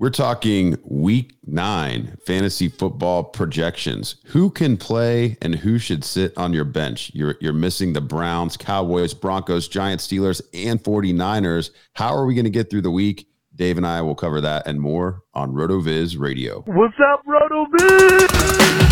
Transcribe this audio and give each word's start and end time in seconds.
We're 0.00 0.08
talking 0.08 0.78
week 0.82 1.34
nine 1.46 2.16
fantasy 2.24 2.70
football 2.70 3.22
projections. 3.22 4.16
Who 4.28 4.48
can 4.48 4.78
play 4.78 5.36
and 5.42 5.56
who 5.56 5.78
should 5.78 6.04
sit 6.04 6.32
on 6.38 6.54
your 6.54 6.64
bench? 6.64 7.10
You're, 7.12 7.34
you're 7.38 7.52
missing 7.52 7.92
the 7.92 8.00
Browns, 8.00 8.56
Cowboys, 8.56 9.12
Broncos, 9.12 9.68
Giants, 9.68 10.08
Steelers, 10.08 10.40
and 10.54 10.82
49ers. 10.82 11.68
How 11.92 12.14
are 12.14 12.24
we 12.24 12.34
going 12.34 12.44
to 12.46 12.50
get 12.50 12.70
through 12.70 12.80
the 12.80 12.90
week? 12.90 13.28
Dave 13.54 13.76
and 13.76 13.86
I 13.86 14.00
will 14.00 14.14
cover 14.14 14.40
that 14.40 14.66
and 14.66 14.80
more 14.80 15.22
on 15.34 15.52
RotoViz 15.52 16.18
Radio. 16.18 16.62
What's 16.66 16.96
up, 17.12 17.22
RotoViz? 17.26 18.89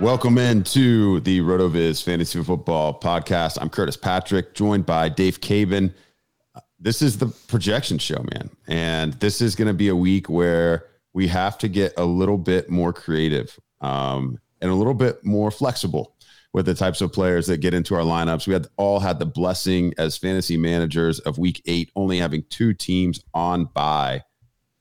Welcome 0.00 0.38
into 0.38 1.20
the 1.20 1.40
RotoViz 1.40 2.02
Fantasy 2.02 2.42
Football 2.42 2.98
Podcast. 2.98 3.58
I'm 3.60 3.68
Curtis 3.68 3.98
Patrick, 3.98 4.54
joined 4.54 4.86
by 4.86 5.10
Dave 5.10 5.42
Caban. 5.42 5.92
This 6.78 7.02
is 7.02 7.18
the 7.18 7.26
projection 7.48 7.98
show, 7.98 8.24
man. 8.32 8.48
And 8.66 9.12
this 9.14 9.42
is 9.42 9.54
going 9.54 9.68
to 9.68 9.74
be 9.74 9.88
a 9.88 9.94
week 9.94 10.30
where 10.30 10.86
we 11.12 11.28
have 11.28 11.58
to 11.58 11.68
get 11.68 11.92
a 11.98 12.04
little 12.06 12.38
bit 12.38 12.70
more 12.70 12.94
creative 12.94 13.60
um, 13.82 14.38
and 14.62 14.70
a 14.70 14.74
little 14.74 14.94
bit 14.94 15.22
more 15.22 15.50
flexible 15.50 16.16
with 16.54 16.64
the 16.64 16.74
types 16.74 17.02
of 17.02 17.12
players 17.12 17.46
that 17.48 17.58
get 17.58 17.74
into 17.74 17.94
our 17.94 18.00
lineups. 18.00 18.46
We 18.46 18.54
had 18.54 18.68
all 18.78 19.00
had 19.00 19.18
the 19.18 19.26
blessing 19.26 19.92
as 19.98 20.16
fantasy 20.16 20.56
managers 20.56 21.18
of 21.20 21.36
week 21.36 21.60
eight, 21.66 21.90
only 21.94 22.16
having 22.16 22.44
two 22.48 22.72
teams 22.72 23.22
on 23.34 23.66
bye. 23.66 24.24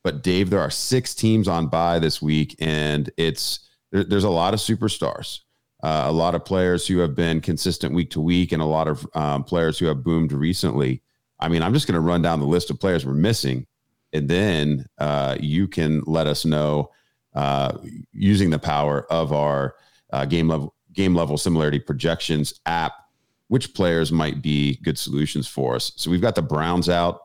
But 0.01 0.23
Dave, 0.23 0.49
there 0.49 0.61
are 0.61 0.71
six 0.71 1.13
teams 1.13 1.49
on 1.49 1.67
bye 1.67 1.99
this 1.99 2.21
week, 2.21 2.55
and 2.59 3.09
it's 3.17 3.68
there, 3.91 4.03
there's 4.03 4.23
a 4.23 4.29
lot 4.29 4.53
of 4.53 4.59
superstars, 4.59 5.39
uh, 5.83 6.05
a 6.07 6.11
lot 6.11 6.35
of 6.35 6.45
players 6.45 6.87
who 6.87 6.99
have 6.99 7.15
been 7.15 7.41
consistent 7.41 7.93
week 7.93 8.11
to 8.11 8.21
week, 8.21 8.51
and 8.51 8.61
a 8.61 8.65
lot 8.65 8.87
of 8.87 9.07
um, 9.13 9.43
players 9.43 9.77
who 9.77 9.85
have 9.85 10.03
boomed 10.03 10.31
recently. 10.31 11.01
I 11.39 11.47
mean, 11.47 11.63
I'm 11.63 11.73
just 11.73 11.87
going 11.87 11.95
to 11.95 12.01
run 12.01 12.21
down 12.21 12.39
the 12.39 12.45
list 12.45 12.69
of 12.69 12.79
players 12.79 13.05
we're 13.05 13.13
missing, 13.13 13.65
and 14.13 14.27
then 14.27 14.85
uh, 14.97 15.37
you 15.39 15.67
can 15.67 16.01
let 16.05 16.27
us 16.27 16.45
know 16.45 16.91
uh, 17.35 17.77
using 18.11 18.49
the 18.49 18.59
power 18.59 19.05
of 19.11 19.31
our 19.33 19.75
uh, 20.11 20.25
game 20.25 20.47
level 20.47 20.73
game 20.93 21.13
level 21.13 21.37
similarity 21.37 21.79
projections 21.79 22.59
app 22.65 22.93
which 23.49 23.73
players 23.73 24.11
might 24.11 24.41
be 24.41 24.77
good 24.83 24.97
solutions 24.97 25.47
for 25.47 25.75
us. 25.75 25.91
So 25.95 26.09
we've 26.09 26.21
got 26.21 26.35
the 26.35 26.41
Browns 26.41 26.87
out. 26.87 27.19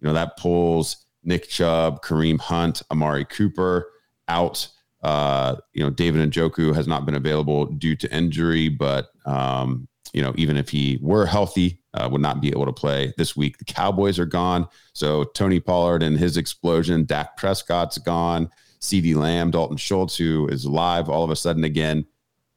You 0.00 0.08
know 0.08 0.14
that 0.14 0.36
pulls 0.36 1.06
Nick 1.24 1.48
Chubb, 1.48 2.02
Kareem 2.04 2.38
Hunt, 2.38 2.82
Amari 2.90 3.24
Cooper 3.24 3.90
out. 4.28 4.68
Uh, 5.02 5.56
you 5.72 5.82
know, 5.82 5.90
David 5.90 6.30
Njoku 6.30 6.74
has 6.74 6.88
not 6.88 7.06
been 7.06 7.14
available 7.14 7.66
due 7.66 7.94
to 7.96 8.14
injury, 8.14 8.68
but 8.68 9.08
um, 9.26 9.88
you 10.12 10.22
know, 10.22 10.32
even 10.36 10.56
if 10.56 10.68
he 10.68 10.98
were 11.00 11.26
healthy, 11.26 11.80
uh, 11.94 12.08
would 12.10 12.20
not 12.20 12.40
be 12.40 12.48
able 12.48 12.66
to 12.66 12.72
play 12.72 13.12
this 13.16 13.36
week. 13.36 13.58
The 13.58 13.64
Cowboys 13.64 14.18
are 14.18 14.26
gone, 14.26 14.66
so 14.92 15.24
Tony 15.24 15.60
Pollard 15.60 16.02
and 16.02 16.18
his 16.18 16.36
explosion. 16.36 17.04
Dak 17.04 17.36
Prescott's 17.36 17.98
gone. 17.98 18.50
CeeDee 18.80 19.16
Lamb, 19.16 19.50
Dalton 19.50 19.76
Schultz, 19.76 20.16
who 20.16 20.46
is 20.48 20.64
live 20.64 21.08
all 21.08 21.24
of 21.24 21.30
a 21.30 21.36
sudden 21.36 21.64
again. 21.64 22.06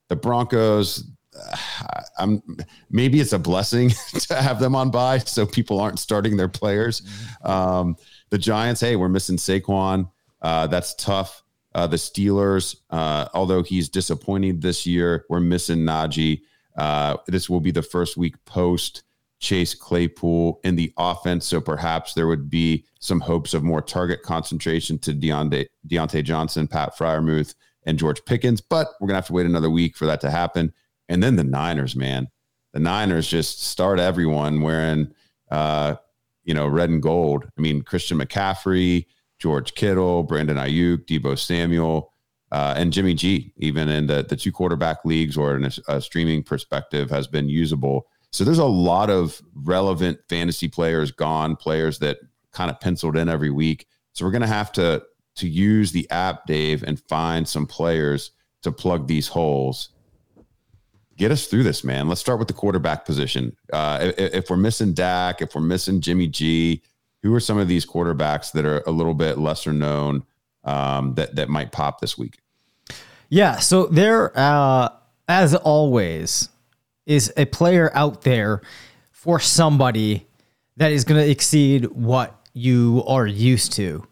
The 0.08 0.16
Broncos, 0.16 1.10
uh, 1.36 2.02
I'm 2.18 2.44
maybe 2.90 3.20
it's 3.20 3.34
a 3.34 3.40
blessing 3.40 3.90
to 4.20 4.36
have 4.36 4.60
them 4.60 4.76
on 4.76 4.92
bye, 4.92 5.20
so 5.20 5.46
people 5.46 5.80
aren't 5.80 6.00
starting 6.00 6.38
their 6.38 6.50
players. 6.50 7.02
Mm-hmm. 7.02 7.52
Um, 7.52 7.96
the 8.30 8.38
Giants, 8.38 8.82
hey, 8.82 8.96
we're 8.96 9.10
missing 9.10 9.38
Saquon. 9.38 10.10
Uh, 10.42 10.68
that's 10.68 10.94
tough. 10.96 11.41
Uh, 11.74 11.88
the 11.88 11.98
Steelers, 11.98 12.76
uh, 12.90 13.28
although 13.34 13.64
he's 13.64 13.90
disappointing 13.90 14.60
this 14.60 14.86
year, 14.86 15.26
we're 15.30 15.40
missing 15.40 15.80
Najee. 15.80 16.42
Uh, 16.78 17.18
this 17.28 17.50
will 17.50 17.62
be 17.62 17.72
the 17.72 17.82
first 17.82 18.18
week 18.18 18.44
post 18.46 19.04
Chase 19.40 19.74
Claypool 19.74 20.60
in 20.64 20.76
the 20.76 20.94
offense, 20.98 21.48
so 21.48 21.60
perhaps 21.60 22.14
there 22.14 22.28
would 22.28 22.50
be 22.50 22.86
some 23.00 23.20
hopes 23.20 23.54
of 23.54 23.64
more 23.64 23.82
target 23.82 24.22
concentration 24.22 25.00
to 25.00 25.14
Diontae, 25.14 25.66
Diontae 25.88 26.24
Johnson, 26.24 26.68
Pat 26.68 26.96
Freiermuth, 26.96 27.56
and 27.86 27.98
George 27.98 28.24
Pickens. 28.26 28.62
But 28.62 28.88
we're 29.00 29.08
gonna 29.08 29.18
have 29.18 29.28
to 29.28 29.34
wait 29.34 29.48
another 29.48 29.70
week 29.70 29.98
for 29.98 30.06
that 30.06 30.22
to 30.22 30.30
happen. 30.30 30.72
And 31.10 31.24
then 31.24 31.36
the 31.36 31.44
Niners, 31.44 31.96
man, 31.96 32.30
the 32.74 32.80
Niners 32.80 33.28
just 33.28 33.64
start 33.64 34.00
everyone 34.00 34.62
wearing, 34.62 35.12
uh, 35.50 35.96
you 36.44 36.54
know, 36.54 36.68
red 36.68 36.90
and 36.90 37.02
gold. 37.02 37.46
I 37.58 37.62
mean, 37.62 37.82
Christian 37.82 38.20
McCaffrey. 38.20 39.08
George 39.42 39.74
Kittle, 39.74 40.22
Brandon 40.22 40.58
Aiyuk, 40.58 41.06
Deebo 41.08 41.38
Samuel, 41.38 42.14
uh, 42.52 42.76
and 42.78 42.94
Jimmy 42.94 43.16
G, 43.16 43.52
even 43.58 43.90
in 43.90 44.06
the, 44.06 44.24
the 44.24 44.36
two 44.36 44.52
quarterback 44.52 45.04
leagues 45.04 45.36
or 45.36 45.56
in 45.56 45.66
a, 45.66 45.72
a, 45.88 46.02
streaming 46.02 46.44
perspective, 46.44 47.10
has 47.10 47.26
been 47.26 47.50
usable. 47.50 48.06
So 48.32 48.44
there's 48.44 48.60
a 48.60 48.66
lot 48.66 49.10
of 49.10 49.42
relevant 49.56 50.20
fantasy 50.30 50.68
players 50.68 51.12
gone, 51.12 51.56
players 51.56 51.98
that 52.00 52.20
kind 52.52 52.70
of 52.70 52.80
penciled 52.80 53.18
in 53.18 53.30
every 53.30 53.50
week. 53.50 53.88
So 54.14 54.26
we're 54.26 54.32
going 54.32 54.42
to 54.42 54.48
have 54.48 54.72
to 54.74 55.04
to 55.38 55.48
use 55.48 55.92
the 55.92 56.10
app, 56.12 56.46
Dave, 56.46 56.84
and 56.84 57.02
find 57.08 57.48
some 57.48 57.66
players 57.66 58.32
to 58.62 58.72
plug 58.72 59.08
these 59.08 59.30
holes. 59.30 59.90
Get 61.18 61.32
us 61.32 61.48
through 61.48 61.64
this, 61.64 61.84
man. 61.84 62.10
Let's 62.10 62.20
start 62.20 62.38
with 62.38 62.50
the 62.50 62.54
quarterback 62.54 63.06
position. 63.06 63.56
Uh, 63.72 64.12
if, 64.18 64.34
if 64.34 64.50
we're 64.50 64.58
missing 64.58 64.94
Dak, 64.94 65.42
if 65.42 65.56
we're 65.56 65.62
missing 65.62 66.02
Jimmy 66.02 66.28
G, 66.28 66.84
who 67.24 67.34
are 67.34 67.40
some 67.40 67.58
of 67.58 67.68
these 67.68 67.86
quarterbacks 67.86 68.52
that 68.54 68.66
are 68.66 68.82
a 68.88 68.92
little 68.92 69.14
bit 69.14 69.38
lesser 69.38 69.74
known 69.74 70.24
um, 70.64 71.16
that 71.16 71.36
that 71.36 71.50
might 71.50 71.72
pop 71.72 72.00
this 72.02 72.18
week? 72.18 72.40
Yeah, 73.30 73.60
so 73.60 73.86
there, 73.86 74.38
uh, 74.38 74.90
as 75.28 75.56
always, 75.56 76.50
is 77.06 77.32
a 77.38 77.46
player 77.46 77.90
out 77.94 78.24
there 78.24 78.62
for 79.12 79.40
somebody 79.40 80.28
that 80.78 80.92
is 80.92 81.04
going 81.04 81.22
to 81.22 81.30
exceed 81.30 81.86
what 81.86 82.36
you 82.54 83.04
are 83.08 83.28
used 83.28 83.74
to. 83.74 84.06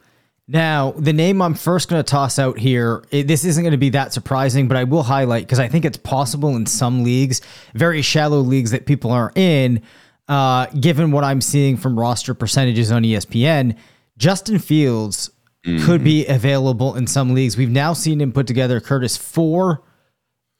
Now, 0.48 0.92
the 0.92 1.14
name 1.14 1.42
I'm 1.42 1.54
first 1.54 1.90
going 1.90 2.00
to 2.00 2.10
toss 2.10 2.40
out 2.40 2.58
here, 2.58 3.04
it, 3.12 3.28
this 3.28 3.46
isn't 3.46 3.62
going 3.62 3.72
to 3.72 3.78
be 3.78 3.90
that 3.90 4.14
surprising, 4.14 4.68
but 4.68 4.78
I 4.78 4.84
will 4.84 5.04
highlight 5.04 5.44
because 5.44 5.60
I 5.60 5.68
think 5.68 5.86
it's 5.86 5.98
possible 5.98 6.56
in 6.56 6.66
some 6.66 7.04
leagues, 7.04 7.42
very 7.76 8.02
shallow 8.02 8.40
leagues 8.40 8.72
that 8.72 8.88
people 8.88 9.12
are 9.12 9.32
in, 9.36 9.84
uh, 10.30 10.68
given 10.68 11.12
what 11.12 11.24
I'm 11.24 11.42
seeing 11.42 11.76
from 11.76 12.00
roster 12.00 12.34
percentages 12.34 12.92
on 12.92 13.04
ESPN, 13.04 13.76
Justin 14.18 14.60
Fields 14.60 15.32
mm-hmm. 15.66 15.86
could 15.86 16.04
be 16.04 16.26
available 16.28 16.96
in 16.96 17.08
some 17.08 17.34
leagues. 17.34 17.58
We've 17.58 17.70
now 17.70 17.94
seen 17.94 18.22
him 18.22 18.32
put 18.32 18.46
together, 18.46 18.80
Curtis, 18.80 19.18
four 19.18 19.84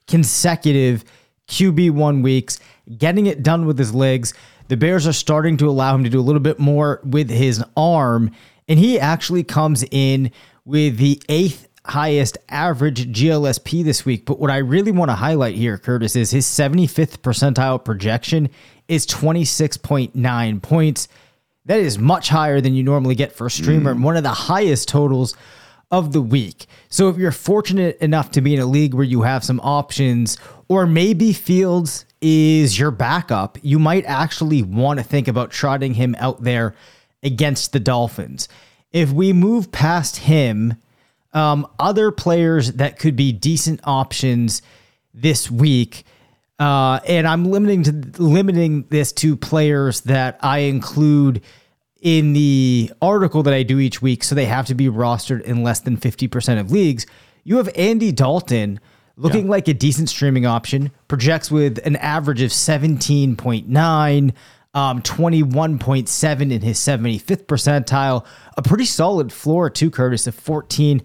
consecutive 0.08 1.04
QB1 1.48 2.22
weeks, 2.22 2.58
getting 2.98 3.26
it 3.26 3.44
done 3.44 3.64
with 3.64 3.78
his 3.78 3.94
legs. 3.94 4.34
The 4.68 4.76
Bears 4.76 5.06
are 5.06 5.12
starting 5.12 5.56
to 5.58 5.68
allow 5.68 5.94
him 5.94 6.04
to 6.04 6.10
do 6.10 6.20
a 6.20 6.22
little 6.22 6.40
bit 6.40 6.58
more 6.58 7.00
with 7.04 7.30
his 7.30 7.62
arm, 7.76 8.32
and 8.68 8.78
he 8.78 8.98
actually 8.98 9.44
comes 9.44 9.84
in 9.90 10.32
with 10.64 10.96
the 10.98 11.22
eighth 11.28 11.68
highest 11.86 12.38
average 12.48 13.12
GLSP 13.12 13.82
this 13.84 14.04
week. 14.04 14.26
But 14.26 14.38
what 14.38 14.50
I 14.50 14.58
really 14.58 14.92
want 14.92 15.10
to 15.10 15.14
highlight 15.14 15.54
here, 15.54 15.78
Curtis, 15.78 16.14
is 16.14 16.30
his 16.30 16.46
75th 16.46 17.18
percentile 17.18 17.84
projection 17.84 18.48
is 18.90 19.06
26.9 19.06 20.62
points. 20.62 21.08
That 21.66 21.78
is 21.78 21.98
much 21.98 22.28
higher 22.28 22.60
than 22.60 22.74
you 22.74 22.82
normally 22.82 23.14
get 23.14 23.32
for 23.32 23.46
a 23.46 23.50
streamer, 23.50 23.90
mm. 23.90 23.96
and 23.96 24.04
one 24.04 24.16
of 24.16 24.24
the 24.24 24.30
highest 24.30 24.88
totals 24.88 25.36
of 25.90 26.12
the 26.12 26.20
week. 26.20 26.66
So 26.88 27.08
if 27.08 27.16
you're 27.16 27.32
fortunate 27.32 27.98
enough 27.98 28.30
to 28.32 28.40
be 28.40 28.54
in 28.54 28.60
a 28.60 28.66
league 28.66 28.94
where 28.94 29.04
you 29.04 29.22
have 29.22 29.44
some 29.44 29.60
options, 29.60 30.38
or 30.68 30.86
maybe 30.86 31.32
Fields 31.32 32.04
is 32.20 32.78
your 32.78 32.90
backup, 32.90 33.58
you 33.62 33.78
might 33.78 34.04
actually 34.06 34.62
want 34.62 34.98
to 34.98 35.04
think 35.04 35.28
about 35.28 35.50
trotting 35.50 35.94
him 35.94 36.16
out 36.18 36.42
there 36.42 36.74
against 37.22 37.72
the 37.72 37.80
Dolphins. 37.80 38.48
If 38.92 39.12
we 39.12 39.32
move 39.32 39.70
past 39.70 40.18
him, 40.18 40.74
um, 41.32 41.66
other 41.78 42.10
players 42.10 42.72
that 42.72 42.98
could 42.98 43.14
be 43.14 43.30
decent 43.30 43.80
options 43.84 44.62
this 45.14 45.50
week. 45.50 46.04
Uh, 46.60 47.00
and 47.06 47.26
I'm 47.26 47.46
limiting 47.46 47.82
to 47.84 48.22
limiting 48.22 48.84
this 48.90 49.12
to 49.14 49.34
players 49.34 50.02
that 50.02 50.38
I 50.42 50.58
include 50.58 51.40
in 52.02 52.34
the 52.34 52.92
article 53.00 53.42
that 53.44 53.54
I 53.54 53.62
do 53.62 53.78
each 53.78 54.02
week, 54.02 54.22
so 54.22 54.34
they 54.34 54.44
have 54.44 54.66
to 54.66 54.74
be 54.74 54.88
rostered 54.88 55.40
in 55.42 55.62
less 55.62 55.80
than 55.80 55.96
50% 55.96 56.60
of 56.60 56.70
leagues. 56.70 57.06
You 57.44 57.56
have 57.56 57.70
Andy 57.74 58.12
Dalton 58.12 58.78
looking 59.16 59.46
yeah. 59.46 59.50
like 59.50 59.68
a 59.68 59.74
decent 59.74 60.10
streaming 60.10 60.44
option, 60.44 60.90
projects 61.08 61.50
with 61.50 61.78
an 61.86 61.96
average 61.96 62.42
of 62.42 62.50
17.9, 62.50 64.32
um, 64.72 65.02
21.7 65.02 66.52
in 66.52 66.60
his 66.60 66.78
75th 66.78 67.46
percentile, 67.46 68.26
a 68.58 68.62
pretty 68.62 68.84
solid 68.84 69.32
floor 69.32 69.70
too, 69.70 69.90
Curtis, 69.90 70.26
of 70.26 70.36
14.9. 70.36 71.02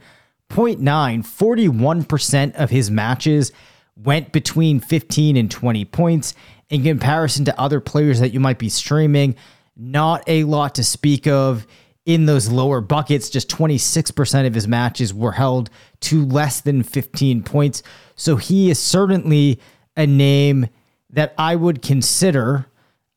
41% 0.49 2.55
of 2.55 2.69
his 2.69 2.91
matches 2.91 3.53
went 3.95 4.31
between 4.31 4.79
15 4.79 5.37
and 5.37 5.49
20 5.49 5.85
points. 5.85 6.33
In 6.69 6.83
comparison 6.83 7.45
to 7.45 7.59
other 7.59 7.79
players 7.79 8.19
that 8.19 8.33
you 8.33 8.39
might 8.39 8.57
be 8.57 8.69
streaming, 8.69 9.35
not 9.75 10.23
a 10.27 10.43
lot 10.45 10.75
to 10.75 10.83
speak 10.83 11.27
of 11.27 11.67
in 12.05 12.25
those 12.25 12.49
lower 12.49 12.81
buckets. 12.81 13.29
Just 13.29 13.49
26% 13.49 14.47
of 14.47 14.53
his 14.53 14.67
matches 14.67 15.13
were 15.13 15.33
held 15.33 15.69
to 16.01 16.25
less 16.25 16.61
than 16.61 16.83
15 16.83 17.43
points. 17.43 17.83
So 18.15 18.35
he 18.35 18.69
is 18.69 18.79
certainly 18.79 19.59
a 19.95 20.07
name 20.07 20.67
that 21.11 21.33
I 21.37 21.55
would 21.55 21.81
consider 21.81 22.65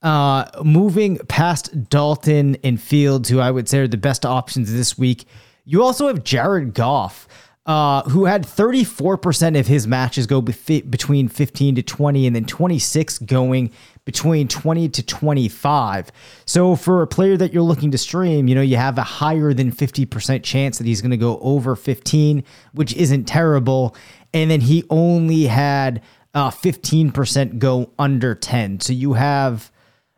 uh, 0.01 0.45
moving 0.63 1.17
past 1.27 1.89
Dalton 1.89 2.55
and 2.63 2.81
Fields, 2.81 3.29
who 3.29 3.39
I 3.39 3.51
would 3.51 3.67
say 3.67 3.79
are 3.79 3.87
the 3.87 3.97
best 3.97 4.25
options 4.25 4.71
this 4.71 4.97
week. 4.97 5.25
You 5.65 5.83
also 5.83 6.07
have 6.07 6.23
Jared 6.23 6.73
Goff. 6.73 7.27
Uh, 7.69 8.01
who 8.09 8.25
had 8.25 8.41
34% 8.41 9.59
of 9.59 9.67
his 9.67 9.85
matches 9.85 10.25
go 10.25 10.41
between 10.41 11.27
15 11.27 11.75
to 11.75 11.83
20, 11.83 12.25
and 12.25 12.35
then 12.35 12.43
26 12.43 13.19
going 13.19 13.69
between 14.05 14.47
20 14.47 14.89
to 14.89 15.05
25. 15.05 16.11
So 16.47 16.75
for 16.75 17.03
a 17.03 17.07
player 17.07 17.37
that 17.37 17.53
you're 17.53 17.61
looking 17.61 17.91
to 17.91 17.97
stream, 17.99 18.47
you 18.47 18.55
know, 18.55 18.61
you 18.61 18.77
have 18.77 18.97
a 18.97 19.03
higher 19.03 19.53
than 19.53 19.71
50% 19.71 20.41
chance 20.41 20.79
that 20.79 20.87
he's 20.87 20.99
going 20.99 21.11
to 21.11 21.17
go 21.17 21.37
over 21.41 21.75
15, 21.75 22.43
which 22.73 22.95
isn't 22.95 23.25
terrible. 23.25 23.95
And 24.33 24.49
then 24.49 24.61
he 24.61 24.83
only 24.89 25.43
had 25.43 26.01
uh, 26.33 26.49
15% 26.49 27.59
go 27.59 27.91
under 27.99 28.33
10. 28.33 28.79
So 28.79 28.93
you 28.93 29.13
have, 29.13 29.71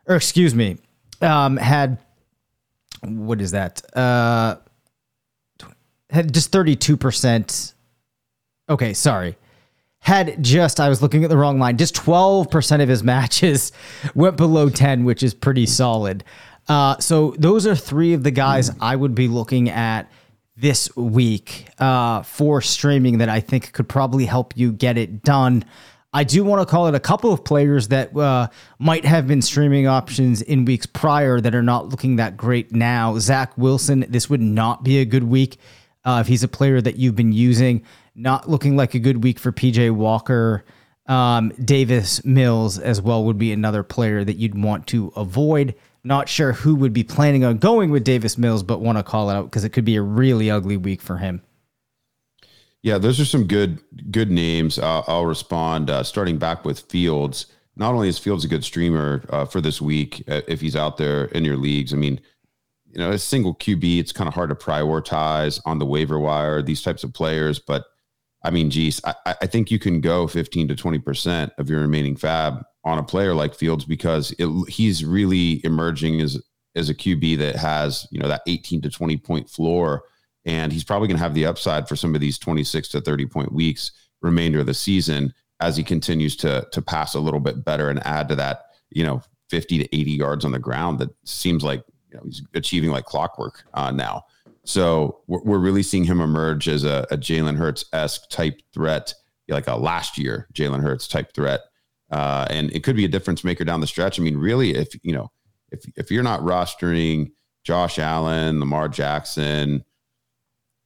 or 0.06 0.16
excuse 0.16 0.54
me, 0.54 0.78
um, 1.20 1.58
had, 1.58 1.98
what 3.02 3.42
is 3.42 3.50
that? 3.50 3.82
Uh, 3.94 4.56
had 6.12 6.32
just 6.32 6.52
32%. 6.52 7.72
Okay, 8.68 8.94
sorry 8.94 9.36
had 10.02 10.42
just, 10.42 10.80
I 10.80 10.88
was 10.88 11.00
looking 11.00 11.22
at 11.22 11.30
the 11.30 11.36
wrong 11.36 11.60
line, 11.60 11.76
just 11.76 11.94
12% 11.94 12.82
of 12.82 12.88
his 12.88 13.02
matches 13.04 13.70
went 14.16 14.36
below 14.36 14.68
10, 14.68 15.04
which 15.04 15.22
is 15.22 15.32
pretty 15.32 15.64
solid. 15.64 16.24
Uh, 16.68 16.98
so 16.98 17.34
those 17.38 17.68
are 17.68 17.76
three 17.76 18.12
of 18.12 18.24
the 18.24 18.32
guys 18.32 18.70
I 18.80 18.96
would 18.96 19.14
be 19.14 19.28
looking 19.28 19.70
at 19.70 20.10
this 20.56 20.94
week 20.96 21.68
uh, 21.78 22.22
for 22.22 22.60
streaming 22.60 23.18
that 23.18 23.28
I 23.28 23.38
think 23.38 23.72
could 23.72 23.88
probably 23.88 24.26
help 24.26 24.56
you 24.56 24.72
get 24.72 24.98
it 24.98 25.22
done. 25.22 25.64
I 26.12 26.24
do 26.24 26.42
want 26.42 26.60
to 26.60 26.70
call 26.70 26.88
it 26.88 26.94
a 26.96 27.00
couple 27.00 27.32
of 27.32 27.44
players 27.44 27.88
that 27.88 28.14
uh, 28.16 28.48
might 28.80 29.04
have 29.04 29.28
been 29.28 29.40
streaming 29.40 29.86
options 29.86 30.42
in 30.42 30.64
weeks 30.64 30.84
prior 30.84 31.40
that 31.40 31.54
are 31.54 31.62
not 31.62 31.88
looking 31.88 32.16
that 32.16 32.36
great 32.36 32.72
now. 32.72 33.18
Zach 33.18 33.56
Wilson, 33.56 34.04
this 34.08 34.28
would 34.28 34.42
not 34.42 34.82
be 34.82 34.98
a 34.98 35.04
good 35.04 35.24
week 35.24 35.58
uh, 36.04 36.18
if 36.20 36.26
he's 36.26 36.42
a 36.42 36.48
player 36.48 36.80
that 36.80 36.96
you've 36.96 37.16
been 37.16 37.32
using 37.32 37.84
not 38.14 38.48
looking 38.48 38.76
like 38.76 38.94
a 38.94 38.98
good 38.98 39.22
week 39.22 39.38
for 39.38 39.52
PJ 39.52 39.90
Walker. 39.92 40.64
Um, 41.06 41.50
Davis 41.64 42.24
Mills 42.24 42.78
as 42.78 43.00
well 43.00 43.24
would 43.24 43.38
be 43.38 43.52
another 43.52 43.82
player 43.82 44.24
that 44.24 44.36
you'd 44.36 44.60
want 44.60 44.86
to 44.88 45.12
avoid. 45.16 45.74
Not 46.04 46.28
sure 46.28 46.52
who 46.52 46.74
would 46.76 46.92
be 46.92 47.04
planning 47.04 47.44
on 47.44 47.58
going 47.58 47.90
with 47.90 48.04
Davis 48.04 48.36
Mills, 48.38 48.62
but 48.62 48.80
want 48.80 48.98
to 48.98 49.04
call 49.04 49.30
it 49.30 49.34
out 49.34 49.44
because 49.44 49.64
it 49.64 49.70
could 49.70 49.84
be 49.84 49.96
a 49.96 50.02
really 50.02 50.50
ugly 50.50 50.76
week 50.76 51.00
for 51.00 51.18
him. 51.18 51.42
Yeah, 52.82 52.98
those 52.98 53.20
are 53.20 53.24
some 53.24 53.46
good 53.46 53.80
good 54.10 54.30
names. 54.30 54.78
Uh, 54.78 55.02
I'll 55.06 55.26
respond 55.26 55.90
uh, 55.90 56.02
starting 56.02 56.38
back 56.38 56.64
with 56.64 56.80
Fields. 56.80 57.46
Not 57.76 57.94
only 57.94 58.08
is 58.08 58.18
Fields 58.18 58.44
a 58.44 58.48
good 58.48 58.64
streamer 58.64 59.24
uh, 59.30 59.44
for 59.44 59.60
this 59.60 59.80
week, 59.80 60.24
uh, 60.28 60.42
if 60.48 60.60
he's 60.60 60.76
out 60.76 60.96
there 60.98 61.26
in 61.26 61.44
your 61.44 61.56
leagues, 61.56 61.94
I 61.94 61.96
mean, 61.96 62.20
you 62.92 62.98
know, 62.98 63.10
a 63.10 63.18
single 63.18 63.54
QB, 63.54 63.98
it's 63.98 64.12
kind 64.12 64.28
of 64.28 64.34
hard 64.34 64.50
to 64.50 64.54
prioritize 64.54 65.60
on 65.64 65.78
the 65.78 65.86
waiver 65.86 66.18
wire 66.18 66.62
these 66.62 66.82
types 66.82 67.04
of 67.04 67.14
players, 67.14 67.58
but 67.58 67.84
I 68.44 68.50
mean, 68.50 68.70
geez, 68.70 69.00
I, 69.04 69.14
I 69.24 69.46
think 69.46 69.70
you 69.70 69.78
can 69.78 70.00
go 70.00 70.26
15 70.26 70.68
to 70.68 70.74
20% 70.74 71.50
of 71.58 71.70
your 71.70 71.80
remaining 71.80 72.16
FAAB 72.16 72.62
on 72.84 72.98
a 72.98 73.02
player 73.02 73.34
like 73.34 73.54
Fields 73.54 73.84
because 73.84 74.34
it, 74.38 74.48
he's 74.68 75.04
really 75.04 75.64
emerging 75.64 76.20
as, 76.20 76.42
as 76.74 76.90
a 76.90 76.94
QB 76.94 77.38
that 77.38 77.56
has, 77.56 78.06
you 78.10 78.18
know, 78.18 78.28
that 78.28 78.42
18 78.46 78.82
to 78.82 78.90
20 78.90 79.16
point 79.18 79.48
floor. 79.48 80.02
And 80.44 80.72
he's 80.72 80.82
probably 80.82 81.06
going 81.06 81.18
to 81.18 81.22
have 81.22 81.34
the 81.34 81.46
upside 81.46 81.88
for 81.88 81.94
some 81.94 82.16
of 82.16 82.20
these 82.20 82.38
26 82.38 82.88
to 82.88 83.00
30 83.00 83.26
point 83.26 83.52
weeks 83.52 83.92
remainder 84.22 84.60
of 84.60 84.66
the 84.66 84.74
season 84.74 85.32
as 85.60 85.76
he 85.76 85.84
continues 85.84 86.34
to, 86.36 86.66
to 86.72 86.82
pass 86.82 87.14
a 87.14 87.20
little 87.20 87.38
bit 87.38 87.64
better 87.64 87.90
and 87.90 88.04
add 88.04 88.28
to 88.28 88.34
that, 88.34 88.64
you 88.90 89.04
know, 89.04 89.22
50 89.50 89.78
to 89.78 89.96
80 89.96 90.10
yards 90.10 90.44
on 90.44 90.50
the 90.50 90.58
ground 90.58 90.98
that 90.98 91.10
seems 91.24 91.62
like, 91.62 91.84
you 92.12 92.18
know, 92.18 92.24
he's 92.24 92.42
achieving 92.54 92.90
like 92.90 93.04
clockwork 93.04 93.64
uh, 93.74 93.90
now. 93.90 94.24
So 94.64 95.20
we're, 95.26 95.42
we're 95.42 95.58
really 95.58 95.82
seeing 95.82 96.04
him 96.04 96.20
emerge 96.20 96.68
as 96.68 96.84
a, 96.84 97.06
a 97.10 97.16
Jalen 97.16 97.56
Hurts 97.56 97.84
esque 97.92 98.28
type 98.30 98.60
threat, 98.72 99.14
like 99.48 99.66
a 99.66 99.76
last 99.76 100.18
year 100.18 100.48
Jalen 100.52 100.82
Hurts 100.82 101.08
type 101.08 101.32
threat. 101.34 101.60
Uh, 102.10 102.46
and 102.50 102.70
it 102.72 102.84
could 102.84 102.96
be 102.96 103.04
a 103.04 103.08
difference 103.08 103.42
maker 103.42 103.64
down 103.64 103.80
the 103.80 103.86
stretch. 103.86 104.20
I 104.20 104.22
mean, 104.22 104.36
really, 104.36 104.74
if 104.74 104.88
you 105.02 105.14
know, 105.14 105.30
if 105.70 105.84
if 105.96 106.10
you're 106.10 106.22
not 106.22 106.40
rostering 106.40 107.32
Josh 107.64 107.98
Allen, 107.98 108.60
Lamar 108.60 108.88
Jackson, 108.88 109.82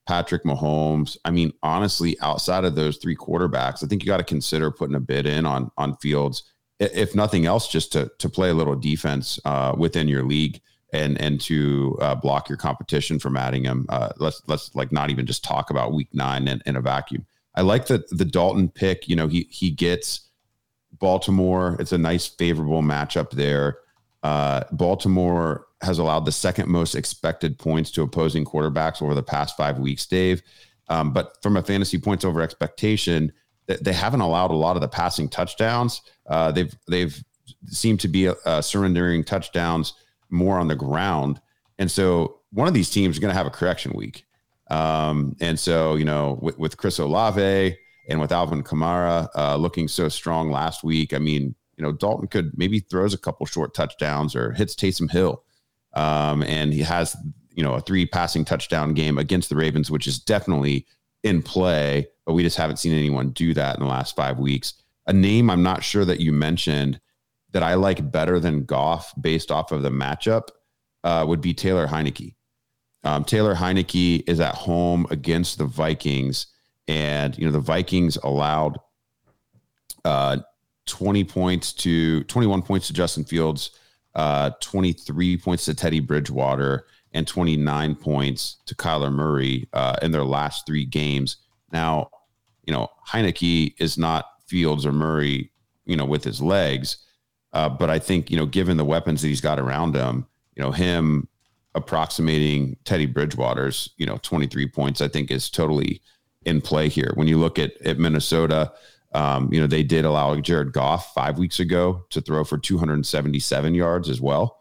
Patrick 0.06 0.44
Mahomes, 0.44 1.16
I 1.24 1.32
mean, 1.32 1.52
honestly, 1.64 2.16
outside 2.20 2.64
of 2.64 2.76
those 2.76 2.98
three 2.98 3.16
quarterbacks, 3.16 3.82
I 3.82 3.88
think 3.88 4.04
you 4.04 4.06
got 4.06 4.18
to 4.18 4.24
consider 4.24 4.70
putting 4.70 4.94
a 4.94 5.00
bid 5.00 5.26
in 5.26 5.46
on 5.46 5.72
on 5.76 5.96
Fields, 5.96 6.44
if 6.78 7.16
nothing 7.16 7.44
else, 7.44 7.66
just 7.66 7.92
to 7.92 8.08
to 8.20 8.28
play 8.28 8.50
a 8.50 8.54
little 8.54 8.76
defense 8.76 9.40
uh, 9.44 9.74
within 9.76 10.06
your 10.06 10.22
league 10.22 10.60
and 10.92 11.20
and 11.20 11.40
to 11.42 11.96
uh, 12.00 12.14
block 12.14 12.48
your 12.48 12.58
competition 12.58 13.18
from 13.18 13.36
adding 13.36 13.64
him. 13.64 13.86
Uh, 13.88 14.10
let's 14.18 14.42
let's 14.46 14.74
like 14.74 14.92
not 14.92 15.10
even 15.10 15.26
just 15.26 15.44
talk 15.44 15.70
about 15.70 15.92
week 15.92 16.08
nine 16.12 16.48
in, 16.48 16.62
in 16.66 16.76
a 16.76 16.80
vacuum. 16.80 17.26
I 17.54 17.62
like 17.62 17.86
the 17.86 18.04
the 18.10 18.24
Dalton 18.24 18.68
pick. 18.68 19.08
You 19.08 19.16
know, 19.16 19.28
he 19.28 19.48
he 19.50 19.70
gets 19.70 20.28
Baltimore. 20.98 21.76
It's 21.80 21.92
a 21.92 21.98
nice 21.98 22.26
favorable 22.26 22.82
matchup 22.82 23.30
there. 23.30 23.78
Uh, 24.22 24.64
Baltimore 24.72 25.66
has 25.82 25.98
allowed 25.98 26.24
the 26.24 26.32
second 26.32 26.68
most 26.68 26.94
expected 26.94 27.58
points 27.58 27.90
to 27.92 28.02
opposing 28.02 28.44
quarterbacks 28.44 29.02
over 29.02 29.14
the 29.14 29.22
past 29.22 29.56
five 29.56 29.78
weeks, 29.78 30.06
Dave. 30.06 30.42
Um, 30.88 31.12
but 31.12 31.40
from 31.42 31.56
a 31.56 31.62
fantasy 31.62 31.98
points 31.98 32.24
over 32.24 32.40
expectation, 32.40 33.32
they, 33.66 33.76
they 33.76 33.92
haven't 33.92 34.20
allowed 34.20 34.50
a 34.50 34.54
lot 34.54 34.76
of 34.76 34.82
the 34.82 34.88
passing 34.88 35.28
touchdowns. 35.28 36.00
Uh, 36.26 36.52
they've 36.52 36.74
they've 36.88 37.22
seemed 37.66 38.00
to 38.00 38.08
be 38.08 38.28
uh, 38.28 38.60
surrendering 38.60 39.24
touchdowns 39.24 39.94
more 40.30 40.58
on 40.58 40.68
the 40.68 40.76
ground. 40.76 41.40
And 41.78 41.90
so 41.90 42.40
one 42.50 42.68
of 42.68 42.74
these 42.74 42.90
teams 42.90 43.16
is 43.16 43.18
going 43.18 43.32
to 43.32 43.36
have 43.36 43.46
a 43.46 43.50
correction 43.50 43.92
week. 43.94 44.24
Um, 44.70 45.36
and 45.40 45.58
so, 45.58 45.94
you 45.94 46.04
know, 46.04 46.38
with, 46.40 46.58
with 46.58 46.76
Chris 46.76 46.98
Olave 46.98 47.76
and 48.08 48.20
with 48.20 48.32
Alvin 48.32 48.62
Kamara 48.62 49.28
uh, 49.36 49.56
looking 49.56 49.88
so 49.88 50.08
strong 50.08 50.50
last 50.50 50.82
week, 50.82 51.14
I 51.14 51.18
mean, 51.18 51.54
you 51.76 51.84
know, 51.84 51.92
Dalton 51.92 52.26
could 52.28 52.56
maybe 52.56 52.80
throws 52.80 53.14
a 53.14 53.18
couple 53.18 53.46
short 53.46 53.74
touchdowns 53.74 54.34
or 54.34 54.52
hits 54.52 54.74
Taysom 54.74 55.10
Hill. 55.10 55.42
Um, 55.94 56.42
and 56.42 56.72
he 56.72 56.80
has, 56.80 57.16
you 57.50 57.62
know, 57.62 57.74
a 57.74 57.80
three 57.80 58.06
passing 58.06 58.44
touchdown 58.44 58.94
game 58.94 59.18
against 59.18 59.48
the 59.48 59.56
Ravens, 59.56 59.90
which 59.90 60.06
is 60.06 60.18
definitely 60.18 60.86
in 61.22 61.42
play, 61.42 62.06
but 62.24 62.34
we 62.34 62.42
just 62.42 62.56
haven't 62.56 62.78
seen 62.78 62.92
anyone 62.92 63.30
do 63.30 63.54
that 63.54 63.76
in 63.76 63.82
the 63.82 63.88
last 63.88 64.16
five 64.16 64.38
weeks. 64.38 64.74
A 65.06 65.12
name 65.12 65.50
I'm 65.50 65.62
not 65.62 65.84
sure 65.84 66.04
that 66.04 66.20
you 66.20 66.32
mentioned 66.32 67.00
that 67.56 67.62
I 67.62 67.72
like 67.72 68.12
better 68.12 68.38
than 68.38 68.66
Goff 68.66 69.14
based 69.18 69.50
off 69.50 69.72
of 69.72 69.80
the 69.80 69.88
matchup 69.88 70.48
uh, 71.04 71.24
would 71.26 71.40
be 71.40 71.54
Taylor 71.54 71.86
Heinicke. 71.86 72.34
Um, 73.02 73.24
Taylor 73.24 73.54
Heinicke 73.54 74.24
is 74.26 74.40
at 74.40 74.54
home 74.54 75.06
against 75.10 75.56
the 75.56 75.64
Vikings, 75.64 76.48
and 76.86 77.36
you 77.38 77.46
know 77.46 77.52
the 77.52 77.58
Vikings 77.58 78.18
allowed 78.18 78.78
uh, 80.04 80.36
20 80.84 81.24
points 81.24 81.72
to 81.72 82.24
21 82.24 82.60
points 82.60 82.88
to 82.88 82.92
Justin 82.92 83.24
Fields, 83.24 83.70
uh, 84.14 84.50
23 84.60 85.38
points 85.38 85.64
to 85.64 85.72
Teddy 85.72 86.00
Bridgewater, 86.00 86.84
and 87.14 87.26
29 87.26 87.94
points 87.94 88.58
to 88.66 88.74
Kyler 88.74 89.10
Murray 89.10 89.66
uh, 89.72 89.96
in 90.02 90.12
their 90.12 90.24
last 90.24 90.66
three 90.66 90.84
games. 90.84 91.38
Now, 91.72 92.10
you 92.66 92.74
know, 92.74 92.88
Heinicke 93.08 93.76
is 93.78 93.96
not 93.96 94.26
Fields 94.46 94.84
or 94.84 94.92
Murray, 94.92 95.50
you 95.86 95.96
know, 95.96 96.04
with 96.04 96.22
his 96.22 96.42
legs. 96.42 96.98
Uh, 97.56 97.70
but 97.70 97.88
I 97.88 97.98
think, 97.98 98.30
you 98.30 98.36
know, 98.36 98.44
given 98.44 98.76
the 98.76 98.84
weapons 98.84 99.22
that 99.22 99.28
he's 99.28 99.40
got 99.40 99.58
around 99.58 99.96
him, 99.96 100.26
you 100.56 100.62
know, 100.62 100.72
him 100.72 101.26
approximating 101.74 102.76
Teddy 102.84 103.06
Bridgewater's, 103.06 103.88
you 103.96 104.04
know, 104.04 104.18
23 104.18 104.68
points, 104.68 105.00
I 105.00 105.08
think 105.08 105.30
is 105.30 105.48
totally 105.48 106.02
in 106.44 106.60
play 106.60 106.90
here. 106.90 107.12
When 107.14 107.28
you 107.28 107.38
look 107.38 107.58
at, 107.58 107.80
at 107.80 107.98
Minnesota, 107.98 108.74
um, 109.14 109.50
you 109.50 109.58
know, 109.58 109.66
they 109.66 109.82
did 109.82 110.04
allow 110.04 110.38
Jared 110.38 110.74
Goff 110.74 111.14
five 111.14 111.38
weeks 111.38 111.58
ago 111.58 112.04
to 112.10 112.20
throw 112.20 112.44
for 112.44 112.58
277 112.58 113.74
yards 113.74 114.10
as 114.10 114.20
well. 114.20 114.60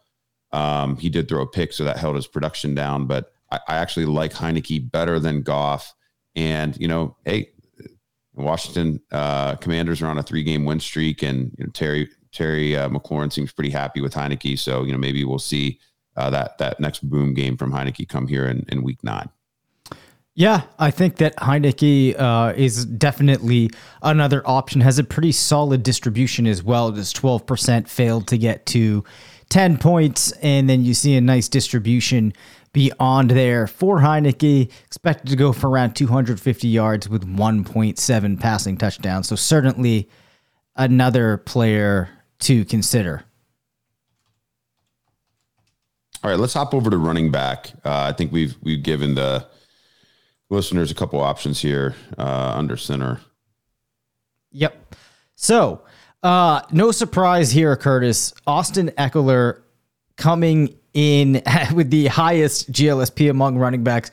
Um, 0.53 0.95
he 0.95 1.09
did 1.09 1.27
throw 1.27 1.41
a 1.41 1.47
pick, 1.47 1.73
so 1.73 1.83
that 1.83 1.97
held 1.97 2.15
his 2.15 2.27
production 2.27 2.75
down. 2.75 3.07
But 3.07 3.33
I, 3.51 3.59
I 3.67 3.75
actually 3.75 4.05
like 4.05 4.31
Heinicke 4.31 4.89
better 4.89 5.19
than 5.19 5.41
Goff. 5.41 5.93
And, 6.33 6.77
you 6.79 6.87
know, 6.87 7.17
hey, 7.25 7.49
Washington 8.35 9.01
uh, 9.11 9.55
Commanders 9.55 10.01
are 10.01 10.07
on 10.07 10.17
a 10.17 10.23
three 10.23 10.43
game 10.43 10.63
win 10.63 10.79
streak, 10.79 11.23
and 11.23 11.53
you 11.57 11.65
know, 11.65 11.71
Terry 11.71 12.09
Terry 12.35 12.75
uh, 12.75 12.89
McLaurin 12.89 13.31
seems 13.31 13.51
pretty 13.51 13.71
happy 13.71 14.01
with 14.01 14.13
Heinicke. 14.13 14.59
So, 14.59 14.83
you 14.83 14.91
know, 14.91 14.99
maybe 14.99 15.23
we'll 15.23 15.39
see 15.39 15.79
uh, 16.15 16.29
that 16.29 16.57
that 16.59 16.79
next 16.79 17.09
boom 17.09 17.33
game 17.33 17.57
from 17.57 17.71
Heinicke 17.71 18.07
come 18.07 18.27
here 18.27 18.45
in, 18.45 18.65
in 18.69 18.83
week 18.83 19.03
nine. 19.03 19.29
Yeah, 20.37 20.63
I 20.77 20.91
think 20.91 21.15
that 21.15 21.33
Heinicke 21.37 22.19
uh, 22.19 22.53
is 22.57 22.85
definitely 22.85 23.69
another 24.01 24.43
option. 24.45 24.81
Has 24.81 24.99
a 24.99 25.03
pretty 25.03 25.31
solid 25.31 25.81
distribution 25.81 26.45
as 26.45 26.61
well. 26.61 26.91
Just 26.91 27.15
twelve 27.15 27.45
percent 27.45 27.89
failed 27.89 28.27
to 28.27 28.37
get 28.37 28.65
to 28.67 29.05
ten 29.47 29.77
points, 29.77 30.33
and 30.41 30.69
then 30.69 30.83
you 30.83 30.93
see 30.93 31.15
a 31.15 31.21
nice 31.21 31.47
distribution 31.47 32.33
beyond 32.73 33.31
there 33.31 33.65
for 33.65 33.99
Heinicke. 33.99 34.69
Expected 34.85 35.29
to 35.29 35.37
go 35.37 35.53
for 35.53 35.69
around 35.69 35.95
two 35.95 36.07
hundred 36.07 36.37
fifty 36.41 36.67
yards 36.67 37.07
with 37.07 37.23
one 37.23 37.63
point 37.63 37.97
seven 37.97 38.35
passing 38.35 38.77
touchdowns. 38.77 39.29
So 39.29 39.37
certainly 39.37 40.09
another 40.75 41.37
player 41.37 42.09
to 42.45 42.63
consider. 42.65 43.23
All 46.23 46.29
right, 46.29 46.39
let's 46.39 46.53
hop 46.53 46.73
over 46.73 46.89
to 46.89 46.97
running 46.97 47.31
back. 47.31 47.71
Uh, 47.83 48.09
I 48.09 48.13
think 48.13 48.31
we've 48.31 48.55
we've 48.61 48.81
given 48.81 49.15
the 49.15 49.47
listeners 50.49 50.91
a 50.91 50.95
couple 50.95 51.19
options 51.19 51.59
here 51.61 51.95
uh, 52.17 52.53
under 52.55 52.77
center. 52.77 53.19
Yep. 54.51 54.95
So, 55.35 55.81
uh, 56.23 56.61
no 56.71 56.91
surprise 56.91 57.51
here, 57.51 57.75
Curtis. 57.75 58.33
Austin 58.47 58.89
Ekeler 58.97 59.61
coming 60.15 60.75
in 60.93 61.41
with 61.73 61.89
the 61.89 62.07
highest 62.07 62.71
GLSP 62.71 63.29
among 63.29 63.57
running 63.57 63.83
backs. 63.83 64.11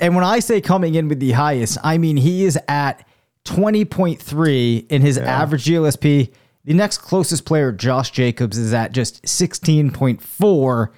And 0.00 0.14
when 0.14 0.24
I 0.24 0.40
say 0.40 0.60
coming 0.60 0.94
in 0.94 1.08
with 1.08 1.20
the 1.20 1.32
highest, 1.32 1.78
I 1.82 1.98
mean 1.98 2.16
he 2.16 2.44
is 2.44 2.58
at 2.68 3.06
20.3 3.46 4.86
in 4.90 5.02
his 5.02 5.16
yeah. 5.16 5.24
average 5.24 5.64
GLSP. 5.64 6.32
The 6.68 6.74
next 6.74 6.98
closest 6.98 7.46
player, 7.46 7.72
Josh 7.72 8.10
Jacobs, 8.10 8.58
is 8.58 8.74
at 8.74 8.92
just 8.92 9.22
16.4. 9.22 10.88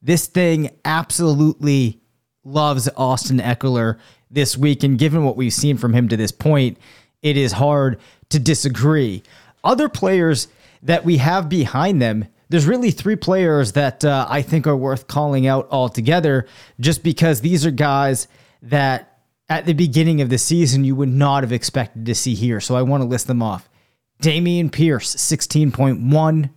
This 0.00 0.28
thing 0.28 0.70
absolutely 0.84 2.00
loves 2.44 2.88
Austin 2.96 3.38
Ekeler 3.38 3.98
this 4.30 4.56
week. 4.56 4.84
And 4.84 4.96
given 4.96 5.24
what 5.24 5.36
we've 5.36 5.52
seen 5.52 5.78
from 5.78 5.94
him 5.94 6.08
to 6.10 6.16
this 6.16 6.30
point, 6.30 6.78
it 7.22 7.36
is 7.36 7.50
hard 7.50 7.98
to 8.28 8.38
disagree. 8.38 9.24
Other 9.64 9.88
players 9.88 10.46
that 10.80 11.04
we 11.04 11.16
have 11.16 11.48
behind 11.48 12.00
them, 12.00 12.26
there's 12.48 12.66
really 12.66 12.92
three 12.92 13.16
players 13.16 13.72
that 13.72 14.04
uh, 14.04 14.28
I 14.30 14.42
think 14.42 14.64
are 14.68 14.76
worth 14.76 15.08
calling 15.08 15.44
out 15.44 15.66
altogether, 15.72 16.46
just 16.78 17.02
because 17.02 17.40
these 17.40 17.66
are 17.66 17.72
guys 17.72 18.28
that 18.62 19.18
at 19.48 19.66
the 19.66 19.72
beginning 19.72 20.20
of 20.20 20.28
the 20.28 20.38
season 20.38 20.84
you 20.84 20.94
would 20.94 21.08
not 21.08 21.42
have 21.42 21.50
expected 21.50 22.06
to 22.06 22.14
see 22.14 22.36
here. 22.36 22.60
So 22.60 22.76
I 22.76 22.82
want 22.82 23.02
to 23.02 23.08
list 23.08 23.26
them 23.26 23.42
off. 23.42 23.68
Dameon 24.22 24.70
Pierce, 24.72 25.14
16.1. 25.16 26.50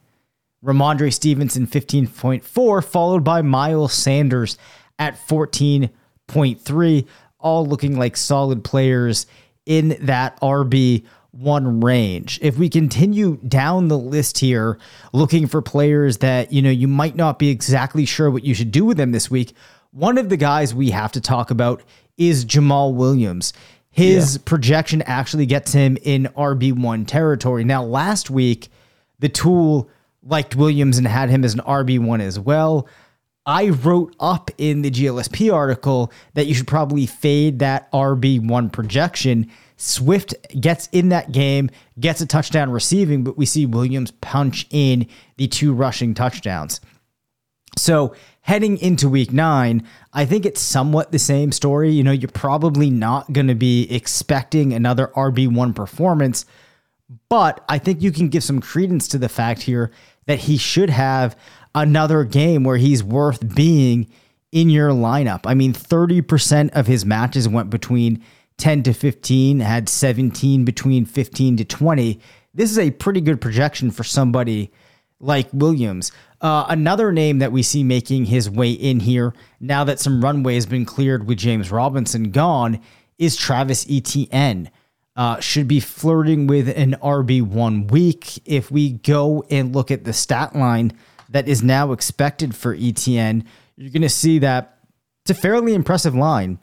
Rhamondre 0.63 1.13
Stevenson, 1.13 1.65
15.4, 1.67 2.83
followed 2.83 3.23
by 3.23 3.41
Miles 3.41 3.93
Sanders 3.93 4.57
at 4.97 5.15
14.3 5.27 7.07
all 7.39 7.65
looking 7.65 7.97
like 7.97 8.17
solid 8.17 8.63
players 8.63 9.25
in 9.65 9.97
that 10.01 10.39
RB 10.41 11.05
one 11.31 11.79
range. 11.79 12.39
If 12.41 12.57
we 12.57 12.69
continue 12.69 13.37
down 13.47 13.87
the 13.87 13.97
list 13.97 14.39
here, 14.39 14.77
looking 15.13 15.47
for 15.47 15.61
players 15.61 16.17
that, 16.17 16.51
you 16.51 16.61
know, 16.61 16.69
you 16.69 16.87
might 16.87 17.15
not 17.15 17.39
be 17.39 17.49
exactly 17.49 18.05
sure 18.05 18.29
what 18.29 18.43
you 18.43 18.53
should 18.53 18.71
do 18.71 18.83
with 18.83 18.97
them 18.97 19.11
this 19.11 19.29
week, 19.29 19.53
one 19.91 20.17
of 20.17 20.29
the 20.29 20.37
guys 20.37 20.73
we 20.73 20.89
have 20.89 21.11
to 21.13 21.21
talk 21.21 21.51
about 21.51 21.81
is 22.17 22.45
Jamaal 22.45 22.93
Williams. 22.93 23.53
His 23.91 24.35
yeah. 24.35 24.41
projection 24.45 25.01
actually 25.03 25.45
gets 25.45 25.73
him 25.73 25.97
in 26.03 26.29
RB1 26.37 27.07
territory. 27.07 27.63
Now, 27.63 27.83
last 27.83 28.29
week, 28.29 28.69
the 29.19 29.29
tool 29.29 29.89
liked 30.23 30.55
Williams 30.55 30.97
and 30.97 31.07
had 31.07 31.29
him 31.29 31.43
as 31.43 31.53
an 31.53 31.61
RB1 31.61 32.21
as 32.21 32.39
well. 32.39 32.87
I 33.45 33.69
wrote 33.69 34.15
up 34.19 34.51
in 34.57 34.83
the 34.83 34.91
GLSP 34.91 35.51
article 35.51 36.11
that 36.35 36.45
you 36.45 36.53
should 36.53 36.67
probably 36.67 37.07
fade 37.07 37.59
that 37.59 37.91
RB1 37.91 38.71
projection. 38.71 39.49
Swift 39.75 40.35
gets 40.59 40.87
in 40.91 41.09
that 41.09 41.31
game, 41.31 41.71
gets 41.99 42.21
a 42.21 42.27
touchdown 42.27 42.69
receiving, 42.69 43.23
but 43.23 43.37
we 43.37 43.45
see 43.45 43.65
Williams 43.65 44.11
punch 44.11 44.67
in 44.69 45.07
the 45.37 45.47
two 45.47 45.73
rushing 45.73 46.13
touchdowns. 46.13 46.79
So 47.77 48.13
heading 48.49 48.79
into 48.79 49.07
week 49.07 49.31
nine, 49.31 49.87
I 50.11 50.25
think 50.25 50.43
it's 50.43 50.59
somewhat 50.59 51.11
the 51.11 51.19
same 51.19 51.51
story. 51.51 51.91
You 51.91 52.03
know, 52.03 52.11
you're 52.11 52.31
probably 52.31 52.89
not 52.89 53.31
going 53.31 53.45
to 53.45 53.53
be 53.53 53.83
expecting 53.93 54.73
another 54.73 55.11
RB1 55.15 55.75
performance, 55.75 56.47
but 57.29 57.63
I 57.69 57.77
think 57.77 58.01
you 58.01 58.11
can 58.11 58.27
give 58.27 58.43
some 58.43 58.59
credence 58.59 59.07
to 59.09 59.19
the 59.19 59.29
fact 59.29 59.61
here 59.61 59.91
that 60.25 60.39
he 60.39 60.57
should 60.57 60.89
have 60.89 61.37
another 61.75 62.23
game 62.23 62.63
where 62.63 62.77
he's 62.77 63.03
worth 63.03 63.53
being 63.53 64.09
in 64.51 64.71
your 64.71 64.89
lineup. 64.89 65.41
I 65.45 65.53
mean, 65.53 65.71
30% 65.71 66.71
of 66.71 66.87
his 66.87 67.05
matches 67.05 67.47
went 67.47 67.69
between 67.69 68.25
10 68.57 68.81
to 68.81 68.93
15, 68.93 69.59
had 69.59 69.87
17 69.87 70.65
between 70.65 71.05
15 71.05 71.57
to 71.57 71.65
20. 71.65 72.19
This 72.55 72.71
is 72.71 72.79
a 72.79 72.89
pretty 72.89 73.21
good 73.21 73.41
projection 73.41 73.91
for 73.91 74.03
somebody 74.03 74.71
like 75.19 75.47
Williams. 75.53 76.11
Uh, 76.41 76.65
another 76.69 77.11
name 77.11 77.39
that 77.39 77.51
we 77.51 77.61
see 77.61 77.83
making 77.83 78.25
his 78.25 78.49
way 78.49 78.71
in 78.71 79.01
here 79.01 79.33
now 79.59 79.83
that 79.83 79.99
some 79.99 80.23
runway 80.23 80.55
has 80.55 80.65
been 80.65 80.85
cleared 80.85 81.27
with 81.27 81.37
James 81.37 81.71
Robinson 81.71 82.31
gone 82.31 82.79
is 83.17 83.35
Travis 83.35 83.85
Etienne. 83.89 84.71
Uh, 85.15 85.37
should 85.41 85.67
be 85.67 85.81
flirting 85.81 86.47
with 86.47 86.69
an 86.69 86.95
RB1 87.03 87.91
week. 87.91 88.39
If 88.45 88.71
we 88.71 88.91
go 88.91 89.43
and 89.49 89.75
look 89.75 89.91
at 89.91 90.05
the 90.05 90.13
stat 90.13 90.55
line, 90.55 90.93
that 91.29 91.47
is 91.47 91.61
now 91.61 91.91
expected 91.91 92.55
for 92.55 92.73
Etienne, 92.73 93.43
you're 93.75 93.91
going 93.91 94.01
to 94.01 94.09
see 94.09 94.39
that 94.39 94.79
it's 95.23 95.37
a 95.37 95.41
fairly 95.41 95.73
impressive 95.73 96.15
line. 96.15 96.59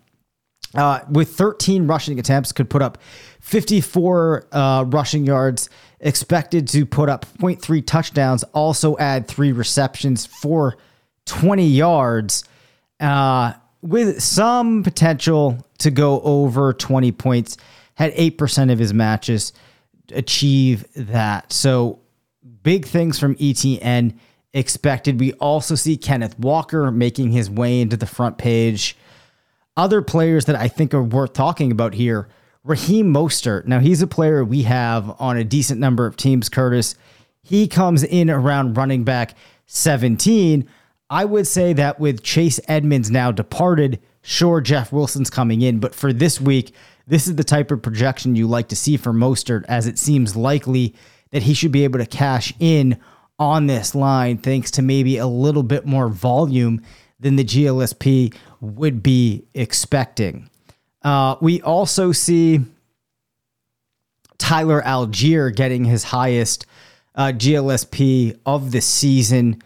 Uh, 0.75 1.01
with 1.11 1.31
13 1.31 1.87
rushing 1.87 2.19
attempts, 2.19 2.53
could 2.53 2.69
put 2.69 2.83
up 2.83 2.99
54 3.47 4.49
uh, 4.51 4.85
rushing 4.89 5.25
yards, 5.25 5.71
expected 6.01 6.67
to 6.67 6.85
put 6.85 7.09
up 7.09 7.25
0.3 7.39 7.87
touchdowns, 7.87 8.43
also 8.53 8.99
add 8.99 9.29
three 9.29 9.53
receptions 9.53 10.27
for 10.27 10.77
20 11.27 11.65
yards, 11.65 12.43
uh, 12.99 13.53
with 13.83 14.21
some 14.21 14.83
potential 14.83 15.65
to 15.79 15.93
go 15.93 16.21
over 16.23 16.73
20 16.73 17.13
points. 17.13 17.57
Had 17.95 18.13
8% 18.15 18.73
of 18.73 18.81
his 18.81 18.93
matches 18.93 19.53
achieve 20.11 20.85
that. 20.97 21.53
So 21.53 22.01
big 22.65 22.85
things 22.85 23.17
from 23.17 23.37
Etienne 23.41 24.19
expected. 24.55 25.21
We 25.21 25.35
also 25.35 25.77
see 25.77 25.97
Kenneth 25.97 26.37
Walker 26.37 26.91
making 26.91 27.31
his 27.31 27.49
way 27.49 27.81
into 27.81 27.97
the 27.97 28.07
front 28.07 28.39
page. 28.39 28.97
Other 29.77 30.03
players 30.03 30.47
that 30.47 30.57
I 30.57 30.67
think 30.67 30.93
are 30.93 31.03
worth 31.03 31.33
talking 31.33 31.71
about 31.71 31.95
here 31.95 32.29
Raheem 32.67 33.15
Mostert. 33.15 33.67
Now, 33.67 33.79
he's 33.79 34.03
a 34.03 34.09
player 34.09 34.45
we 34.45 34.63
have 34.63 35.15
on 35.21 35.37
a 35.37 35.45
decent 35.45 35.79
number 35.79 36.05
of 36.05 36.17
teams, 36.17 36.49
Curtis. 36.49 36.97
He 37.43 37.69
comes 37.69 38.03
in 38.03 38.29
around 38.29 38.77
running 38.77 39.05
back 39.05 39.35
17. 39.67 40.69
I 41.09 41.25
would 41.25 41.47
say 41.47 41.73
that 41.75 42.01
with 42.01 42.25
Chase 42.25 42.59
Edmonds 42.67 43.09
now 43.09 43.31
departed, 43.31 44.01
sure, 44.23 44.61
Jeff 44.61 44.93
Wilson's 44.93 45.31
coming 45.31 45.63
in, 45.63 45.79
but 45.79 45.95
for 45.95 46.13
this 46.13 46.41
week, 46.41 46.75
this 47.07 47.29
is 47.29 47.37
the 47.37 47.45
type 47.45 47.71
of 47.71 47.83
projection 47.83 48.35
you 48.35 48.49
like 48.49 48.67
to 48.69 48.77
see 48.77 48.97
for 48.97 49.13
Mostert, 49.13 49.65
as 49.69 49.87
it 49.87 49.97
seems 49.97 50.35
likely 50.35 50.93
that 51.31 51.45
he 51.45 51.55
should 51.55 51.71
be 51.71 51.85
able 51.85 52.01
to 52.01 52.07
cash 52.07 52.53
in 52.59 52.99
on 53.39 53.69
this 53.69 53.95
line 53.95 54.39
thanks 54.39 54.73
to 54.73 54.83
maybe 54.83 55.19
a 55.19 55.27
little 55.29 55.63
bit 55.63 55.87
more 55.87 56.09
volume 56.09 56.83
than 57.21 57.37
the 57.37 57.45
GLSP 57.45 58.35
would 58.61 59.05
be 59.05 59.45
expecting. 59.55 60.51
Uh, 61.07 61.37
we 61.41 61.63
also 61.63 62.11
see 62.11 62.59
Tyler 64.39 64.83
Allgeier 64.83 65.55
getting 65.55 65.85
his 65.85 66.03
highest 66.03 66.67
uh, 67.15 67.27
GLSP 67.27 68.37
of 68.45 68.73
the 68.73 68.81
season 68.81 69.63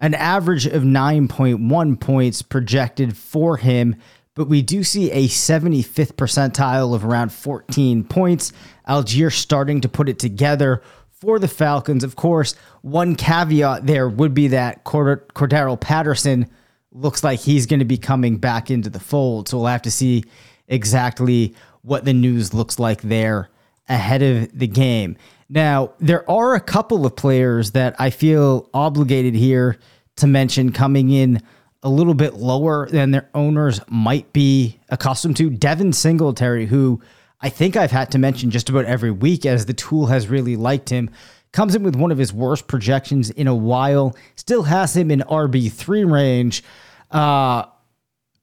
an 0.00 0.14
average 0.14 0.66
of 0.66 0.82
9.1 0.82 2.00
points 2.00 2.42
projected 2.42 3.16
for 3.16 3.58
him, 3.58 3.94
but 4.34 4.48
we 4.48 4.62
do 4.62 4.82
see 4.82 5.12
a 5.12 5.28
75th 5.28 6.14
percentile 6.14 6.92
of 6.92 7.04
around 7.04 7.32
14 7.32 8.02
points. 8.02 8.52
Allgeier 8.88 9.32
starting 9.32 9.80
to 9.82 9.88
put 9.88 10.08
it 10.08 10.18
together 10.18 10.82
for 11.12 11.38
the 11.38 11.46
Falcons. 11.46 12.02
Of 12.02 12.16
course, 12.16 12.56
one 12.82 13.14
caveat 13.14 13.86
there 13.86 14.08
would 14.08 14.34
be 14.34 14.48
that 14.48 14.82
Cord- 14.82 15.28
Cordarrelle 15.34 15.80
Patterson 15.80 16.50
looks 16.90 17.22
like 17.22 17.38
he's 17.38 17.66
going 17.66 17.78
to 17.78 17.84
be 17.84 17.98
coming 17.98 18.38
back 18.38 18.70
into 18.72 18.90
the 18.90 18.98
fold. 18.98 19.48
So 19.48 19.58
we'll 19.58 19.66
have 19.66 19.82
to 19.82 19.90
see 19.90 20.24
exactly 20.70 21.54
what 21.82 22.06
the 22.06 22.14
news 22.14 22.54
looks 22.54 22.78
like 22.78 23.02
there 23.02 23.50
ahead 23.88 24.22
of 24.22 24.58
the 24.58 24.66
game. 24.66 25.16
Now, 25.48 25.92
there 25.98 26.28
are 26.30 26.54
a 26.54 26.60
couple 26.60 27.04
of 27.04 27.16
players 27.16 27.72
that 27.72 27.96
I 27.98 28.10
feel 28.10 28.70
obligated 28.72 29.34
here 29.34 29.78
to 30.16 30.26
mention 30.26 30.72
coming 30.72 31.10
in 31.10 31.42
a 31.82 31.88
little 31.88 32.14
bit 32.14 32.34
lower 32.34 32.88
than 32.88 33.10
their 33.10 33.28
owners 33.34 33.80
might 33.88 34.32
be 34.32 34.78
accustomed 34.90 35.36
to. 35.38 35.50
Devin 35.50 35.92
Singletary, 35.92 36.66
who 36.66 37.00
I 37.40 37.48
think 37.48 37.74
I've 37.74 37.90
had 37.90 38.12
to 38.12 38.18
mention 38.18 38.50
just 38.50 38.68
about 38.68 38.84
every 38.84 39.10
week 39.10 39.44
as 39.44 39.66
the 39.66 39.74
tool 39.74 40.06
has 40.06 40.28
really 40.28 40.56
liked 40.56 40.90
him, 40.90 41.10
comes 41.52 41.74
in 41.74 41.82
with 41.82 41.96
one 41.96 42.12
of 42.12 42.18
his 42.18 42.32
worst 42.32 42.68
projections 42.68 43.30
in 43.30 43.48
a 43.48 43.54
while, 43.54 44.14
still 44.36 44.62
has 44.64 44.96
him 44.96 45.10
in 45.10 45.20
RB3 45.20 46.10
range. 46.10 46.62
Uh, 47.10 47.64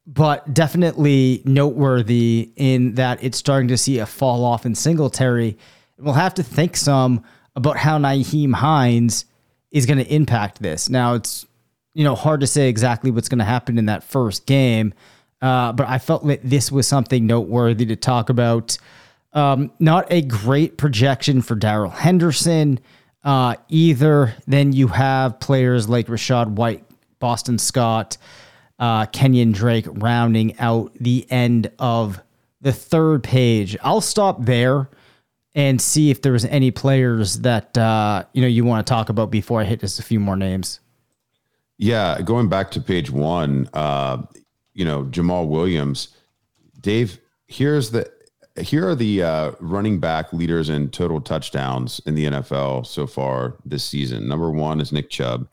but 0.07 0.53
definitely 0.53 1.41
noteworthy 1.43 2.51
in 2.55 2.95
that 2.95 3.21
it's 3.21 3.37
starting 3.37 3.67
to 3.67 3.77
see 3.77 3.99
a 3.99 4.05
fall 4.05 4.45
off 4.45 4.65
in 4.65 4.73
Singletary. 4.73 5.57
We'll 5.99 6.13
have 6.13 6.33
to 6.35 6.43
think 6.43 6.77
some 6.77 7.23
about 7.57 7.75
how 7.75 7.97
Nyheim 7.99 8.53
Hines 8.53 9.25
is 9.69 9.85
going 9.85 9.97
to 9.97 10.13
impact 10.13 10.61
this. 10.61 10.89
Now, 10.89 11.15
it's 11.15 11.45
you 11.93 12.05
know 12.05 12.15
hard 12.15 12.39
to 12.39 12.47
say 12.47 12.69
exactly 12.69 13.11
what's 13.11 13.27
going 13.27 13.39
to 13.39 13.45
happen 13.45 13.77
in 13.77 13.87
that 13.87 14.03
first 14.03 14.45
game, 14.45 14.93
uh, 15.41 15.73
but 15.73 15.87
I 15.89 15.97
felt 15.99 16.25
that 16.27 16.39
this 16.41 16.71
was 16.71 16.87
something 16.87 17.27
noteworthy 17.27 17.85
to 17.87 17.97
talk 17.97 18.29
about. 18.29 18.77
Um, 19.33 19.71
not 19.77 20.07
a 20.09 20.21
great 20.21 20.77
projection 20.77 21.41
for 21.41 21.55
Darrell 21.55 21.91
Henderson 21.91 22.79
uh, 23.25 23.55
either. 23.67 24.35
Then 24.47 24.71
you 24.71 24.87
have 24.87 25.41
players 25.41 25.89
like 25.89 26.07
Rachaad 26.07 26.51
White, 26.51 26.85
Boston 27.19 27.57
Scott 27.57 28.17
uh, 28.79 29.05
Kenyan 29.07 29.53
Drake 29.53 29.87
rounding 29.89 30.57
out 30.59 30.93
the 30.99 31.25
end 31.31 31.71
of 31.79 32.21
the 32.61 32.71
third 32.71 33.23
page. 33.23 33.77
I'll 33.81 34.01
stop 34.01 34.43
there 34.43 34.89
and 35.55 35.81
see 35.81 36.11
if 36.11 36.21
there's 36.21 36.45
any 36.45 36.69
players 36.71 37.39
that 37.39 37.77
uh, 37.77 38.23
you 38.33 38.41
know 38.41 38.47
you 38.47 38.63
want 38.63 38.85
to 38.85 38.89
talk 38.89 39.09
about 39.09 39.31
before 39.31 39.61
I 39.61 39.63
hit 39.63 39.79
just 39.79 39.99
a 39.99 40.03
few 40.03 40.19
more 40.19 40.35
names. 40.35 40.79
Yeah, 41.77 42.21
going 42.21 42.49
back 42.49 42.71
to 42.71 42.81
page 42.81 43.09
one, 43.11 43.69
uh, 43.73 44.23
you 44.73 44.85
know 44.85 45.03
Jamaal 45.05 45.47
Williams, 45.47 46.09
Dave. 46.79 47.19
Here's 47.47 47.91
the 47.91 48.11
here 48.59 48.89
are 48.89 48.95
the 48.95 49.23
uh, 49.23 49.51
running 49.59 49.99
back 49.99 50.33
leaders 50.33 50.69
in 50.69 50.89
total 50.89 51.21
touchdowns 51.21 51.99
in 52.05 52.15
the 52.15 52.25
NFL 52.25 52.85
so 52.85 53.07
far 53.07 53.55
this 53.65 53.83
season. 53.83 54.27
Number 54.27 54.51
one 54.51 54.81
is 54.81 54.91
Nick 54.91 55.09
Chubb, 55.09 55.47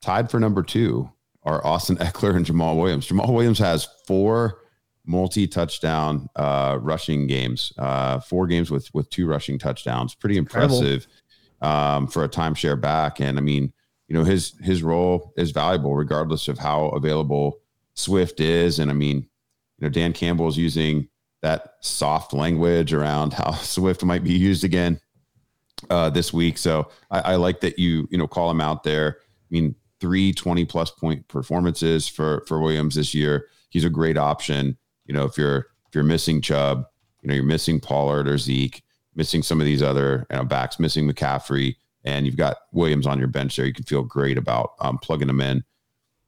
tied 0.00 0.30
for 0.30 0.38
number 0.38 0.62
two 0.62 1.10
are 1.42 1.64
Austin 1.66 1.96
Ekeler 1.96 2.36
and 2.36 2.46
Jamaal 2.46 2.76
Williams. 2.76 3.08
Jamaal 3.08 3.32
Williams 3.32 3.58
has 3.58 3.88
four 4.06 4.58
multi-touchdown 5.06 6.28
uh, 6.36 6.78
rushing 6.80 7.26
games, 7.26 7.72
uh, 7.78 8.20
four 8.20 8.46
games 8.46 8.70
with 8.70 8.92
with 8.94 9.08
two 9.10 9.26
rushing 9.26 9.58
touchdowns. 9.58 10.14
Pretty 10.14 10.36
impressive 10.36 11.06
um, 11.60 12.06
for 12.06 12.24
a 12.24 12.28
timeshare 12.28 12.80
back. 12.80 13.20
And 13.20 13.38
I 13.38 13.40
mean, 13.40 13.72
you 14.08 14.14
know, 14.14 14.24
his 14.24 14.54
his 14.62 14.82
role 14.82 15.32
is 15.36 15.50
valuable 15.50 15.94
regardless 15.94 16.48
of 16.48 16.58
how 16.58 16.86
available 16.88 17.60
Swift 17.94 18.40
is. 18.40 18.78
And 18.78 18.90
I 18.90 18.94
mean, 18.94 19.18
you 19.78 19.86
know, 19.86 19.88
Dan 19.88 20.12
Campbell 20.12 20.48
is 20.48 20.56
using 20.56 21.08
that 21.42 21.74
soft 21.80 22.32
language 22.32 22.92
around 22.92 23.32
how 23.32 23.52
Swift 23.62 24.04
might 24.04 24.24
be 24.24 24.32
used 24.32 24.64
again 24.64 25.00
uh, 25.88 26.10
this 26.10 26.32
week. 26.32 26.58
So 26.58 26.90
I, 27.10 27.20
I 27.20 27.36
like 27.36 27.60
that 27.60 27.78
you 27.78 28.06
you 28.10 28.18
know 28.18 28.26
call 28.26 28.50
him 28.50 28.60
out 28.60 28.82
there. 28.82 29.18
I 29.20 29.48
mean, 29.50 29.74
three 30.00 30.32
20 30.32 30.64
plus 30.64 30.90
point 30.90 31.26
performances 31.28 32.08
for 32.08 32.44
for 32.46 32.60
Williams 32.60 32.94
this 32.94 33.14
year. 33.14 33.46
He's 33.68 33.84
a 33.84 33.90
great 33.90 34.16
option. 34.16 34.76
You 35.06 35.14
know, 35.14 35.24
if 35.24 35.36
you're 35.36 35.66
if 35.88 35.94
you're 35.94 36.04
missing 36.04 36.40
Chubb, 36.40 36.86
you 37.22 37.28
know, 37.28 37.34
you're 37.34 37.44
missing 37.44 37.80
Pollard 37.80 38.28
or 38.28 38.38
Zeke, 38.38 38.82
missing 39.14 39.42
some 39.42 39.60
of 39.60 39.66
these 39.66 39.82
other 39.82 40.26
you 40.30 40.36
know, 40.36 40.44
backs, 40.44 40.78
missing 40.78 41.08
McCaffrey, 41.08 41.76
and 42.04 42.26
you've 42.26 42.36
got 42.36 42.58
Williams 42.72 43.06
on 43.06 43.18
your 43.18 43.28
bench 43.28 43.56
there. 43.56 43.66
You 43.66 43.74
can 43.74 43.84
feel 43.84 44.02
great 44.02 44.38
about 44.38 44.72
um, 44.80 44.98
plugging 44.98 45.28
them 45.28 45.40
in 45.40 45.64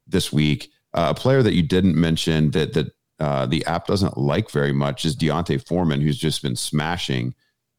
this 0.07 0.31
week. 0.31 0.69
Uh, 0.93 1.13
a 1.15 1.19
player 1.19 1.41
that 1.41 1.53
you 1.53 1.63
didn't 1.63 1.95
mention 1.95 2.51
that 2.51 2.73
that 2.73 2.87
uh, 3.19 3.45
the 3.45 3.65
app 3.65 3.87
doesn't 3.87 4.17
like 4.17 4.51
very 4.51 4.73
much 4.73 5.05
is 5.05 5.15
D'Onta 5.15 5.65
Foreman, 5.65 6.01
who's 6.01 6.17
just 6.17 6.41
been 6.41 6.55
smashing 6.55 7.33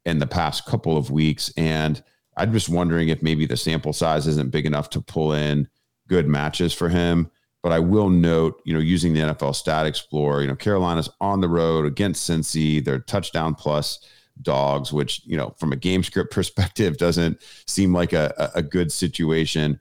in 0.04 0.18
the 0.18 0.26
past 0.26 0.64
couple 0.64 0.96
of 0.96 1.11
weeks. 1.11 1.52
And 1.57 2.02
I'm 2.37 2.52
just 2.52 2.68
wondering 2.68 3.09
if 3.09 3.22
maybe 3.22 3.46
the 3.46 3.57
sample 3.57 3.92
size 3.92 4.26
isn't 4.26 4.50
big 4.50 4.66
enough 4.66 4.90
to 4.90 5.00
pull 5.00 5.33
in 5.33 5.68
good 6.09 6.27
matches 6.27 6.73
for 6.73 6.88
him. 6.88 7.31
But 7.62 7.73
I 7.73 7.79
will 7.79 8.11
note, 8.11 8.61
you 8.64 8.75
know, 8.75 8.81
using 8.81 9.14
the 9.14 9.21
NFL 9.21 9.55
Stat 9.55 9.87
Explorer, 9.87 10.43
you 10.43 10.49
know, 10.49 10.57
Carolina's 10.57 11.09
on 11.21 11.40
the 11.40 11.49
road 11.49 11.87
against 11.87 12.29
Cincy. 12.29 12.85
They're 12.85 12.99
touchdown 12.99 13.55
plus 13.55 14.07
dogs, 14.43 14.93
which 14.93 15.23
you 15.25 15.37
know, 15.37 15.55
from 15.59 15.73
a 15.73 15.77
game 15.77 16.03
script 16.03 16.31
perspective, 16.35 16.99
doesn't 16.99 17.40
seem 17.67 17.95
like 17.95 18.12
a, 18.12 18.51
a 18.55 18.62
good 18.62 18.93
situation. 18.93 19.81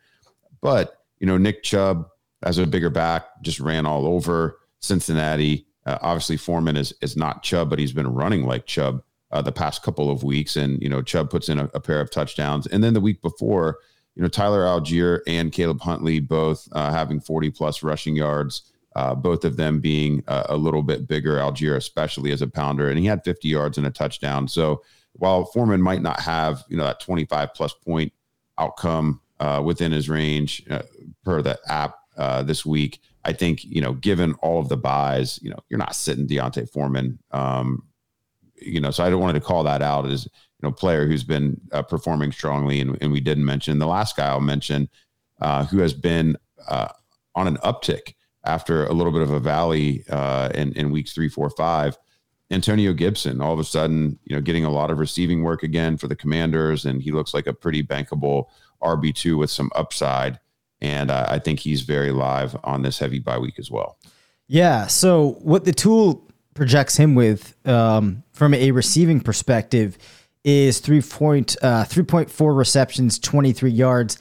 But 0.62 0.98
you 1.20 1.28
know, 1.28 1.38
Nick 1.38 1.64
Chubb 1.64 2.08
as 2.44 2.58
a 2.58 2.68
bigger 2.68 2.90
back 2.90 3.42
just 3.42 3.60
ran 3.60 3.86
all 3.86 4.06
over 4.06 4.60
Cincinnati. 4.80 5.66
Uh, 5.86 5.98
obviously, 6.02 6.38
Foreman 6.38 6.78
is 6.78 6.94
is 7.02 7.18
not 7.18 7.44
Chubb, 7.44 7.70
but 7.70 7.80
he's 7.80 7.92
been 7.92 8.14
running 8.14 8.46
like 8.46 8.66
Chubb 8.66 9.04
uh, 9.32 9.42
the 9.42 9.52
past 9.52 9.84
couple 9.84 10.10
of 10.10 10.24
weeks, 10.24 10.56
and 10.56 10.82
you 10.82 10.88
know, 10.88 11.02
Chubb 11.02 11.30
puts 11.30 11.50
in 11.50 11.60
a, 11.60 11.70
a 11.74 11.80
pair 11.80 12.00
of 12.00 12.12
touchdowns, 12.12 12.68
and 12.68 12.84
then 12.84 12.94
the 12.94 13.02
week 13.02 13.22
before 13.22 13.80
you 14.16 14.22
know, 14.22 14.28
Tyler 14.28 14.62
Allgeier 14.62 15.22
and 15.28 15.52
Caleb 15.52 15.82
Huntley 15.82 16.20
both 16.20 16.68
uh, 16.72 16.92
having 16.92 17.20
40 17.20 17.50
plus 17.50 17.84
rushing 17.84 18.16
yards, 18.16 18.72
uh, 18.96 19.16
both 19.16 19.44
of 19.44 19.58
them 19.58 19.80
being 19.80 20.24
uh, 20.28 20.44
a 20.50 20.58
little 20.58 20.84
bit 20.84 21.08
bigger, 21.08 21.38
Allgeier 21.38 21.76
especially 21.76 22.32
as 22.32 22.42
a 22.42 22.48
pounder, 22.48 22.90
and 22.90 23.00
he 23.00 23.06
had 23.06 23.24
50 23.24 23.48
yards 23.48 23.78
and 23.78 23.88
a 23.88 23.92
touchdown. 23.92 24.48
So 24.48 24.84
while 25.14 25.46
Foreman 25.46 25.82
might 25.82 26.02
not 26.02 26.20
have, 26.20 26.64
you 26.68 26.78
know, 26.78 26.84
that 26.84 27.00
25 27.00 27.54
plus 27.54 27.74
point 27.74 28.14
outcome 28.58 29.22
uh, 29.40 29.62
within 29.64 29.92
his 29.92 30.10
range 30.10 30.64
uh, 30.70 30.84
per 31.24 31.42
the 31.42 31.58
app 31.68 31.96
uh, 32.18 32.44
this 32.44 32.66
week, 32.66 33.00
I 33.26 33.34
think, 33.34 33.64
you 33.64 33.82
know, 33.82 33.94
given 33.94 34.34
all 34.36 34.60
of 34.60 34.70
the 34.70 34.78
buys, 34.78 35.40
you 35.42 35.50
know, 35.50 35.60
you're 35.70 35.80
not 35.80 35.96
sitting 35.96 36.28
D'Onta 36.28 36.70
Foreman. 36.70 37.20
Um, 37.32 37.84
you 38.56 38.80
know, 38.80 38.92
so 38.92 39.04
I 39.04 39.10
don't 39.10 39.22
wanted 39.22 39.40
to 39.40 39.46
call 39.46 39.64
that 39.64 39.82
out 39.82 40.06
as 40.06 40.28
know 40.64 40.72
player 40.72 41.08
who's 41.08 41.24
been 41.24 41.60
uh, 41.72 41.84
performing 41.84 42.32
strongly, 42.32 42.80
and, 42.80 42.98
and, 43.02 43.12
we 43.12 43.20
didn't 43.20 43.46
mention 43.46 43.80
the 43.80 43.88
last 43.88 44.16
guy 44.16 44.28
I'll 44.28 44.40
mention, 44.40 44.90
uh, 45.42 45.66
who 45.66 45.80
has 45.80 45.94
been 45.94 46.38
uh, 46.68 46.90
on 47.36 47.48
an 47.48 47.58
uptick 47.58 48.16
after 48.46 48.86
a 48.86 48.94
little 48.94 49.14
bit 49.14 49.22
of 49.22 49.32
a 49.32 49.40
valley 49.40 50.04
uh, 50.10 50.50
in 50.56 50.74
in 50.74 50.92
weeks 50.92 51.14
three, 51.14 51.30
four, 51.30 51.50
five. 51.50 51.98
Antonio 52.52 52.94
Gibson, 52.94 53.42
all 53.42 53.54
of 53.54 53.60
a 53.60 53.64
sudden, 53.64 54.20
you 54.26 54.36
know, 54.36 54.42
getting 54.42 54.64
a 54.64 54.70
lot 54.70 54.92
of 54.92 55.00
receiving 55.00 55.44
work 55.44 55.64
again 55.64 55.98
for 55.98 56.08
the 56.08 56.16
Commanders, 56.16 56.86
and 56.86 57.02
he 57.02 57.12
looks 57.12 57.34
like 57.34 57.48
a 57.48 57.54
pretty 57.54 57.82
bankable 57.84 58.46
RB 58.82 59.14
two 59.14 59.38
with 59.38 59.50
some 59.50 59.72
upside. 59.76 60.40
And 60.82 61.10
uh, 61.10 61.26
I 61.30 61.40
think 61.40 61.60
he's 61.60 61.82
very 61.82 62.12
live 62.12 62.56
on 62.64 62.82
this 62.82 63.00
heavy 63.00 63.20
bye 63.20 63.38
week 63.38 63.58
as 63.58 63.72
well. 63.72 63.98
Yeah. 64.48 64.88
So 64.88 65.38
what 65.42 65.64
the 65.64 65.72
tool 65.72 66.30
projects 66.54 66.98
him 66.98 67.16
with 67.16 67.56
um, 67.68 68.24
from 68.34 68.54
a 68.54 68.72
receiving 68.72 69.22
perspective 69.22 69.98
is 70.44 70.80
three 70.80 71.02
point 71.02 71.56
uh, 71.62 71.86
receptions, 72.40 73.20
twenty 73.20 73.54
three 73.54 73.72
yards, 73.72 74.18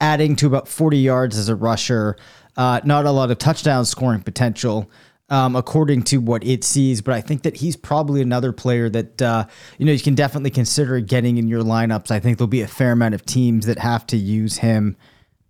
adding 0.00 0.36
to 0.36 0.46
about 0.46 0.68
forty 0.68 0.98
yards 0.98 1.38
as 1.38 1.48
a 1.48 1.54
rusher. 1.54 2.16
Uh, 2.56 2.80
not 2.84 3.04
a 3.04 3.10
lot 3.10 3.30
of 3.30 3.38
touchdown 3.38 3.84
scoring 3.84 4.22
potential. 4.22 4.90
Um, 5.30 5.56
according 5.56 6.02
to 6.04 6.18
what 6.18 6.44
it 6.44 6.64
sees. 6.64 7.00
But 7.00 7.14
I 7.14 7.22
think 7.22 7.44
that 7.44 7.56
he's 7.56 7.76
probably 7.76 8.20
another 8.20 8.52
player 8.52 8.90
that 8.90 9.22
uh, 9.22 9.46
you 9.78 9.86
know 9.86 9.92
you 9.92 9.98
can 10.00 10.14
definitely 10.14 10.50
consider 10.50 11.00
getting 11.00 11.38
in 11.38 11.48
your 11.48 11.62
lineups. 11.62 12.10
I 12.10 12.20
think 12.20 12.36
there'll 12.36 12.46
be 12.46 12.60
a 12.60 12.68
fair 12.68 12.92
amount 12.92 13.14
of 13.14 13.24
teams 13.24 13.64
that 13.64 13.78
have 13.78 14.06
to 14.08 14.18
use 14.18 14.58
him. 14.58 14.96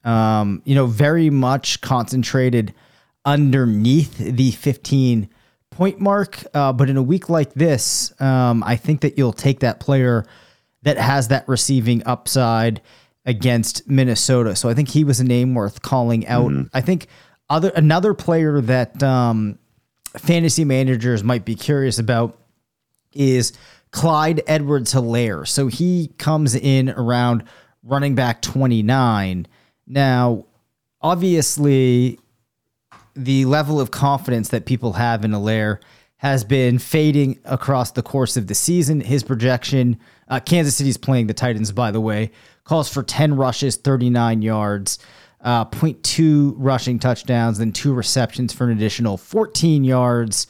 Um, 0.05 0.63
you 0.65 0.77
know, 0.77 0.87
very 0.87 1.29
much 1.29 1.81
concentrated 1.81 2.73
underneath 3.25 4.19
the 4.19 4.53
15 4.53 5.29
point 5.75 6.01
mark. 6.01 6.43
Uh, 6.55 6.73
but 6.73 6.89
in 6.89 6.97
a 6.97 7.03
week 7.03 7.29
like 7.29 7.53
this, 7.55 8.19
um, 8.21 8.63
I 8.63 8.77
think 8.77 9.01
that 9.03 9.19
you'll 9.19 9.33
take 9.33 9.61
that 9.61 9.81
player 9.81 10.25
that 10.83 10.97
has 10.97 11.29
that 11.29 11.49
receiving 11.49 12.03
upside 12.07 12.81
against 13.27 13.89
Minnesota. 13.89 14.55
So 14.55 14.69
I 14.69 14.75
think 14.75 14.89
he 14.89 15.05
was 15.05 15.21
a 15.21 15.25
name 15.25 15.55
worth 15.55 15.83
calling 15.83 16.27
out. 16.27 16.51
Mm-hmm. 16.51 16.77
I 16.77 16.81
think 16.81 17.09
other 17.49 17.71
another 17.75 18.15
player 18.15 18.61
that 18.61 19.03
um, 19.03 19.59
fantasy 20.17 20.65
managers 20.65 21.25
might 21.25 21.45
be 21.45 21.55
curious 21.55 21.99
about 21.99 22.39
is 23.13 23.53
Clyde 23.91 24.43
Edwards 24.47 24.93
Helaire. 24.93 25.47
So 25.47 25.69
he 25.69 26.09
comes 26.19 26.55
in 26.55 26.91
around 26.91 27.45
running 27.83 28.15
back 28.15 28.43
29. 28.43 29.47
Now, 29.87 30.47
obviously 31.01 32.19
the 33.15 33.45
level 33.45 33.81
of 33.81 33.91
confidence 33.91 34.49
that 34.49 34.67
people 34.67 34.95
have 34.95 35.25
in 35.25 35.31
Helaire 35.33 35.79
has 36.17 36.45
been 36.45 36.79
fading 36.79 37.39
across 37.45 37.91
the 37.93 38.03
course 38.03 38.37
of 38.37 38.47
the 38.47 38.55
season. 38.55 39.01
His 39.01 39.23
projection, 39.23 39.99
uh, 40.29 40.41
Kansas 40.41 40.77
City's 40.77 40.97
playing 40.97 41.27
the 41.27 41.35
Titans, 41.35 41.71
by 41.71 41.91
the 41.91 42.01
way, 42.01 42.31
calls 42.65 42.89
for 42.89 43.03
10 43.03 43.37
rushes, 43.37 43.77
39 43.77 44.43
yards, 44.43 44.99
uh, 45.43 45.67
0.2 45.67 46.55
rushing 46.57 46.99
touchdowns, 46.99 47.59
then 47.59 47.73
two 47.73 47.93
receptions 47.93 48.53
for 48.53 48.65
an 48.65 48.71
additional 48.71 49.17
14 49.17 49.85
yards. 49.85 50.47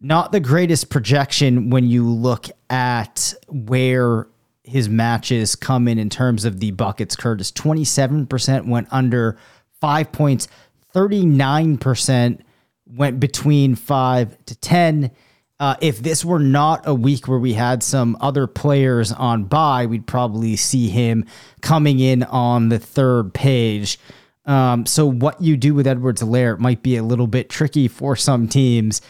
Not 0.00 0.32
the 0.32 0.40
greatest 0.40 0.88
projection 0.88 1.68
when 1.68 1.86
you 1.86 2.08
look 2.08 2.48
at 2.70 3.34
where 3.48 4.26
his 4.64 4.88
matches 4.88 5.54
come 5.54 5.86
in 5.86 5.98
in 5.98 6.08
terms 6.08 6.46
of 6.46 6.60
the 6.60 6.70
buckets. 6.70 7.16
Curtis, 7.16 7.52
27% 7.52 8.66
went 8.66 8.88
under 8.90 9.36
five 9.80 10.12
points, 10.12 10.48
39% 10.94 12.40
went 12.86 13.20
between 13.20 13.74
five 13.74 14.36
to 14.46 14.54
10. 14.56 15.10
Uh, 15.58 15.76
if 15.80 15.98
this 16.02 16.24
were 16.24 16.38
not 16.38 16.86
a 16.86 16.94
week 16.94 17.28
where 17.28 17.38
we 17.38 17.52
had 17.52 17.82
some 17.82 18.16
other 18.20 18.46
players 18.46 19.12
on 19.12 19.44
by, 19.44 19.86
we'd 19.86 20.06
probably 20.06 20.56
see 20.56 20.88
him 20.88 21.24
coming 21.60 22.00
in 22.00 22.22
on 22.22 22.70
the 22.70 22.78
third 22.78 23.34
page. 23.34 23.98
Um, 24.46 24.86
so 24.86 25.06
what 25.06 25.40
you 25.42 25.56
do 25.56 25.74
with 25.74 25.86
Edwards 25.86 26.22
Helaire 26.22 26.58
might 26.58 26.82
be 26.82 26.96
a 26.96 27.02
little 27.02 27.26
bit 27.26 27.50
tricky 27.50 27.88
for 27.88 28.16
some 28.16 28.48
teams. 28.48 29.02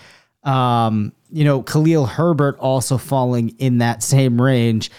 Um, 0.43 1.13
you 1.31 1.45
know, 1.45 1.63
Khalil 1.63 2.07
Herbert 2.07 2.59
also 2.59 2.99
falling 2.99 3.51
in 3.59 3.79
that 3.79 4.03
same 4.03 4.41
range. 4.41 4.91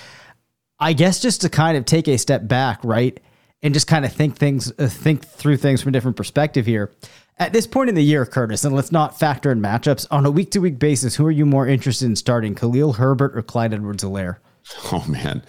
I 0.80 0.94
guess 0.94 1.20
just 1.20 1.42
to 1.42 1.50
kind 1.50 1.78
of 1.78 1.86
take 1.86 2.08
a 2.08 2.18
step 2.18 2.48
back, 2.48 2.80
right, 2.84 3.20
and 3.64 3.74
just 3.74 3.88
kind 3.88 4.06
of 4.06 4.14
think 4.14 4.36
things, 4.36 4.72
uh, 4.80 4.88
think 4.88 5.26
through 5.26 5.58
things 5.58 5.82
from 5.82 5.90
a 5.90 5.92
different 5.92 6.18
perspective 6.18 6.66
here. 6.66 6.92
At 7.38 7.54
this 7.54 7.66
point 7.66 7.90
in 7.90 7.96
the 7.96 8.04
year, 8.04 8.26
Curtis, 8.26 8.64
and 8.66 8.76
let's 8.76 8.92
not 8.92 9.18
factor 9.18 9.52
in 9.52 9.62
matchups 9.62 10.06
on 10.12 10.26
a 10.26 10.32
week 10.32 10.52
to 10.52 10.60
week 10.60 10.78
basis, 10.78 11.16
who 11.16 11.26
are 11.26 11.32
you 11.32 11.46
more 11.46 11.68
interested 11.68 12.06
in 12.06 12.16
starting, 12.16 12.54
Khalil 12.54 12.94
Herbert 12.94 13.36
or 13.36 13.42
Clyde 13.42 13.74
Edwards 13.74 14.04
Helaire? 14.04 14.38
Oh, 14.92 15.04
man. 15.08 15.44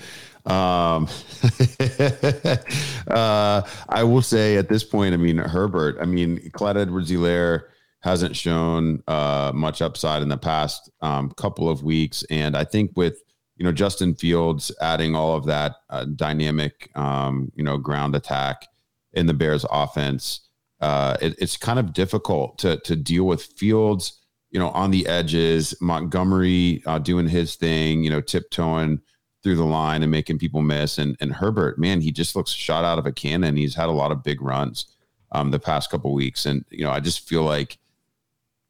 Um, 0.47 1.09
uh, 3.09 3.63
I 3.89 4.05
will 4.05 4.23
say 4.23 4.57
at 4.57 4.69
this 4.69 4.85
point, 4.85 5.15
I 5.15 5.19
mean, 5.19 5.39
Herbert, 5.39 5.99
I 6.01 6.07
mean, 6.07 6.51
Clyde 6.53 6.79
Edwards 6.79 7.11
Helaire 7.11 7.65
hasn't 8.01 8.37
shown 8.37 9.03
uh, 9.07 9.53
much 9.55 9.83
upside 9.83 10.23
in 10.23 10.29
the 10.29 10.39
past 10.39 10.91
um, 11.03 11.31
couple 11.33 11.69
of 11.69 11.83
weeks. 11.83 12.25
And 12.31 12.57
I 12.57 12.65
think 12.65 12.93
with, 12.97 13.23
you 13.63 13.69
know, 13.69 13.73
Justin 13.73 14.17
Fields 14.17 14.73
adding 14.81 15.15
all 15.15 15.37
of 15.37 15.47
that 15.47 15.77
uh, 15.89 16.05
dynamic, 16.17 16.91
um, 16.97 17.53
you 17.55 17.63
know, 17.63 17.79
ground 17.79 18.17
attack 18.17 18.67
in 19.13 19.27
the 19.27 19.35
Bears 19.35 19.65
offense, 19.71 20.41
uh, 20.81 21.17
it, 21.23 21.37
it's 21.39 21.57
kind 21.57 21.79
of 21.79 21.93
difficult 21.93 22.59
to 22.59 22.79
to 22.79 22.97
deal 22.97 23.23
with 23.23 23.45
Fields, 23.57 24.21
you 24.51 24.59
know, 24.59 24.71
on 24.71 24.91
the 24.91 25.07
edges. 25.07 25.77
Montgomery 25.81 26.83
uh, 26.87 26.99
doing 26.99 27.29
his 27.29 27.55
thing, 27.55 28.03
you 28.03 28.11
know, 28.11 28.21
tiptoeing 28.21 29.01
through 29.45 29.55
the 29.55 29.65
line 29.65 30.03
and 30.03 30.11
making 30.11 30.41
people 30.41 30.61
miss. 30.61 30.99
And 30.99 31.17
and 31.21 31.33
Herbert, 31.33 31.79
man, 31.79 32.01
he 32.01 32.11
just 32.11 32.35
looks 32.35 32.51
shot 32.51 32.85
out 32.85 32.99
of 32.99 33.07
a 33.07 33.13
cannon. 33.13 33.55
He's 33.55 33.77
had 33.77 33.89
a 33.89 33.93
lot 33.93 34.11
of 34.11 34.25
big 34.25 34.43
runs 34.43 34.87
um, 35.31 35.53
the 35.53 35.61
past 35.61 35.89
couple 35.89 36.13
weeks, 36.13 36.47
and 36.47 36.65
you 36.69 36.83
know, 36.83 36.91
I 36.91 36.99
just 36.99 37.29
feel 37.29 37.45
like 37.45 37.79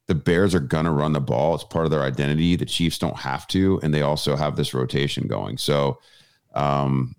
the 0.08 0.14
Bears 0.14 0.54
are 0.54 0.60
gonna 0.60 0.92
run 0.92 1.12
the 1.12 1.20
ball. 1.20 1.54
It's 1.54 1.64
part 1.64 1.84
of 1.84 1.90
their 1.90 2.02
identity. 2.02 2.56
The 2.56 2.66
Chiefs 2.66 2.98
don't 2.98 3.16
have 3.16 3.46
to, 3.48 3.80
and 3.82 3.92
they 3.92 4.02
also 4.02 4.36
have 4.36 4.56
this 4.56 4.74
rotation 4.74 5.26
going. 5.26 5.58
So. 5.58 5.98
Um, 6.54 7.16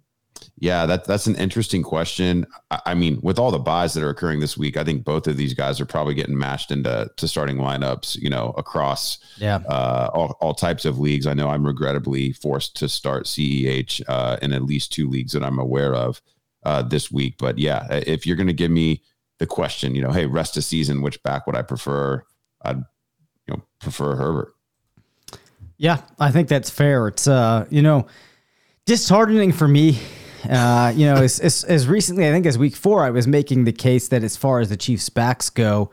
yeah, 0.58 0.86
that 0.86 1.06
that's 1.06 1.28
an 1.28 1.36
interesting 1.36 1.84
question. 1.84 2.46
I, 2.72 2.80
I, 2.88 2.94
mean, 2.94 3.20
with 3.22 3.40
all 3.40 3.52
the 3.52 3.60
buys 3.60 3.94
that 3.94 4.04
are 4.04 4.10
occurring 4.10 4.40
this 4.40 4.58
week, 4.58 4.78
I 4.78 4.84
think 4.84 5.04
both 5.04 5.28
of 5.28 5.38
these 5.38 5.54
guys 5.54 5.82
are 5.82 5.86
probably 5.86 6.14
getting 6.14 6.38
mashed 6.38 6.72
into 6.72 7.10
to 7.18 7.28
starting 7.28 7.58
lineups. 7.58 8.18
You 8.22 8.30
know, 8.30 8.54
across 8.58 9.18
yeah 9.38 9.58
uh, 9.68 10.10
all 10.14 10.38
all 10.40 10.54
types 10.54 10.86
of 10.86 11.00
leagues. 11.00 11.28
I 11.28 11.34
know 11.34 11.50
I'm 11.50 11.66
regrettably 11.66 12.34
forced 12.34 12.76
to 12.78 12.90
start 12.90 13.26
CEH 13.26 14.02
uh, 14.08 14.38
in 14.42 14.54
at 14.54 14.64
least 14.64 14.94
two 14.94 15.10
leagues 15.10 15.34
that 15.34 15.44
I'm 15.44 15.60
aware 15.60 15.96
of 15.96 16.22
uh, 16.64 16.82
this 16.82 17.12
week. 17.12 17.36
But 17.38 17.58
yeah, 17.58 17.88
if 17.92 18.26
you're 18.26 18.38
going 18.38 18.48
to 18.48 18.54
give 18.54 18.72
me 18.72 19.04
the 19.40 19.48
question, 19.48 19.96
you 19.96 20.02
know, 20.02 20.12
hey, 20.12 20.26
rest 20.26 20.56
of 20.58 20.64
season, 20.64 21.02
which 21.02 21.22
back 21.24 21.46
would 21.48 21.56
I 21.56 21.62
prefer? 21.62 22.24
I'd 22.64 22.78
you 23.48 23.56
know 23.56 23.64
prefer 23.80 24.16
Herbert. 24.16 24.54
Yeah, 25.78 26.02
I 26.20 26.32
think 26.32 26.48
that's 26.48 26.70
fair. 26.70 27.08
It's 27.08 27.28
uh, 27.28 27.66
you 27.70 27.82
know, 27.82 28.08
disheartening 28.86 29.52
for 29.52 29.68
me 29.68 30.00
uh, 30.50 30.92
you 30.96 31.06
know, 31.06 31.16
as, 31.16 31.40
as, 31.40 31.64
as 31.64 31.88
recently, 31.88 32.28
I 32.28 32.32
think 32.32 32.46
as 32.46 32.58
week 32.58 32.76
four, 32.76 33.04
I 33.04 33.10
was 33.10 33.28
making 33.28 33.64
the 33.64 33.72
case 33.72 34.10
that 34.10 34.24
as 34.24 34.36
far 34.36 34.60
as 34.60 34.70
the 34.70 34.78
Chiefs' 34.78 35.10
backs 35.10 35.50
go, 35.50 35.92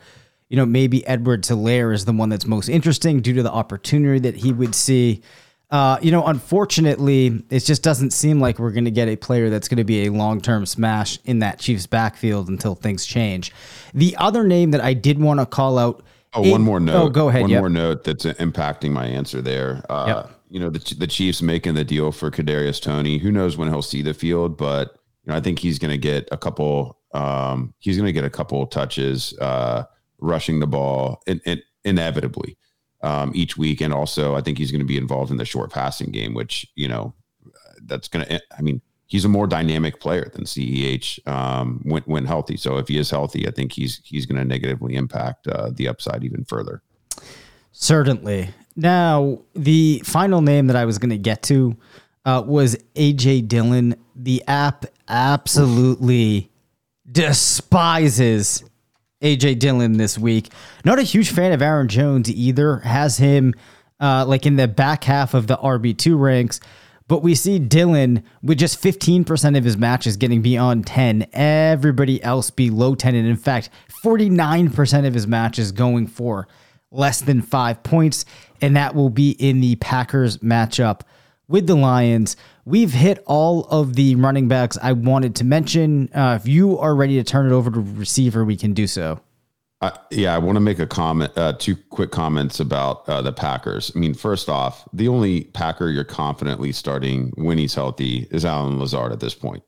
you 0.48 0.56
know, 0.56 0.66
maybe 0.66 1.06
Edwards 1.06 1.48
Helaire 1.48 1.94
is 1.94 2.04
the 2.04 2.12
one 2.12 2.28
that's 2.28 2.46
most 2.46 2.68
interesting 2.68 3.20
due 3.20 3.34
to 3.34 3.42
the 3.42 3.52
opportunity 3.52 4.18
that 4.20 4.36
he 4.36 4.52
would 4.52 4.74
see. 4.74 5.22
Uh, 5.70 5.98
you 6.02 6.10
know, 6.10 6.26
unfortunately, 6.26 7.44
it 7.48 7.60
just 7.60 7.84
doesn't 7.84 8.10
seem 8.10 8.40
like 8.40 8.58
we're 8.58 8.72
going 8.72 8.86
to 8.86 8.90
get 8.90 9.06
a 9.06 9.14
player 9.14 9.50
that's 9.50 9.68
going 9.68 9.78
to 9.78 9.84
be 9.84 10.06
a 10.06 10.12
long 10.12 10.40
term 10.40 10.66
smash 10.66 11.20
in 11.24 11.38
that 11.38 11.60
Chiefs 11.60 11.86
backfield 11.86 12.48
until 12.48 12.74
things 12.74 13.06
change. 13.06 13.52
The 13.94 14.16
other 14.16 14.42
name 14.42 14.72
that 14.72 14.80
I 14.80 14.94
did 14.94 15.20
want 15.20 15.38
to 15.38 15.46
call 15.46 15.78
out. 15.78 16.02
Oh, 16.32 16.44
in, 16.44 16.50
one 16.50 16.62
more 16.62 16.80
note. 16.80 17.02
Oh, 17.02 17.08
go 17.08 17.28
ahead. 17.28 17.42
One 17.42 17.50
yep. 17.50 17.60
more 17.60 17.70
note 17.70 18.04
that's 18.04 18.24
impacting 18.24 18.92
my 18.92 19.06
answer 19.06 19.42
there. 19.42 19.84
Uh, 19.88 20.04
yep 20.06 20.40
you 20.50 20.58
know, 20.58 20.68
the, 20.68 20.94
the 20.96 21.06
Chiefs 21.06 21.40
making 21.40 21.74
the 21.74 21.84
deal 21.84 22.10
for 22.10 22.30
Kadarius 22.30 22.82
Toney. 22.82 23.18
Who 23.18 23.30
knows 23.30 23.56
when 23.56 23.68
he'll 23.68 23.82
see 23.82 24.02
the 24.02 24.12
field, 24.12 24.58
but 24.58 24.96
you 25.24 25.30
know, 25.30 25.36
I 25.36 25.40
think 25.40 25.60
he's 25.60 25.78
going 25.78 25.92
to 25.92 25.98
get 25.98 26.28
a 26.32 26.36
couple. 26.36 26.98
Um, 27.14 27.72
he's 27.78 27.96
going 27.96 28.06
to 28.06 28.12
get 28.12 28.24
a 28.24 28.30
couple 28.30 28.66
touches, 28.66 29.36
uh, 29.38 29.84
rushing 30.18 30.60
the 30.60 30.66
ball, 30.66 31.22
in, 31.26 31.40
in, 31.46 31.62
inevitably 31.84 32.58
um, 33.02 33.32
each 33.34 33.56
week, 33.56 33.80
and 33.80 33.94
also 33.94 34.34
I 34.34 34.40
think 34.40 34.58
he's 34.58 34.72
going 34.72 34.80
to 34.80 34.86
be 34.86 34.98
involved 34.98 35.30
in 35.30 35.36
the 35.36 35.44
short 35.44 35.72
passing 35.72 36.10
game, 36.10 36.34
which 36.34 36.66
you 36.74 36.88
know, 36.88 37.14
that's 37.84 38.08
going 38.08 38.26
to. 38.26 38.42
I 38.58 38.60
mean, 38.60 38.82
he's 39.10 39.24
a 39.24 39.28
more 39.28 39.48
dynamic 39.48 39.98
player 40.00 40.30
than 40.32 40.44
CEH 40.44 41.26
um, 41.28 41.80
when 41.82 42.02
when 42.04 42.24
healthy. 42.24 42.56
So 42.56 42.78
if 42.78 42.88
he 42.88 42.96
is 42.96 43.10
healthy, 43.10 43.46
I 43.46 43.50
think 43.50 43.72
he's 43.72 44.00
he's 44.04 44.24
going 44.24 44.38
to 44.38 44.44
negatively 44.44 44.94
impact 44.94 45.46
uh, 45.48 45.70
the 45.74 45.88
upside 45.88 46.24
even 46.24 46.44
further. 46.44 46.82
Certainly. 47.72 48.50
Now, 48.76 49.42
the 49.54 50.00
final 50.04 50.40
name 50.40 50.68
that 50.68 50.76
I 50.76 50.84
was 50.84 50.98
going 50.98 51.10
to 51.10 51.18
get 51.18 51.42
to 51.44 51.76
uh, 52.24 52.42
was 52.46 52.76
AJ 52.94 53.48
Dillon. 53.48 53.96
The 54.14 54.42
app 54.46 54.86
absolutely 55.08 56.50
despises 57.10 58.64
AJ 59.20 59.58
Dillon 59.58 59.98
this 59.98 60.16
week. 60.16 60.50
Not 60.84 60.98
a 60.98 61.02
huge 61.02 61.30
fan 61.30 61.52
of 61.52 61.60
Aaron 61.60 61.88
Jones 61.88 62.30
either. 62.30 62.78
Has 62.78 63.18
him 63.18 63.54
uh, 63.98 64.24
like 64.26 64.46
in 64.46 64.56
the 64.56 64.68
back 64.68 65.04
half 65.04 65.34
of 65.34 65.46
the 65.46 65.56
RB2 65.56 66.18
ranks. 66.18 66.60
But 67.10 67.24
we 67.24 67.34
see 67.34 67.58
Dillon 67.58 68.22
with 68.40 68.58
just 68.58 68.80
15% 68.80 69.58
of 69.58 69.64
his 69.64 69.76
matches 69.76 70.16
getting 70.16 70.42
beyond 70.42 70.86
10. 70.86 71.26
Everybody 71.32 72.22
else 72.22 72.50
below 72.50 72.94
10. 72.94 73.16
And 73.16 73.26
in 73.26 73.36
fact, 73.36 73.68
49% 74.04 75.04
of 75.08 75.12
his 75.12 75.26
matches 75.26 75.72
going 75.72 76.06
for 76.06 76.46
less 76.92 77.20
than 77.20 77.42
five 77.42 77.82
points, 77.82 78.24
and 78.60 78.76
that 78.76 78.94
will 78.94 79.10
be 79.10 79.32
in 79.32 79.60
the 79.60 79.74
Packers 79.74 80.38
matchup 80.38 81.00
with 81.48 81.66
the 81.66 81.74
Lions. 81.74 82.36
We've 82.64 82.92
hit 82.92 83.20
all 83.26 83.64
of 83.64 83.96
the 83.96 84.14
running 84.14 84.46
backs 84.46 84.78
I 84.80 84.92
wanted 84.92 85.34
to 85.34 85.44
mention. 85.44 86.10
Uh, 86.14 86.38
if 86.40 86.46
you 86.46 86.78
are 86.78 86.94
ready 86.94 87.16
to 87.16 87.24
turn 87.24 87.44
it 87.44 87.52
over 87.52 87.72
to 87.72 87.80
receiver, 87.80 88.44
we 88.44 88.56
can 88.56 88.72
do 88.72 88.86
so. 88.86 89.18
Uh, 89.80 89.96
yeah, 90.10 90.34
I 90.34 90.38
want 90.38 90.56
to 90.56 90.60
make 90.60 90.78
a 90.78 90.86
comment, 90.86 91.32
uh, 91.38 91.54
two 91.54 91.74
quick 91.74 92.10
comments 92.10 92.60
about 92.60 93.08
uh, 93.08 93.22
the 93.22 93.32
Packers. 93.32 93.90
I 93.94 93.98
mean, 93.98 94.12
first 94.12 94.50
off, 94.50 94.86
the 94.92 95.08
only 95.08 95.44
Packer 95.44 95.88
you're 95.88 96.04
confidently 96.04 96.70
starting 96.70 97.32
when 97.36 97.56
he's 97.56 97.74
healthy 97.74 98.28
is 98.30 98.44
Allen 98.44 98.78
Lazard 98.78 99.10
at 99.10 99.20
this 99.20 99.34
point. 99.34 99.62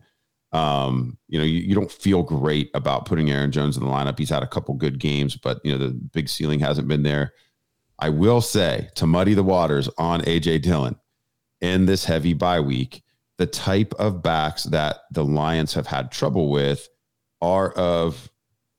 Um, 0.53 1.16
you 1.29 1.38
know, 1.38 1.44
you, 1.44 1.61
you 1.61 1.75
don't 1.75 1.90
feel 1.90 2.22
great 2.22 2.70
about 2.75 3.07
putting 3.07 3.31
Aaron 3.31 3.53
Jones 3.53 3.79
in 3.79 3.83
the 3.83 3.88
lineup. 3.88 4.18
He's 4.18 4.29
had 4.29 4.42
a 4.42 4.48
couple 4.48 4.75
good 4.75 4.98
games, 4.98 5.35
but 5.35 5.61
you 5.64 5.72
know, 5.72 5.79
the 5.79 5.94
big 6.12 6.29
ceiling 6.29 6.61
hasn't 6.61 6.88
been 6.88 7.05
there. 7.05 7.33
I 7.98 8.11
will 8.11 8.42
say 8.42 8.90
to 8.96 9.07
muddy 9.07 9.33
the 9.33 9.42
waters 9.42 9.88
on 9.96 10.20
AJ 10.22 10.62
Dillon 10.62 10.96
in 11.62 11.87
this 11.87 12.05
heavy 12.05 12.35
bye 12.35 12.61
week, 12.61 13.03
the 13.38 13.46
type 13.46 13.94
of 13.98 14.22
backs 14.22 14.64
that 14.64 14.98
the 15.11 15.25
Lions 15.25 15.72
have 15.72 15.87
had 15.87 16.12
trouble 16.12 16.51
with 16.51 16.87
are 17.40 17.70
of, 17.72 18.31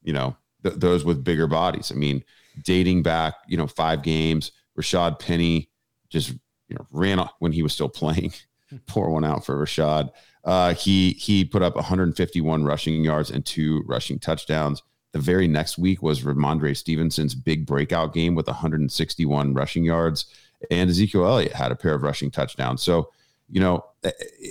you 0.04 0.14
know, 0.14 0.38
th- 0.64 0.76
those 0.76 1.06
with 1.06 1.24
bigger 1.24 1.48
bodies. 1.48 1.92
I 1.92 1.96
mean, 1.96 2.24
dating 2.64 3.04
back, 3.04 3.36
you 3.48 3.58
know, 3.58 3.68
five 3.68 4.02
games, 4.04 4.52
Rashad 4.78 5.20
Penny 5.20 5.70
just, 6.10 6.30
you 6.68 6.76
know, 6.76 6.88
ran 6.92 7.20
off 7.20 7.34
when 7.40 7.52
he 7.52 7.64
was 7.64 7.74
still 7.74 7.90
playing. 7.90 8.34
Pour 8.88 9.12
one 9.12 9.24
out 9.24 9.46
for 9.46 9.56
Rashad. 9.56 10.10
Uh, 10.44 10.74
he 10.74 11.12
he 11.12 11.46
put 11.46 11.62
up 11.62 11.76
151 11.76 12.66
rushing 12.66 13.04
yards 13.04 13.30
and 13.30 13.46
two 13.46 13.84
rushing 13.86 14.20
touchdowns. 14.20 14.82
The 15.12 15.20
very 15.20 15.48
next 15.48 15.78
week 15.78 16.02
was 16.02 16.22
Rhamondre 16.22 16.76
Stevenson's 16.76 17.36
big 17.36 17.68
breakout 17.68 18.14
game 18.14 18.34
with 18.34 18.48
161 18.48 19.54
rushing 19.54 19.84
yards, 19.84 20.26
and 20.72 20.90
Ezekiel 20.90 21.26
Elliott 21.26 21.54
had 21.54 21.72
a 21.72 21.76
pair 21.76 21.94
of 21.94 22.02
rushing 22.02 22.32
touchdowns. 22.32 22.82
So, 22.82 23.12
you 23.48 23.62
know, 23.62 23.86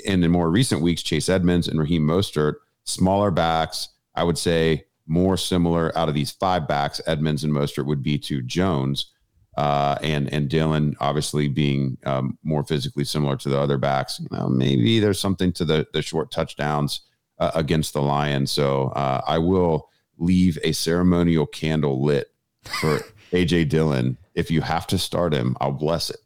and 0.06 0.24
in 0.24 0.30
more 0.30 0.50
recent 0.50 0.80
weeks, 0.80 1.02
Chase 1.02 1.28
Edmonds 1.28 1.66
and 1.66 1.80
Raheem 1.80 2.06
Mostert, 2.06 2.54
smaller 2.84 3.32
backs, 3.32 3.88
I 4.14 4.22
would 4.22 4.38
say 4.38 4.84
more 5.12 5.36
similar 5.36 5.96
out 5.96 6.08
of 6.08 6.14
these 6.14 6.30
five 6.30 6.66
backs, 6.66 7.00
Edmonds 7.06 7.44
and 7.44 7.52
Mostert 7.52 7.84
would 7.84 8.02
be 8.02 8.18
to 8.18 8.40
Jones. 8.42 9.06
Uh, 9.58 9.98
and 10.02 10.32
and 10.32 10.48
Dillon 10.48 10.96
obviously 10.98 11.46
being 11.46 11.98
um, 12.06 12.38
more 12.42 12.64
physically 12.64 13.04
similar 13.04 13.36
to 13.36 13.50
the 13.50 13.60
other 13.60 13.76
backs. 13.76 14.18
You 14.18 14.28
know, 14.32 14.48
maybe 14.48 14.98
there's 14.98 15.20
something 15.20 15.52
to 15.52 15.66
the 15.66 15.86
the 15.92 16.00
short 16.00 16.30
touchdowns 16.30 17.02
uh, 17.38 17.50
against 17.54 17.92
the 17.92 18.00
Lions. 18.00 18.50
So 18.50 18.88
uh, 18.96 19.20
I 19.26 19.36
will 19.36 19.90
leave 20.16 20.58
a 20.64 20.72
ceremonial 20.72 21.44
candle 21.46 22.02
lit 22.02 22.32
for 22.80 23.00
AJ 23.32 23.68
Dillon. 23.68 24.16
If 24.34 24.50
you 24.50 24.62
have 24.62 24.86
to 24.86 24.96
start 24.96 25.34
him, 25.34 25.54
I'll 25.60 25.72
bless 25.72 26.08
it. 26.08 26.16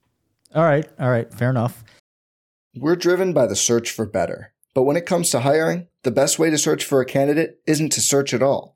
All 0.55 0.63
right. 0.63 0.89
All 1.01 1.11
right. 1.11 1.33
Fair 1.35 1.51
enough. 1.51 1.83
We're 2.77 2.95
driven 2.95 3.33
by 3.33 3.47
the 3.47 3.57
search 3.57 3.91
for 3.91 4.07
better. 4.07 4.53
But 4.73 4.83
when 4.83 4.97
it 4.97 5.07
comes 5.07 5.31
to 5.31 5.41
hiring, 5.41 5.89
the 6.05 6.13
best 6.13 6.39
way 6.39 6.51
to 6.51 6.59
search 6.59 6.85
for 6.85 7.01
a 7.01 7.07
candidate 7.07 7.59
isn't 7.67 7.91
to 7.93 8.01
search 8.01 8.33
at 8.33 8.43
all. 8.43 8.76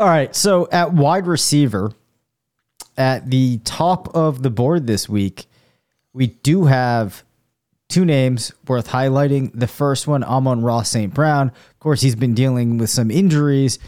All 0.00 0.08
right. 0.08 0.34
So 0.34 0.66
at 0.72 0.94
wide 0.94 1.26
receiver, 1.26 1.92
at 2.96 3.28
the 3.28 3.58
top 3.64 4.08
of 4.16 4.42
the 4.42 4.48
board 4.48 4.86
this 4.86 5.10
week, 5.10 5.44
we 6.14 6.28
do 6.28 6.64
have 6.64 7.22
two 7.90 8.06
names 8.06 8.50
worth 8.66 8.88
highlighting. 8.88 9.50
The 9.52 9.66
first 9.66 10.06
one, 10.06 10.24
Amon-Ra 10.24 10.84
St. 10.84 11.12
Brown. 11.12 11.48
Of 11.48 11.78
course, 11.80 12.00
he's 12.00 12.16
been 12.16 12.32
dealing 12.32 12.78
with 12.78 12.88
some 12.88 13.10
injuries, 13.10 13.78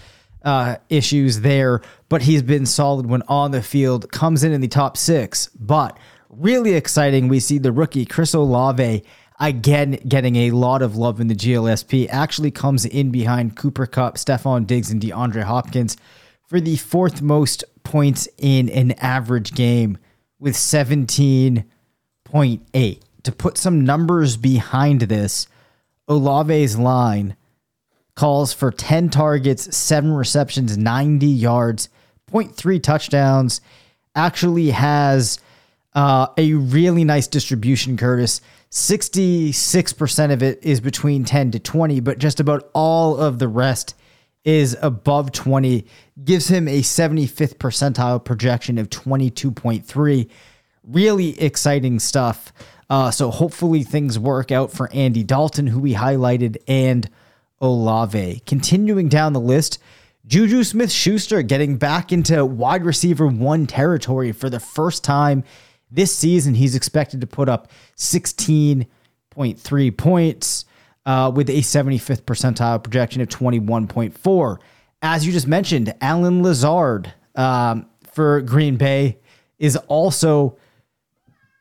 uh, 0.45 0.77
issues 0.91 1.41
there, 1.41 1.81
but 2.11 2.21
he's 2.21 2.43
been 2.43 2.67
solid 2.67 3.07
when 3.07 3.23
on 3.23 3.53
the 3.53 3.63
field, 3.63 4.13
comes 4.13 4.45
in 4.45 4.53
in 4.53 4.61
the 4.61 4.69
top 4.69 4.99
six. 4.99 5.49
But 5.59 5.97
really 6.29 6.75
exciting, 6.75 7.29
we 7.29 7.41
see 7.41 7.57
the 7.57 7.73
rookie 7.73 8.05
Chris 8.05 8.35
Olave 8.35 9.03
again 9.43 9.99
getting 10.07 10.37
a 10.37 10.53
lot 10.53 10.83
of 10.83 10.97
love 10.97 11.21
in 11.21 11.27
the 11.27 11.35
GLSP. 11.35 12.07
Actually 12.09 12.53
comes 12.53 12.87
in 12.87 13.11
behind 13.11 13.57
Cooper 13.57 13.87
Kupp, 13.87 14.15
Stefon 14.15 14.67
Diggs, 14.67 14.91
and 14.91 15.03
DeAndre 15.03 15.43
Hopkins 15.43 15.99
for 16.47 16.61
the 16.61 16.77
fourth 16.77 17.21
most 17.21 17.65
points 17.83 18.29
in 18.39 18.71
an 18.71 18.93
average 18.93 19.55
game 19.55 19.99
with 20.39 20.55
17.8. 20.55 23.01
To 23.25 23.33
put 23.33 23.59
some 23.59 23.85
numbers 23.85 24.37
behind 24.37 25.01
this, 25.03 25.49
Olave's 26.09 26.79
line 26.79 27.37
calls 28.15 28.53
for 28.53 28.71
10 28.71 29.11
targets, 29.11 29.77
7 29.77 30.13
receptions, 30.13 30.79
90 30.79 31.27
yards, 31.27 31.89
0.3 32.31 32.81
touchdowns. 32.83 33.61
Actually 34.15 34.71
has 34.71 35.41
uh, 35.95 36.29
a 36.37 36.53
really 36.55 37.05
nice 37.05 37.27
distribution, 37.27 37.97
Curtis. 37.97 38.41
66% 38.73 40.33
of 40.33 40.43
it 40.43 40.59
is 40.63 40.81
between 40.81 41.25
10 41.25 41.51
to 41.51 41.59
20, 41.59 42.01
but 42.01 42.19
just 42.19 42.41
about 42.41 42.71
all 42.73 43.19
of 43.19 43.39
the 43.39 43.47
rest 43.47 43.95
is 44.45 44.79
above 44.81 45.31
20. 45.31 45.87
Gives 46.25 46.49
him 46.49 46.67
a 46.67 46.81
75th 46.81 47.57
percentile 47.57 48.25
projection 48.25 48.79
of 48.79 48.89
22.3. 48.89 50.31
Really 50.85 51.39
exciting 51.39 51.99
stuff. 51.99 52.51
Uh, 52.89 53.11
so 53.11 53.31
hopefully 53.31 53.83
things 53.83 54.19
work 54.19 54.51
out 54.51 54.73
for 54.73 54.91
Andy 54.95 55.23
Dalton, 55.23 55.67
who 55.67 55.79
we 55.79 55.93
highlighted, 55.93 56.57
and 56.67 57.11
Olave. 57.61 58.41
Continuing 58.47 59.09
down 59.11 59.35
the 59.35 59.41
list, 59.41 59.81
Juju 60.27 60.65
Smith 60.65 60.91
Schuster 60.91 61.43
getting 61.43 61.77
back 61.77 62.11
into 62.11 62.47
wide 62.47 62.87
receiver 62.87 63.27
one 63.27 63.67
territory 63.67 64.33
for 64.33 64.49
the 64.49 64.61
first 64.61 65.05
time 65.05 65.45
this 65.93 66.15
season, 66.15 66.55
he's 66.55 66.75
expected 66.75 67.21
to 67.21 67.27
put 67.27 67.49
up 67.49 67.71
16.3 67.97 69.97
points 69.97 70.65
uh, 71.05 71.33
with 71.35 71.51
a 71.51 71.61
75th 71.61 72.23
percentile 72.23 72.83
projection 72.83 73.21
of 73.21 73.29
21.4. 73.29 74.57
As 75.03 75.27
you 75.27 75.33
just 75.33 75.47
mentioned, 75.47 75.95
Allen 76.01 76.43
Lazard 76.43 77.13
um, 77.35 77.87
for 78.13 78.41
Green 78.41 78.77
Bay 78.77 79.19
is 79.59 79.77
also 79.89 80.57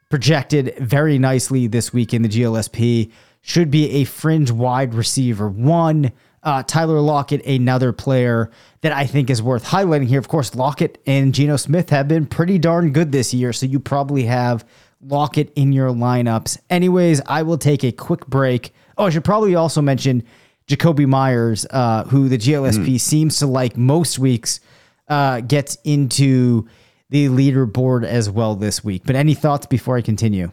projected 0.09 0.75
very 0.79 1.17
nicely 1.17 1.67
this 1.67 1.93
week 1.93 2.13
in 2.13 2.21
the 2.21 2.29
GLSP. 2.29 3.11
Should 3.41 3.71
be 3.71 3.89
a 3.91 4.03
fringe 4.03 4.51
wide 4.51 4.93
receiver 4.93 5.49
one. 5.49 6.11
Uh, 6.43 6.63
Tyler 6.63 6.99
Lockett, 6.99 7.45
another 7.45 7.93
player 7.93 8.49
that 8.81 8.91
I 8.91 9.05
think 9.05 9.29
is 9.29 9.43
worth 9.43 9.63
highlighting 9.65 10.07
here. 10.07 10.19
Of 10.19 10.27
course, 10.27 10.55
Lockett 10.55 10.99
and 11.05 11.33
Geno 11.33 11.55
Smith 11.55 11.91
have 11.91 12.07
been 12.07 12.25
pretty 12.25 12.57
darn 12.57 12.91
good 12.91 13.11
this 13.11 13.33
year, 13.33 13.53
so 13.53 13.67
you 13.67 13.79
probably 13.79 14.23
have 14.23 14.65
Lockett 15.01 15.51
in 15.55 15.71
your 15.71 15.89
lineups. 15.89 16.57
Anyways, 16.69 17.21
I 17.27 17.43
will 17.43 17.57
take 17.57 17.83
a 17.83 17.91
quick 17.91 18.25
break. 18.27 18.73
Oh, 18.97 19.05
I 19.05 19.09
should 19.11 19.23
probably 19.23 19.55
also 19.55 19.81
mention 19.81 20.23
Jakobi 20.67 21.07
Meyers, 21.07 21.65
uh, 21.69 22.05
who 22.05 22.29
the 22.29 22.37
GLSP 22.37 22.95
mm. 22.95 22.99
seems 22.99 23.39
to 23.39 23.47
like 23.47 23.77
most 23.77 24.19
weeks, 24.19 24.59
uh, 25.07 25.41
gets 25.41 25.77
into 25.83 26.67
the 27.09 27.27
leaderboard 27.27 28.05
as 28.05 28.29
well 28.29 28.55
this 28.55 28.83
week. 28.83 29.03
But 29.05 29.15
any 29.15 29.33
thoughts 29.33 29.65
before 29.65 29.97
I 29.97 30.01
continue? 30.01 30.51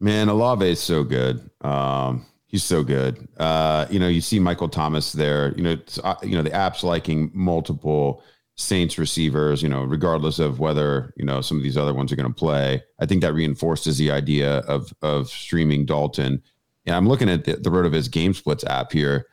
Man, 0.00 0.28
Olave 0.28 0.66
is 0.68 0.80
so 0.80 1.04
good. 1.04 1.50
Um, 1.60 2.24
He's 2.48 2.64
so 2.64 2.82
good. 2.82 3.28
Uh, 3.36 3.86
you 3.90 3.98
know, 3.98 4.08
you 4.08 4.22
see 4.22 4.40
Michael 4.40 4.70
Thomas 4.70 5.12
there. 5.12 5.54
You 5.54 5.62
know, 5.62 5.76
uh, 6.02 6.14
you 6.22 6.34
know 6.34 6.42
the 6.42 6.52
app's 6.52 6.82
liking 6.82 7.30
multiple 7.34 8.22
Saints 8.54 8.98
receivers. 8.98 9.62
You 9.62 9.68
know, 9.68 9.84
regardless 9.84 10.38
of 10.38 10.58
whether 10.58 11.12
you 11.16 11.26
know 11.26 11.42
some 11.42 11.58
of 11.58 11.62
these 11.62 11.76
other 11.76 11.92
ones 11.92 12.10
are 12.10 12.16
going 12.16 12.32
to 12.32 12.34
play. 12.34 12.82
I 12.98 13.06
think 13.06 13.20
that 13.20 13.34
reinforces 13.34 13.98
the 13.98 14.10
idea 14.10 14.60
of 14.60 14.92
of 15.02 15.28
streaming 15.28 15.84
Dalton. 15.84 16.42
And 16.86 16.96
I'm 16.96 17.06
looking 17.06 17.28
at 17.28 17.44
the, 17.44 17.56
the 17.56 17.68
RotoViz 17.68 18.10
game 18.10 18.32
splits 18.32 18.64
app 18.64 18.92
here 18.92 19.26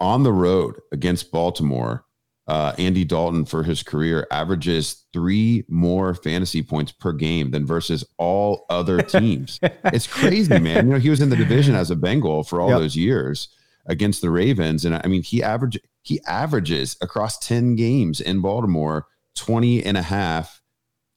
on 0.00 0.22
the 0.22 0.32
road 0.32 0.80
against 0.92 1.30
Baltimore 1.30 2.05
uh, 2.48 2.72
Andy 2.78 3.04
Dalton 3.04 3.44
for 3.44 3.64
his 3.64 3.82
career 3.82 4.26
averages 4.30 5.04
three 5.12 5.64
more 5.68 6.14
fantasy 6.14 6.62
points 6.62 6.92
per 6.92 7.12
game 7.12 7.50
than 7.50 7.66
versus 7.66 8.04
all 8.18 8.66
other 8.70 9.02
teams. 9.02 9.58
it's 9.62 10.06
crazy, 10.06 10.58
man. 10.58 10.86
You 10.86 10.94
know, 10.94 10.98
he 11.00 11.10
was 11.10 11.20
in 11.20 11.30
the 11.30 11.36
division 11.36 11.74
as 11.74 11.90
a 11.90 11.96
Bengal 11.96 12.44
for 12.44 12.60
all 12.60 12.70
yep. 12.70 12.78
those 12.78 12.96
years 12.96 13.48
against 13.86 14.20
the 14.20 14.30
Ravens. 14.30 14.84
And 14.84 14.94
I 14.94 15.06
mean, 15.06 15.22
he 15.22 15.42
average 15.42 15.78
he 16.02 16.20
averages 16.26 16.96
across 17.00 17.38
10 17.38 17.74
games 17.74 18.20
in 18.20 18.40
Baltimore 18.40 19.06
20 19.34 19.84
and 19.84 19.96
a 19.96 20.02
half 20.02 20.62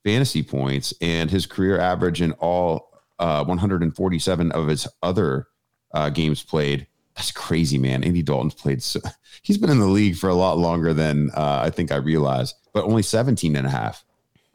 fantasy 0.04 0.42
points, 0.42 0.94
and 1.02 1.30
his 1.30 1.46
career 1.46 1.80
average 1.80 2.22
in 2.22 2.32
all 2.34 2.90
uh, 3.20 3.44
147 3.44 4.52
of 4.52 4.68
his 4.68 4.88
other 5.04 5.48
uh, 5.94 6.10
games 6.10 6.42
played 6.42 6.88
that's 7.20 7.34
crazy, 7.34 7.78
man. 7.78 8.02
Andy 8.06 8.22
Dalton's 8.22 8.54
played 8.54 8.82
so 8.82 9.02
he's 9.42 9.58
been 9.58 9.70
in 9.70 9.80
the 9.80 9.88
league 9.88 10.16
for 10.16 10.30
a 10.30 10.34
lot 10.34 10.58
longer 10.58 10.94
than 10.94 11.30
uh, 11.32 11.60
I 11.62 11.70
think 11.70 11.92
I 11.92 11.98
realized, 11.98 12.56
but 12.74 12.86
only 12.86 13.02
17 13.04 13.58
and 13.58 13.68
a 13.68 13.70
half. 13.70 14.06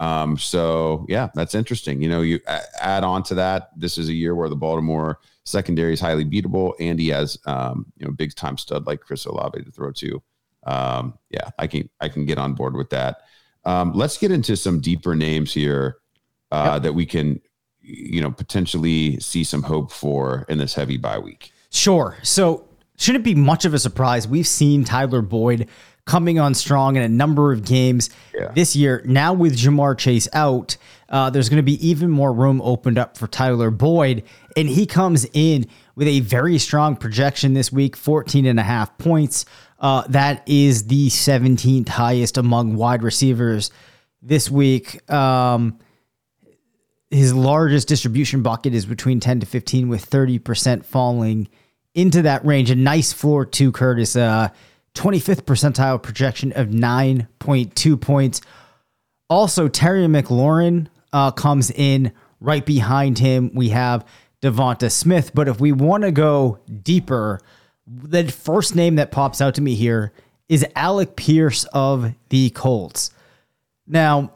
Um, 0.00 0.38
so 0.38 1.04
yeah, 1.06 1.28
that's 1.34 1.54
interesting. 1.54 2.00
You 2.00 2.08
know, 2.08 2.22
you 2.22 2.40
add 2.80 3.04
on 3.04 3.22
to 3.24 3.34
that. 3.34 3.68
This 3.76 3.98
is 3.98 4.08
a 4.08 4.14
year 4.14 4.34
where 4.34 4.48
the 4.48 4.56
Baltimore 4.56 5.20
secondary 5.44 5.92
is 5.92 6.00
highly 6.00 6.24
beatable. 6.24 6.72
Andy 6.80 7.10
has, 7.10 7.36
um, 7.44 7.84
you 7.98 8.06
know, 8.06 8.12
big 8.12 8.34
time 8.34 8.56
stud 8.56 8.86
like 8.86 9.00
Chris 9.00 9.26
Olave 9.26 9.62
to 9.62 9.70
throw 9.70 9.92
to. 9.92 10.22
Um, 10.64 11.18
yeah, 11.28 11.50
I 11.58 11.66
can, 11.66 11.90
I 12.00 12.08
can 12.08 12.24
get 12.24 12.38
on 12.38 12.54
board 12.54 12.76
with 12.76 12.88
that. 12.90 13.18
Um, 13.66 13.92
let's 13.92 14.16
get 14.16 14.30
into 14.30 14.56
some 14.56 14.80
deeper 14.80 15.14
names 15.14 15.52
here, 15.52 15.98
uh, 16.50 16.70
yep. 16.72 16.82
that 16.84 16.94
we 16.94 17.04
can, 17.04 17.42
you 17.82 18.22
know, 18.22 18.30
potentially 18.30 19.20
see 19.20 19.44
some 19.44 19.62
hope 19.62 19.92
for 19.92 20.46
in 20.48 20.56
this 20.56 20.72
heavy 20.72 20.96
bye 20.96 21.18
week. 21.18 21.50
Sure. 21.74 22.16
So 22.22 22.64
shouldn't 22.96 23.24
be 23.24 23.34
much 23.34 23.64
of 23.64 23.74
a 23.74 23.78
surprise. 23.80 24.28
We've 24.28 24.46
seen 24.46 24.84
Tyler 24.84 25.22
Boyd 25.22 25.68
coming 26.06 26.38
on 26.38 26.54
strong 26.54 26.94
in 26.96 27.02
a 27.02 27.08
number 27.08 27.52
of 27.52 27.64
games 27.64 28.10
Yeah. 28.32 28.52
this 28.54 28.76
year. 28.76 29.02
Now 29.04 29.32
with 29.32 29.56
Ja'Marr 29.56 29.98
Chase 29.98 30.28
out, 30.32 30.76
uh, 31.08 31.30
there's 31.30 31.48
going 31.48 31.58
to 31.58 31.62
be 31.64 31.84
even 31.86 32.10
more 32.10 32.32
room 32.32 32.60
opened 32.62 32.96
up 32.98 33.16
for 33.16 33.26
Tyler 33.26 33.70
Boyd. 33.72 34.22
And 34.56 34.68
he 34.68 34.86
comes 34.86 35.26
in 35.32 35.66
with 35.96 36.06
a 36.06 36.20
very 36.20 36.58
strong 36.58 36.94
projection 36.94 37.54
this 37.54 37.72
week 37.72 37.96
14 37.96 38.46
and 38.46 38.60
a 38.60 38.62
half 38.62 38.96
points. 38.98 39.44
Uh, 39.80 40.04
that 40.10 40.42
is 40.46 40.86
the 40.86 41.08
17th 41.08 41.88
highest 41.88 42.36
among 42.38 42.76
wide 42.76 43.02
receivers 43.02 43.72
this 44.22 44.48
week. 44.48 45.10
Um, 45.10 45.78
his 47.10 47.34
largest 47.34 47.88
distribution 47.88 48.42
bucket 48.42 48.74
is 48.74 48.86
between 48.86 49.18
10 49.20 49.40
to 49.40 49.46
15 49.46 49.88
with 49.88 50.08
30% 50.08 50.84
falling 50.84 51.48
into 51.94 52.22
that 52.22 52.44
range. 52.44 52.70
A 52.70 52.76
nice 52.76 53.12
floor 53.12 53.44
to 53.46 53.72
curtis. 53.72 54.16
Uh 54.16 54.48
25th 54.94 55.42
percentile 55.42 56.00
projection 56.00 56.52
of 56.52 56.68
9.2 56.68 58.00
points. 58.00 58.40
Also 59.28 59.66
terry 59.66 60.06
mclaurin 60.06 60.86
uh, 61.12 61.32
comes 61.32 61.72
in 61.72 62.12
right 62.38 62.64
behind 62.64 63.18
him. 63.18 63.50
We 63.54 63.70
have 63.70 64.06
devonta 64.40 64.92
smith 64.92 65.34
but 65.34 65.48
if 65.48 65.58
we 65.58 65.72
want 65.72 66.04
to 66.04 66.12
go 66.12 66.60
deeper 66.82 67.40
the 67.86 68.24
first 68.28 68.74
name 68.74 68.96
that 68.96 69.10
pops 69.10 69.40
out 69.40 69.54
to 69.54 69.60
me 69.60 69.74
here 69.74 70.12
is 70.48 70.66
alec 70.76 71.16
pierce 71.16 71.64
of 71.72 72.14
the 72.28 72.50
colts. 72.50 73.10
Now 73.86 74.32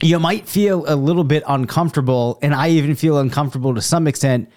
you 0.00 0.18
might 0.18 0.48
feel 0.48 0.84
a 0.86 0.94
little 0.94 1.24
bit 1.24 1.42
uncomfortable, 1.46 2.38
and 2.42 2.54
I 2.54 2.68
even 2.70 2.94
feel 2.96 3.18
uncomfortable 3.18 3.74
to 3.74 3.82
some 3.82 4.06
extent 4.06 4.50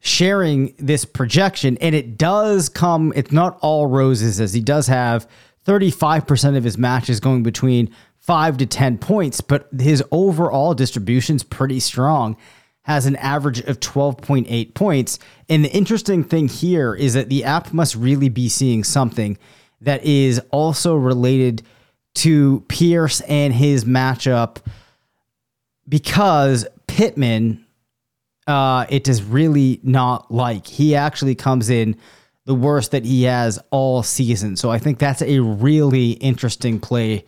sharing 0.00 0.74
this 0.78 1.04
projection. 1.04 1.76
And 1.80 1.94
it 1.94 2.16
does 2.18 2.68
come, 2.68 3.12
it's 3.16 3.32
not 3.32 3.58
all 3.60 3.86
roses, 3.86 4.40
as 4.40 4.52
he 4.52 4.60
does 4.60 4.86
have 4.86 5.28
35% 5.66 6.56
of 6.56 6.64
his 6.64 6.78
matches 6.78 7.20
going 7.20 7.42
between 7.42 7.94
five 8.18 8.56
to 8.58 8.66
10 8.66 8.98
points, 8.98 9.40
but 9.40 9.68
his 9.78 10.02
overall 10.10 10.74
distribution's 10.74 11.42
pretty 11.42 11.80
strong. 11.80 12.36
Has 12.82 13.04
an 13.04 13.16
average 13.16 13.60
of 13.60 13.80
12.8 13.80 14.72
points. 14.72 15.18
And 15.50 15.62
the 15.62 15.70
interesting 15.72 16.24
thing 16.24 16.48
here 16.48 16.94
is 16.94 17.12
that 17.12 17.28
the 17.28 17.44
app 17.44 17.72
must 17.74 17.94
really 17.94 18.30
be 18.30 18.48
seeing 18.48 18.82
something 18.82 19.36
that 19.82 20.04
is 20.04 20.40
also 20.50 20.94
related 20.94 21.62
to 22.14 22.64
Pierce 22.68 23.20
and 23.22 23.52
his 23.52 23.84
matchup 23.84 24.56
because 25.88 26.66
Pittman, 26.86 27.64
uh, 28.48 28.86
it 28.88 29.04
does 29.04 29.22
really 29.22 29.78
not 29.82 30.32
like. 30.32 30.66
He 30.66 30.96
actually 30.96 31.34
comes 31.34 31.68
in 31.68 31.96
the 32.46 32.54
worst 32.54 32.92
that 32.92 33.04
he 33.04 33.24
has 33.24 33.58
all 33.70 34.02
season. 34.02 34.56
So 34.56 34.70
I 34.70 34.78
think 34.78 34.98
that's 34.98 35.20
a 35.20 35.40
really 35.40 36.12
interesting 36.12 36.80
play 36.80 37.26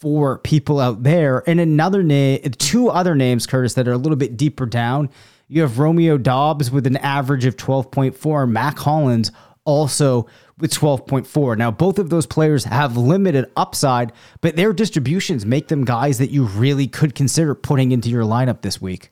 for 0.00 0.38
people 0.38 0.80
out 0.80 1.02
there. 1.02 1.42
And 1.46 1.60
another 1.60 2.02
name, 2.02 2.40
two 2.52 2.88
other 2.88 3.14
names, 3.14 3.46
Curtis, 3.46 3.74
that 3.74 3.86
are 3.86 3.92
a 3.92 3.98
little 3.98 4.16
bit 4.16 4.38
deeper 4.38 4.64
down. 4.64 5.10
You 5.46 5.60
have 5.60 5.78
Romeo 5.78 6.16
Doubs 6.16 6.70
with 6.70 6.86
an 6.86 6.96
average 6.96 7.44
of 7.44 7.56
12.4, 7.56 8.50
Mack 8.50 8.78
Hollins 8.78 9.30
also 9.66 10.26
with 10.58 10.72
12.4. 10.72 11.58
Now, 11.58 11.70
both 11.70 11.98
of 11.98 12.08
those 12.08 12.24
players 12.24 12.64
have 12.64 12.96
limited 12.96 13.50
upside, 13.56 14.12
but 14.40 14.56
their 14.56 14.72
distributions 14.72 15.44
make 15.44 15.68
them 15.68 15.84
guys 15.84 16.16
that 16.18 16.30
you 16.30 16.44
really 16.44 16.86
could 16.86 17.14
consider 17.14 17.54
putting 17.54 17.92
into 17.92 18.08
your 18.08 18.24
lineup 18.24 18.62
this 18.62 18.80
week. 18.80 19.10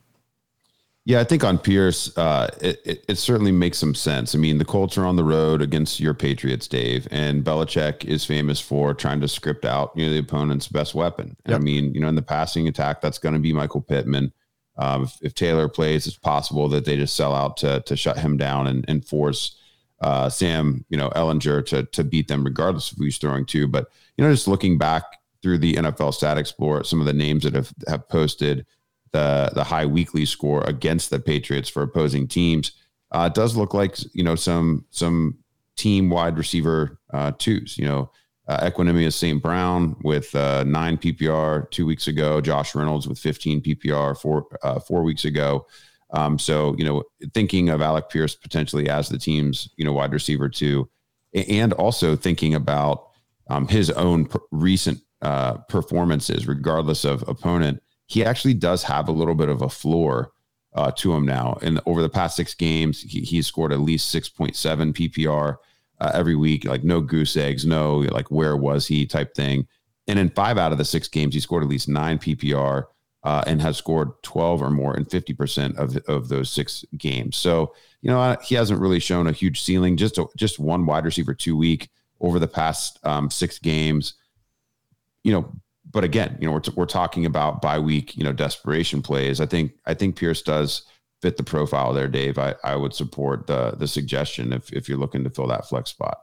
Yeah, 1.07 1.21
I 1.21 1.25
think 1.25 1.45
on 1.45 1.59
Pierce, 1.59 2.17
uh, 2.17 2.49
it, 2.63 2.81
it, 2.87 3.05
it 3.09 3.19
certainly 3.19 3.53
makes 3.53 3.77
some 3.77 3.95
sense. 3.95 4.35
I 4.35 4.39
mean, 4.39 4.57
the 4.57 4.65
Colts 4.65 4.97
are 4.97 5.05
on 5.05 5.17
the 5.17 5.25
road 5.25 5.61
against 5.61 6.01
your 6.01 6.15
Patriots, 6.15 6.67
Dave, 6.67 7.07
and 7.11 7.45
Belichick 7.45 8.07
is 8.07 8.25
famous 8.25 8.59
for 8.59 8.95
trying 8.95 9.21
to 9.21 9.29
script 9.29 9.67
out 9.67 9.93
you 9.95 10.07
know 10.07 10.13
the 10.13 10.19
opponent's 10.19 10.67
best 10.67 10.95
weapon. 10.95 11.37
And 11.45 11.55
I 11.55 11.59
mean, 11.59 11.93
you 11.95 12.01
know, 12.01 12.09
in 12.09 12.15
the 12.15 12.23
passing 12.23 12.69
attack, 12.69 13.03
that's 13.03 13.19
going 13.19 13.35
to 13.35 13.41
be 13.41 13.53
Michael 13.53 13.83
Pittman. 13.83 14.33
Um, 14.79 15.05
if, 15.05 15.19
if 15.21 15.35
Taylor 15.35 15.69
plays, 15.69 16.07
it's 16.07 16.17
possible 16.17 16.69
that 16.71 16.87
they 16.87 16.97
just 16.97 17.17
sell 17.17 17.35
out 17.35 17.59
to 17.59 17.81
to 17.81 17.97
shut 17.97 18.19
him 18.19 18.39
down 18.39 18.67
and, 18.67 18.85
and 18.89 19.05
force 19.05 19.59
uh, 20.01 20.29
Sam, 20.29 20.85
you 20.89 20.97
know, 20.97 21.11
Ehlinger 21.11 21.65
to 21.67 21.85
to 21.85 22.05
beat 22.05 22.29
them, 22.29 22.45
regardless 22.45 22.93
of 22.93 22.99
who 22.99 23.05
he's 23.05 23.19
throwing 23.19 23.45
to. 23.47 23.69
But 23.69 23.89
you 24.17 24.25
know, 24.25 24.33
just 24.33 24.49
looking 24.49 24.79
back 24.79 25.05
through 25.43 25.59
the 25.59 25.75
NFL 25.75 26.15
Stat 26.15 26.39
Explorer, 26.39 26.85
some 26.85 27.01
of 27.01 27.07
the 27.07 27.13
names 27.13 27.45
that 27.45 27.55
have 27.55 27.73
have 27.89 28.09
posted 28.09 28.65
the 29.15 29.49
the 29.55 29.65
high 29.65 29.87
weekly 29.87 30.27
score 30.27 30.63
against 30.65 31.09
the 31.09 31.21
Patriots 31.21 31.71
for 31.71 31.83
opposing 31.83 32.27
teams. 32.27 32.73
Uh, 33.13 33.31
it 33.31 33.35
does 33.35 33.57
look 33.57 33.73
like 33.73 33.97
you 34.13 34.25
know 34.25 34.35
some 34.35 34.85
some 34.91 35.39
team 35.77 36.11
wide 36.11 36.37
receiver 36.37 36.99
uh, 37.13 37.31
twos. 37.39 37.79
You 37.79 37.87
know, 37.87 38.11
uh, 38.49 38.69
Equanimous 38.69 39.15
St. 39.15 39.41
Brown 39.41 39.95
with 40.03 40.35
uh, 40.35 40.65
nine 40.65 40.99
PPR 40.99 41.71
two 41.71 41.87
weeks 41.87 42.09
ago. 42.09 42.41
Josh 42.41 42.75
Reynolds 42.75 43.07
with 43.07 43.19
15 43.21 43.63
PPR 43.63 44.21
four 44.21 44.47
uh, 44.65 44.81
four 44.81 45.05
weeks 45.05 45.25
ago. 45.25 45.65
Um, 46.11 46.37
so 46.37 46.75
you 46.77 46.85
know, 46.85 47.05
thinking 47.33 47.69
of 47.69 47.81
Alec 47.81 48.11
Pierce 48.11 48.35
potentially 48.35 48.89
as 48.89 49.09
the 49.09 49.19
team's 49.19 49.71
you 49.77 49.85
know 49.85 49.93
wide 49.93 50.13
receiver 50.13 50.49
two, 50.49 50.91
and 51.33 51.73
also 51.75 52.17
thinking 52.17 52.53
about 52.55 53.11
um, 53.49 53.69
his 53.69 53.91
own 53.91 54.29
recent 54.51 54.99
uh, 55.23 55.55
performances, 55.69 56.49
regardless 56.49 57.05
of 57.05 57.23
opponent 57.29 57.81
he 58.07 58.25
actually 58.25 58.55
does 58.55 58.83
have 58.85 59.09
a 59.09 59.13
little 59.13 59.35
bit 59.35 59.49
of 59.49 59.63
a 59.63 59.69
floor 59.69 60.33
uh, 60.75 60.91
to 60.93 61.13
him 61.13 61.25
now. 61.25 61.59
And 61.63 61.81
over 61.87 62.03
the 62.03 62.09
past 62.09 62.37
six 62.37 62.55
games, 62.55 63.01
he, 63.01 63.21
he's 63.21 63.47
scored 63.47 63.73
at 63.73 63.81
least 63.81 64.15
6.7 64.15 64.93
PPR 64.93 65.57
uh, 66.01 66.11
every 66.13 66.37
week, 66.37 66.65
like 66.65 66.85
no 66.85 67.01
goose 67.01 67.37
eggs, 67.37 67.65
no 67.65 67.99
like 67.99 68.31
where 68.31 68.57
was 68.57 68.87
he 68.87 69.07
type 69.07 69.35
thing. 69.35 69.67
And 70.07 70.19
in 70.19 70.31
five 70.31 70.59
out 70.59 70.73
of 70.73 70.79
the 70.79 70.85
six 70.85 71.09
games, 71.09 71.35
he 71.35 71.41
scored 71.41 71.63
at 71.63 71.69
least 71.69 71.89
nine 71.89 72.19
PPR 72.19 72.85
uh, 73.23 73.43
and 73.47 73.63
has 73.63 73.79
scored 73.79 74.11
12 74.23 74.63
or 74.63 74.71
more 74.71 74.97
in 74.97 75.07
50% 75.07 75.77
of, 75.77 75.97
of 76.09 76.29
those 76.29 76.51
six 76.51 76.85
games. 76.99 77.37
So, 77.37 77.75
you 78.03 78.11
know, 78.11 78.21
uh, 78.21 78.37
he 78.43 78.55
hasn't 78.55 78.81
really 78.81 79.01
shown 79.01 79.27
a 79.27 79.33
huge 79.33 79.63
ceiling, 79.63 79.97
just, 79.97 80.19
a, 80.19 80.27
just 80.37 80.59
one 80.59 80.85
wide 80.85 81.07
receiver 81.07 81.33
two 81.33 81.57
week 81.57 81.89
over 82.21 82.39
the 82.39 82.49
past 82.49 82.99
um, 83.05 83.31
six 83.31 83.59
games. 83.59 84.15
You 85.23 85.33
know, 85.33 85.53
but 85.95 86.05
again, 86.05 86.37
you 86.41 86.47
know, 86.47 86.53
we're, 86.53 86.61
t- 86.61 86.73
we're 86.77 86.85
talking 86.87 87.25
about 87.25 87.63
bye 87.63 87.79
week, 87.79 88.17
you 88.17 88.25
know, 88.25 88.33
desperation 88.33 89.01
plays. 89.01 89.41
I 89.41 89.47
think, 89.47 89.73
I 89.87 89.95
think 89.95 90.17
Pierce 90.17 90.43
does 90.43 90.83
fit 91.23 91.39
the 91.39 91.43
profile 91.43 91.95
there, 91.95 92.09
Dave. 92.09 92.39
I, 92.39 92.55
I 92.63 92.77
would 92.77 92.93
support 92.93 93.47
the, 93.47 93.71
the 93.79 93.87
suggestion 93.89 94.53
if, 94.53 94.71
if 94.73 94.89
you're 94.89 94.99
looking 94.99 95.25
to 95.25 95.31
fill 95.31 95.47
that 95.47 95.67
flex 95.67 95.89
spot. 95.91 96.19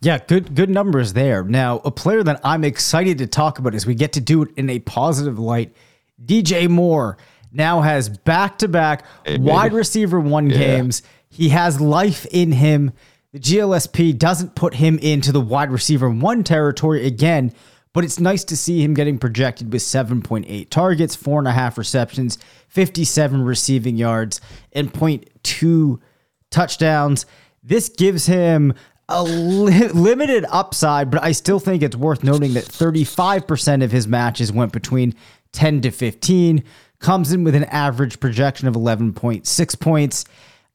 Yeah, 0.00 0.18
good 0.26 0.54
good 0.54 0.70
numbers 0.70 1.14
there. 1.14 1.42
Now, 1.42 1.80
a 1.84 1.90
player 1.90 2.22
that 2.22 2.40
I'm 2.44 2.62
excited 2.62 3.18
to 3.18 3.26
talk 3.26 3.58
about 3.58 3.74
as 3.74 3.84
we 3.86 3.96
get 3.96 4.12
to 4.12 4.20
do 4.20 4.42
it 4.42 4.50
in 4.56 4.70
a 4.70 4.78
positive 4.78 5.36
light, 5.40 5.74
DJ 6.24 6.68
Moore 6.68 7.18
now 7.50 7.80
has 7.80 8.08
back-to-back 8.08 9.04
wide 9.38 9.72
receiver 9.72 10.20
one 10.20 10.48
Yeah. 10.48 10.58
games. 10.58 11.02
He 11.28 11.48
has 11.48 11.80
life 11.80 12.24
in 12.30 12.52
him. 12.52 12.92
The 13.32 13.40
GLSP 13.40 14.16
doesn't 14.16 14.54
put 14.54 14.74
him 14.74 14.96
into 15.00 15.32
the 15.32 15.40
wide 15.40 15.72
receiver 15.72 16.08
one 16.08 16.44
territory 16.44 17.04
again, 17.04 17.52
but 17.94 18.04
it's 18.04 18.20
nice 18.20 18.44
to 18.44 18.56
see 18.56 18.82
him 18.82 18.92
getting 18.92 19.18
projected 19.18 19.72
with 19.72 19.80
7.8 19.80 20.68
targets, 20.68 21.16
four 21.16 21.38
and 21.38 21.48
a 21.48 21.52
half 21.52 21.78
receptions, 21.78 22.36
57 22.68 23.42
receiving 23.42 23.96
yards, 23.96 24.40
and 24.72 24.92
0.2 24.92 26.00
touchdowns. 26.50 27.24
This 27.62 27.88
gives 27.88 28.26
him 28.26 28.74
a 29.08 29.22
li- 29.22 29.88
limited 29.88 30.44
upside, 30.50 31.10
but 31.10 31.22
I 31.22 31.32
still 31.32 31.60
think 31.60 31.82
it's 31.82 31.96
worth 31.96 32.24
noting 32.24 32.54
that 32.54 32.64
35% 32.64 33.84
of 33.84 33.92
his 33.92 34.08
matches 34.08 34.52
went 34.52 34.72
between 34.72 35.14
10 35.52 35.82
to 35.82 35.90
15, 35.90 36.64
comes 36.98 37.32
in 37.32 37.44
with 37.44 37.54
an 37.54 37.64
average 37.64 38.18
projection 38.18 38.66
of 38.66 38.74
11.6 38.74 39.80
points, 39.80 40.24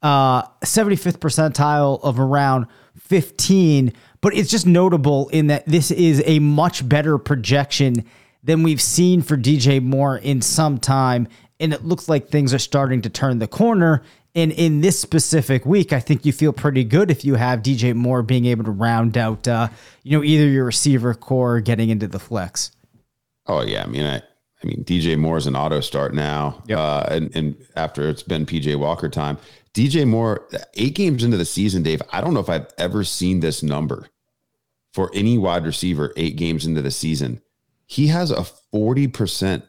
uh, 0.02 0.44
75th 0.64 1.18
percentile 1.18 2.00
of 2.02 2.18
around 2.18 2.68
15. 3.00 3.94
But 4.22 4.34
it's 4.36 4.52
just 4.52 4.66
notable 4.68 5.30
in 5.30 5.48
that 5.48 5.66
this 5.66 5.92
is 5.92 6.22
a 6.26 6.40
much 6.40 6.88
better 6.88 7.18
projection 7.18 8.06
than 8.44 8.64
we've 8.64 8.82
seen 8.82 9.22
for 9.22 9.38
DJ 9.38 9.82
Moore 9.82 10.18
in 10.18 10.42
some 10.42 10.78
time. 10.78 11.28
And 11.60 11.74
it 11.74 11.84
looks 11.86 12.08
like 12.10 12.30
things 12.30 12.54
are 12.54 12.60
starting 12.60 13.02
to 13.04 13.10
turn 13.10 13.40
the 13.40 13.48
corner. 13.48 14.02
And 14.36 14.52
in 14.52 14.82
this 14.82 15.00
specific 15.00 15.66
week, 15.66 15.92
I 15.92 16.00
think 16.00 16.26
you 16.26 16.32
feel 16.32 16.54
pretty 16.54 16.84
good 16.84 17.10
if 17.12 17.26
you 17.26 17.36
have 17.36 17.62
DJ 17.62 17.94
Moore 17.96 18.22
being 18.22 18.46
able 18.46 18.64
to 18.66 18.72
round 18.72 19.18
out, 19.18 19.48
uh, 19.48 19.70
you 20.04 20.18
know, 20.18 20.24
either 20.24 20.46
your 20.48 20.66
receiver 20.66 21.14
corps 21.14 21.56
or 21.56 21.60
getting 21.62 21.90
into 21.90 22.08
the 22.08 22.20
flex. 22.20 22.72
Oh 23.48 23.62
yeah, 23.62 23.84
I 23.84 23.88
mean, 23.88 24.06
I, 24.06 24.18
I 24.18 24.68
mean, 24.68 24.84
DJ 24.84 25.18
Moore's 25.18 25.48
an 25.48 25.56
auto 25.56 25.80
start 25.80 26.14
now, 26.14 26.62
Yep. 26.68 26.78
uh, 26.78 27.06
and 27.10 27.36
and 27.36 27.56
after 27.76 28.08
it's 28.08 28.22
been 28.22 28.46
PJ 28.46 28.78
Walker 28.78 29.10
time, 29.10 29.38
DJ 29.74 30.08
Moore, 30.08 30.48
eight 30.76 30.96
games 30.96 31.24
into 31.24 31.38
the 31.38 31.46
season, 31.46 31.84
Dave. 31.84 32.02
I 32.12 32.22
don't 32.22 32.34
know 32.34 32.40
if 32.40 32.50
I've 32.50 32.68
ever 32.78 33.04
seen 33.04 33.40
this 33.40 33.62
number 33.64 34.08
for 34.94 35.12
any 35.14 35.38
wide 35.38 35.66
receiver. 35.66 36.14
Eight 36.18 36.36
games 36.36 36.66
into 36.66 36.82
the 36.82 36.92
season, 36.92 37.42
he 37.86 38.08
has 38.08 38.32
a 38.32 38.44
forty 38.44 39.08
percent 39.08 39.64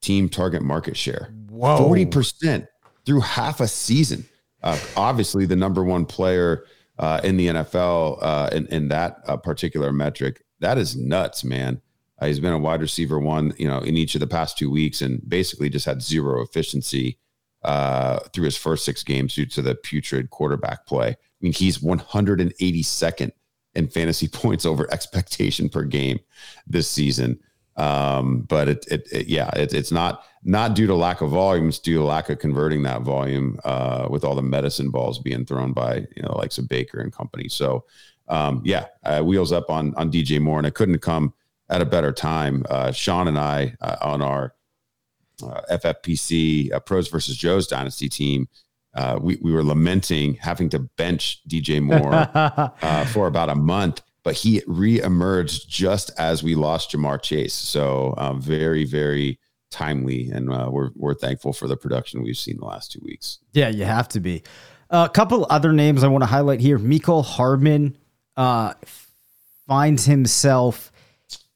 team 0.00 0.28
target 0.28 0.62
market 0.62 0.96
share. 0.96 1.34
Whoa. 1.48 1.76
Forty 1.78 2.06
percent 2.06 2.66
through 3.04 3.20
half 3.20 3.60
a 3.60 3.68
season. 3.68 4.24
uh, 4.62 4.78
obviously 4.96 5.44
the 5.46 5.56
number 5.56 5.84
one 5.84 6.06
player 6.06 6.64
uh, 6.98 7.20
in 7.22 7.36
the 7.36 7.48
NFL 7.48 8.18
uh, 8.22 8.48
in, 8.52 8.66
in 8.68 8.88
that 8.88 9.18
uh, 9.26 9.36
particular 9.36 9.92
metric. 9.92 10.42
That 10.60 10.78
is 10.78 10.96
nuts, 10.96 11.44
man. 11.44 11.82
Uh, 12.18 12.26
he's 12.26 12.40
been 12.40 12.52
a 12.52 12.58
wide 12.58 12.80
receiver 12.80 13.18
one, 13.18 13.52
you 13.58 13.68
know, 13.68 13.80
in 13.80 13.96
each 13.96 14.14
of 14.14 14.20
the 14.20 14.26
past 14.26 14.56
two 14.56 14.70
weeks, 14.70 15.02
and 15.02 15.20
basically 15.28 15.68
just 15.68 15.84
had 15.84 16.00
zero 16.00 16.40
efficiency 16.40 17.18
uh, 17.64 18.20
through 18.32 18.44
his 18.44 18.56
first 18.56 18.84
six 18.84 19.02
games 19.02 19.34
due 19.34 19.46
to 19.46 19.62
the 19.62 19.74
putrid 19.74 20.30
quarterback 20.30 20.86
play. 20.86 21.08
I 21.08 21.16
mean, 21.40 21.52
he's 21.52 21.78
182nd 21.78 23.32
in 23.74 23.88
fantasy 23.88 24.28
points 24.32 24.64
over 24.64 24.90
expectation 24.92 25.68
per 25.68 25.84
game 25.84 26.20
this 26.66 26.88
season. 26.88 27.38
Um, 27.76 28.42
but 28.42 28.68
it, 28.68 28.86
it, 28.88 29.08
it 29.10 29.26
yeah, 29.26 29.50
it, 29.56 29.74
it's 29.74 29.90
not 29.90 30.24
not 30.44 30.76
due 30.76 30.86
to 30.86 30.94
lack 30.94 31.22
of 31.22 31.30
volume; 31.30 31.68
it's 31.68 31.80
due 31.80 31.98
to 31.98 32.04
lack 32.04 32.28
of 32.28 32.38
converting 32.38 32.82
that 32.84 33.02
volume 33.02 33.58
uh, 33.64 34.06
with 34.08 34.24
all 34.24 34.36
the 34.36 34.42
medicine 34.42 34.90
balls 34.90 35.18
being 35.18 35.44
thrown 35.44 35.72
by 35.72 36.06
you 36.14 36.22
know 36.22 36.36
likes 36.36 36.56
of 36.58 36.68
Baker 36.68 37.00
and 37.00 37.12
company. 37.12 37.48
So, 37.48 37.84
um, 38.28 38.62
yeah, 38.64 38.86
uh, 39.02 39.22
wheels 39.22 39.50
up 39.50 39.70
on 39.70 39.92
on 39.96 40.12
DJ 40.12 40.40
Moore, 40.40 40.58
and 40.58 40.68
it 40.68 40.74
couldn't 40.74 41.00
come 41.00 41.34
at 41.68 41.82
a 41.82 41.84
better 41.84 42.12
time. 42.12 42.64
Uh, 42.70 42.92
Sean 42.92 43.26
and 43.26 43.38
I 43.38 43.74
uh, 43.80 43.96
on 44.02 44.22
our 44.22 44.54
uh, 45.42 45.60
FFPC 45.70 46.72
uh, 46.72 46.80
Pros 46.80 47.08
versus 47.08 47.36
Joe's 47.36 47.66
Dynasty 47.66 48.08
team. 48.08 48.48
Uh, 48.94 49.18
we, 49.20 49.36
we 49.42 49.52
were 49.52 49.64
lamenting 49.64 50.34
having 50.34 50.68
to 50.70 50.78
bench 50.78 51.40
DJ 51.48 51.82
Moore 51.82 52.14
uh, 52.82 53.04
for 53.06 53.26
about 53.26 53.48
a 53.48 53.54
month, 53.54 54.02
but 54.22 54.34
he 54.36 54.60
reemerged 54.62 55.66
just 55.66 56.12
as 56.18 56.42
we 56.42 56.54
lost 56.54 56.92
Ja'Marr 56.92 57.20
Chase. 57.20 57.54
So 57.54 58.14
um, 58.16 58.40
very, 58.40 58.84
very 58.84 59.38
timely, 59.70 60.30
and 60.30 60.50
uh, 60.50 60.68
we're 60.70 60.90
we're 60.94 61.14
thankful 61.14 61.52
for 61.52 61.66
the 61.66 61.76
production 61.76 62.22
we've 62.22 62.38
seen 62.38 62.58
the 62.58 62.64
last 62.64 62.92
two 62.92 63.00
weeks. 63.02 63.40
Yeah, 63.52 63.68
you 63.68 63.84
have 63.84 64.08
to 64.08 64.20
be. 64.20 64.44
A 64.90 65.08
couple 65.08 65.44
other 65.50 65.72
names 65.72 66.04
I 66.04 66.08
want 66.08 66.22
to 66.22 66.26
highlight 66.26 66.60
here. 66.60 66.78
Mecole 66.78 67.24
Hardman 67.24 67.96
uh, 68.36 68.74
finds 69.66 70.04
himself 70.04 70.92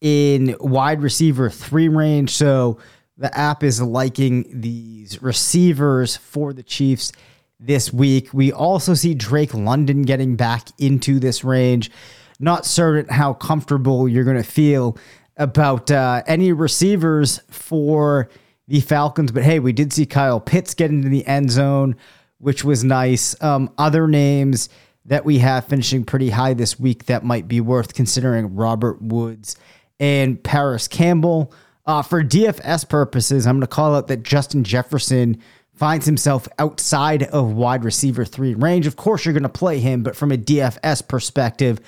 in 0.01 0.57
wide 0.61 1.03
receiver 1.03 1.51
three 1.51 1.89
range. 1.89 2.31
So 2.31 2.79
the 3.19 3.37
app 3.37 3.65
is 3.65 3.83
liking 3.83 4.47
these 4.49 5.21
receivers 5.21 6.17
for 6.17 6.53
the 6.53 6.63
Chiefs 6.63 7.13
this 7.59 7.93
week. 7.93 8.33
We 8.33 8.53
also 8.53 8.95
see 8.95 9.15
Drake 9.15 9.53
London 9.53 10.03
getting 10.03 10.37
back 10.37 10.69
into 10.79 11.19
this 11.19 11.43
range. 11.43 11.91
Not 12.39 12.65
certain 12.65 13.13
how 13.13 13.35
comfortable 13.35 14.09
you're 14.09 14.25
going 14.25 14.37
to 14.37 14.45
feel 14.45 14.97
about 15.37 15.91
uh, 15.91 16.23
any 16.27 16.53
receivers 16.53 17.41
for 17.51 18.29
the 18.69 18.81
Falcons, 18.81 19.33
but 19.33 19.43
hey, 19.43 19.59
we 19.59 19.73
did 19.73 19.93
see 19.93 20.07
Kyle 20.07 20.41
Pitts 20.41 20.75
get 20.75 20.91
into 20.91 21.09
the 21.09 21.27
end 21.27 21.51
zone, 21.51 21.97
which 22.39 22.63
was 22.63 22.85
nice. 22.85 23.41
Um, 23.43 23.73
other 23.79 24.07
names 24.07 24.69
that 25.07 25.25
we 25.25 25.39
have 25.39 25.67
finishing 25.67 26.05
pretty 26.05 26.31
high 26.31 26.55
this 26.55 26.79
week 26.79 27.07
that 27.07 27.25
might 27.25 27.49
be 27.49 27.61
worth 27.61 27.95
considering 27.95 28.55
Robert 28.55 29.01
Woods 29.03 29.57
and 29.99 30.41
Parris 30.43 30.87
Campbell. 30.87 31.53
Uh, 31.89 32.03
for 32.03 32.23
DFS 32.23 32.87
purposes, 32.87 33.47
I'm 33.47 33.55
going 33.55 33.63
to 33.63 33.67
call 33.67 33.97
out 33.97 34.09
that 34.09 34.23
Justin 34.23 34.63
Jefferson 34.63 35.41
finds 35.73 36.05
himself 36.05 36.47
outside 36.59 37.23
of 37.23 37.53
wide 37.53 37.83
receiver 37.83 38.27
three 38.27 38.53
range. 38.53 38.87
Of 38.87 38.97
course, 38.97 39.25
you're 39.25 39.33
going 39.33 39.43
to 39.45 39.49
play 39.49 39.81
him, 39.81 40.03
but 40.03 40.15
from 40.15 40.31
a 40.31 40.37
DFS 40.37 41.09
perspective, 41.09 41.81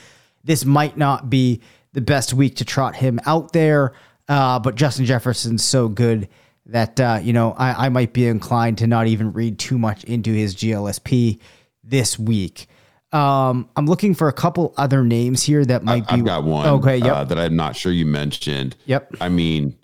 this 0.42 0.64
might 0.64 0.96
not 0.96 1.28
be 1.28 1.61
the 1.92 2.01
best 2.01 2.32
week 2.32 2.57
to 2.57 2.64
trot 2.64 2.96
him 2.96 3.20
out 3.26 3.53
there. 3.53 3.92
Uh, 4.26 4.59
but 4.59 4.74
Justin 4.74 5.05
Jefferson's 5.05 5.62
so 5.62 5.86
good 5.86 6.30
that, 6.64 6.98
uh, 6.98 7.18
you 7.22 7.34
know, 7.34 7.53
I, 7.53 7.86
I 7.86 7.88
might 7.90 8.14
be 8.14 8.26
inclined 8.26 8.78
to 8.78 8.86
not 8.86 9.07
even 9.07 9.34
read 9.34 9.59
too 9.59 9.76
much 9.76 10.05
into 10.05 10.32
his 10.32 10.57
GLSP 10.57 11.40
this 11.84 12.18
week. 12.18 12.68
Um, 13.12 13.68
I'm 13.76 13.86
looking 13.86 14.14
for 14.14 14.28
a 14.28 14.32
couple 14.32 14.72
other 14.78 15.05
names 15.05 15.42
here 15.42 15.64
that 15.64 15.82
might 15.82 16.05
I, 16.11 16.16
be. 16.16 16.20
I've 16.20 16.24
got 16.24 16.44
one. 16.44 16.66
Okay, 16.66 16.96
yep. 16.98 17.12
uh, 17.12 17.24
that 17.24 17.38
I'm 17.38 17.57
not 17.57 17.76
sure 17.76 17.92
you 17.92 18.07
mentioned. 18.07 18.76
Yep. 18.86 19.16
I 19.20 19.28
mean, 19.28 19.76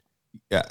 yeah, 0.50 0.62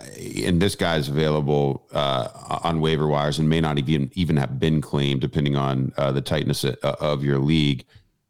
and 0.45 0.61
this 0.61 0.76
guy's 0.76 1.09
available 1.09 1.86
uh, 1.91 2.30
on 2.63 2.80
waiver 2.80 3.07
wires 3.07 3.39
and 3.39 3.49
may 3.49 3.59
not 3.59 3.78
even 3.78 4.09
even 4.13 4.38
have 4.38 4.57
been 4.57 4.80
claimed, 4.80 5.19
depending 5.19 5.55
on 5.55 5.91
uh, 5.97 6.11
the 6.11 6.21
tightness 6.21 6.63
of, 6.63 6.76
of 6.84 7.23
your 7.23 7.39
league. 7.39 7.86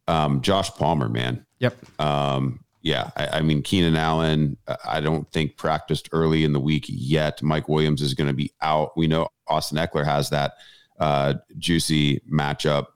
Um, 0.08 0.42
Josh 0.42 0.72
Palmer, 0.72 1.08
man. 1.08 1.46
Yep. 1.60 2.00
Um, 2.00 2.64
yeah, 2.82 3.12
I, 3.16 3.28
I 3.28 3.42
mean 3.42 3.62
Keenan 3.62 3.96
Allen. 3.96 4.58
uh, 4.68 4.78
I 4.86 5.02
don't 5.02 5.32
think 5.32 5.56
practiced 5.58 6.10
early 6.12 6.44
in 6.44 6.54
the 6.54 6.60
week 6.60 6.86
yet. 6.88 7.42
Mike 7.44 7.70
Williams 7.70 8.02
is 8.02 8.16
going 8.16 8.28
to 8.28 8.34
be 8.34 8.52
out. 8.62 8.98
We 8.98 9.08
know 9.08 9.28
Austin 9.48 9.78
Ekeler 9.78 10.06
has 10.06 10.32
that 10.32 10.54
uh, 11.00 11.36
juicy 11.60 12.22
matchup, 12.32 12.88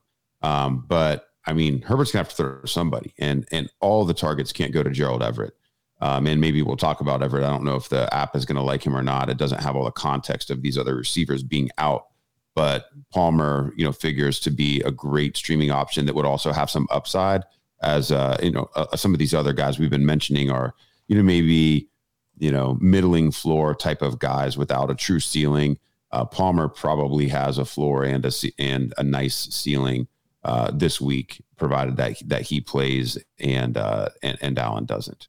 um, 0.41 0.85
but 0.87 1.29
I 1.45 1.53
mean 1.53 1.83
Herbert's 1.83 2.11
going 2.11 2.25
to 2.25 2.29
have 2.29 2.35
to 2.35 2.35
throw 2.35 2.65
somebody, 2.65 3.13
and 3.19 3.47
and 3.51 3.69
all 3.79 4.05
the 4.05 4.13
targets 4.15 4.51
can't 4.51 4.73
go 4.73 4.81
to 4.81 4.89
Gerald 4.89 5.21
Everett. 5.21 5.53
Um, 6.01 6.27
and 6.27 6.39
maybe 6.39 6.61
we'll 6.61 6.77
talk 6.77 7.01
about 7.01 7.21
Everett. 7.21 7.43
I 7.43 7.49
don't 7.49 7.63
know 7.63 7.75
if 7.75 7.89
the 7.89 8.13
app 8.13 8.35
is 8.35 8.45
going 8.45 8.55
to 8.55 8.61
like 8.61 8.85
him 8.85 8.95
or 8.95 9.03
not. 9.03 9.29
It 9.29 9.37
doesn't 9.37 9.61
have 9.61 9.75
all 9.75 9.83
the 9.83 9.91
context 9.91 10.49
of 10.49 10.61
these 10.61 10.77
other 10.77 10.95
receivers 10.95 11.43
being 11.43 11.69
out, 11.77 12.07
but 12.55 12.85
Palmer, 13.11 13.73
you 13.75 13.83
know, 13.83 13.91
figures 13.91 14.39
to 14.41 14.51
be 14.51 14.81
a 14.81 14.91
great 14.91 15.35
streaming 15.35 15.71
option 15.71 16.05
that 16.05 16.15
would 16.15 16.25
also 16.25 16.51
have 16.51 16.69
some 16.69 16.87
upside. 16.89 17.43
As 17.81 18.11
uh, 18.11 18.37
you 18.41 18.51
know, 18.51 18.69
uh, 18.75 18.95
some 18.95 19.13
of 19.13 19.19
these 19.19 19.33
other 19.33 19.53
guys 19.53 19.79
we've 19.79 19.89
been 19.89 20.05
mentioning 20.05 20.49
are, 20.49 20.73
you 21.07 21.15
know, 21.15 21.23
maybe 21.23 21.89
you 22.37 22.51
know 22.51 22.77
middling 22.81 23.31
floor 23.31 23.75
type 23.75 24.01
of 24.01 24.19
guys 24.19 24.57
without 24.57 24.89
a 24.89 24.95
true 24.95 25.19
ceiling. 25.19 25.77
Uh, 26.11 26.25
Palmer 26.25 26.67
probably 26.67 27.27
has 27.27 27.57
a 27.57 27.65
floor 27.65 28.03
and 28.03 28.25
a 28.25 28.31
and 28.57 28.93
a 28.97 29.03
nice 29.03 29.35
ceiling 29.53 30.07
uh, 30.43 30.71
this 30.73 30.99
week, 30.99 31.43
provided 31.57 31.97
that 31.97 32.17
that 32.25 32.41
he 32.43 32.61
plays 32.61 33.17
and 33.39 33.77
uh, 33.77 34.09
and, 34.23 34.37
and 34.41 34.57
Allen 34.57 34.85
doesn't. 34.85 35.27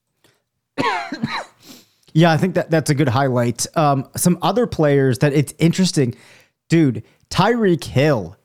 Yeah, 2.12 2.32
I 2.32 2.36
think 2.36 2.54
that 2.54 2.70
that's 2.70 2.90
a 2.90 2.94
good 2.94 3.08
highlight. 3.08 3.66
Um, 3.76 4.08
some 4.16 4.38
other 4.42 4.66
players 4.66 5.18
that 5.18 5.32
it's 5.32 5.54
interesting, 5.58 6.14
dude. 6.68 7.04
Tyreek 7.30 7.84
Hill. 7.84 8.36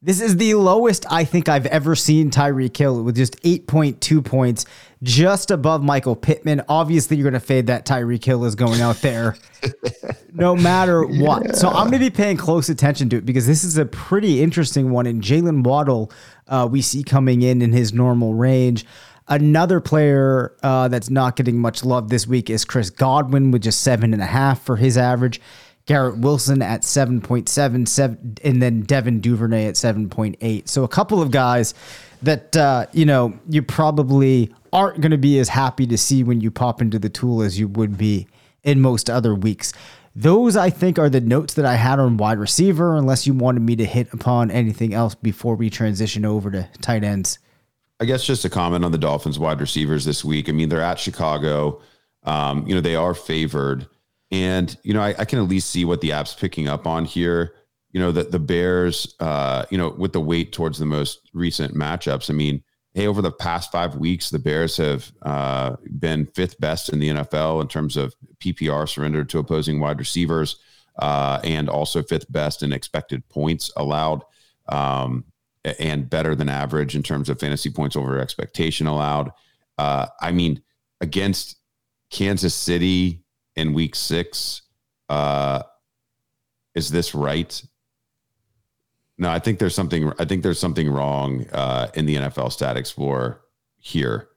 This 0.00 0.20
is 0.20 0.36
the 0.36 0.54
lowest 0.54 1.06
I 1.10 1.24
think 1.24 1.48
I've 1.48 1.66
ever 1.66 1.96
seen 1.96 2.30
Tyreek 2.30 2.76
Hill 2.76 3.02
with 3.02 3.16
just 3.16 3.42
8.2 3.42 4.24
points, 4.24 4.64
just 5.02 5.50
above 5.50 5.82
Michael 5.82 6.14
Pittman. 6.14 6.62
Obviously, 6.68 7.16
you're 7.16 7.28
going 7.28 7.32
to 7.34 7.44
fade 7.44 7.66
that 7.66 7.84
Tyreek 7.84 8.24
Hill 8.24 8.44
is 8.44 8.54
going 8.54 8.80
out 8.80 8.96
there 8.98 9.36
no 10.32 10.54
matter 10.54 11.04
what. 11.04 11.56
So 11.56 11.66
I'm 11.68 11.90
going 11.90 12.00
to 12.00 12.10
be 12.10 12.10
paying 12.10 12.36
close 12.36 12.68
attention 12.68 13.08
to 13.08 13.16
it 13.16 13.26
because 13.26 13.48
this 13.48 13.64
is 13.64 13.76
a 13.76 13.86
pretty 13.86 14.40
interesting 14.40 14.92
one. 14.92 15.06
And 15.06 15.20
Jalen 15.20 15.64
Waddle, 15.64 16.12
uh, 16.46 16.68
we 16.70 16.80
see 16.80 17.02
coming 17.02 17.42
in 17.42 17.60
in 17.60 17.72
his 17.72 17.92
normal 17.92 18.34
range. 18.34 18.86
Another 19.28 19.80
player 19.80 20.56
uh, 20.62 20.88
that's 20.88 21.10
not 21.10 21.36
getting 21.36 21.58
much 21.58 21.84
love 21.84 22.08
this 22.08 22.26
week 22.26 22.48
is 22.48 22.64
Chris 22.64 22.88
Godwin 22.88 23.50
with 23.50 23.62
just 23.62 23.82
seven 23.82 24.14
and 24.14 24.22
a 24.22 24.26
half 24.26 24.62
for 24.62 24.76
his 24.76 24.96
average. 24.96 25.40
Garrett 25.84 26.18
Wilson 26.18 26.60
at 26.60 26.82
7.7, 26.82 28.38
and 28.44 28.62
then 28.62 28.82
Devin 28.82 29.20
Duvernay 29.20 29.66
at 29.66 29.74
7.8. 29.74 30.68
So 30.68 30.84
a 30.84 30.88
couple 30.88 31.22
of 31.22 31.30
guys 31.30 31.72
that, 32.22 32.54
uh, 32.56 32.86
you 32.92 33.06
know, 33.06 33.38
you 33.48 33.62
probably 33.62 34.54
aren't 34.70 35.00
going 35.00 35.12
to 35.12 35.18
be 35.18 35.38
as 35.38 35.48
happy 35.48 35.86
to 35.86 35.96
see 35.96 36.22
when 36.22 36.42
you 36.42 36.50
pop 36.50 36.82
into 36.82 36.98
the 36.98 37.08
tool 37.08 37.40
as 37.40 37.58
you 37.58 37.68
would 37.68 37.96
be 37.96 38.26
in 38.64 38.82
most 38.82 39.08
other 39.08 39.34
weeks. 39.34 39.72
Those, 40.14 40.56
I 40.56 40.68
think, 40.68 40.98
are 40.98 41.08
the 41.08 41.22
notes 41.22 41.54
that 41.54 41.64
I 41.64 41.76
had 41.76 41.98
on 41.98 42.18
wide 42.18 42.38
receiver, 42.38 42.96
unless 42.96 43.26
you 43.26 43.32
wanted 43.32 43.62
me 43.62 43.76
to 43.76 43.86
hit 43.86 44.12
upon 44.12 44.50
anything 44.50 44.92
else 44.92 45.14
before 45.14 45.54
we 45.54 45.70
transition 45.70 46.24
over 46.24 46.50
to 46.50 46.68
tight 46.82 47.02
ends. 47.02 47.38
I 48.00 48.04
guess 48.04 48.24
just 48.24 48.44
a 48.44 48.50
comment 48.50 48.84
on 48.84 48.92
the 48.92 48.98
Dolphins 48.98 49.38
wide 49.38 49.60
receivers 49.60 50.04
this 50.04 50.24
week. 50.24 50.48
I 50.48 50.52
mean, 50.52 50.68
they're 50.68 50.80
at 50.80 51.00
Chicago. 51.00 51.80
Um, 52.24 52.66
you 52.66 52.74
know, 52.74 52.80
they 52.80 52.96
are 52.96 53.14
favored. 53.14 53.88
And, 54.30 54.76
you 54.82 54.94
know, 54.94 55.00
I, 55.00 55.14
I 55.18 55.24
can 55.24 55.38
at 55.38 55.48
least 55.48 55.70
see 55.70 55.84
what 55.84 56.00
the 56.00 56.12
app's 56.12 56.34
picking 56.34 56.68
up 56.68 56.86
on 56.86 57.04
here. 57.04 57.54
You 57.92 58.00
know, 58.00 58.12
that 58.12 58.30
the 58.30 58.38
Bears, 58.38 59.14
uh, 59.18 59.64
you 59.70 59.78
know, 59.78 59.90
with 59.90 60.12
the 60.12 60.20
weight 60.20 60.52
towards 60.52 60.78
the 60.78 60.84
most 60.84 61.30
recent 61.32 61.74
matchups. 61.74 62.30
I 62.30 62.34
mean, 62.34 62.62
hey, 62.94 63.06
over 63.06 63.22
the 63.22 63.32
past 63.32 63.72
five 63.72 63.96
weeks, 63.96 64.30
the 64.30 64.38
Bears 64.38 64.76
have 64.76 65.10
uh, 65.22 65.76
been 65.98 66.26
fifth 66.26 66.60
best 66.60 66.88
in 66.90 66.98
the 66.98 67.08
NFL 67.08 67.62
in 67.62 67.68
terms 67.68 67.96
of 67.96 68.14
PPR 68.40 68.88
surrendered 68.88 69.28
to 69.30 69.38
opposing 69.38 69.80
wide 69.80 69.98
receivers, 69.98 70.56
uh, 70.98 71.40
and 71.44 71.68
also 71.68 72.02
fifth 72.02 72.30
best 72.30 72.62
in 72.62 72.72
expected 72.72 73.26
points 73.28 73.70
allowed, 73.76 74.22
um, 74.68 75.24
and 75.64 76.08
better 76.08 76.34
than 76.34 76.48
average 76.48 76.94
in 76.94 77.02
terms 77.02 77.28
of 77.28 77.40
fantasy 77.40 77.70
points 77.70 77.96
over 77.96 78.18
expectation 78.18 78.86
allowed. 78.86 79.32
Uh, 79.76 80.06
I 80.20 80.32
mean, 80.32 80.62
against 81.00 81.56
Kansas 82.10 82.54
City 82.54 83.22
in 83.56 83.72
Week 83.72 83.94
Six, 83.94 84.62
uh, 85.08 85.62
is 86.74 86.90
this 86.90 87.14
right? 87.14 87.62
No, 89.18 89.30
I 89.30 89.38
think 89.38 89.58
there's 89.58 89.74
something. 89.74 90.12
I 90.18 90.24
think 90.24 90.42
there's 90.42 90.60
something 90.60 90.88
wrong 90.88 91.46
uh, 91.52 91.88
in 91.94 92.06
the 92.06 92.16
NFL 92.16 92.52
Stat 92.52 92.76
Explorer 92.76 93.40
here 93.78 94.28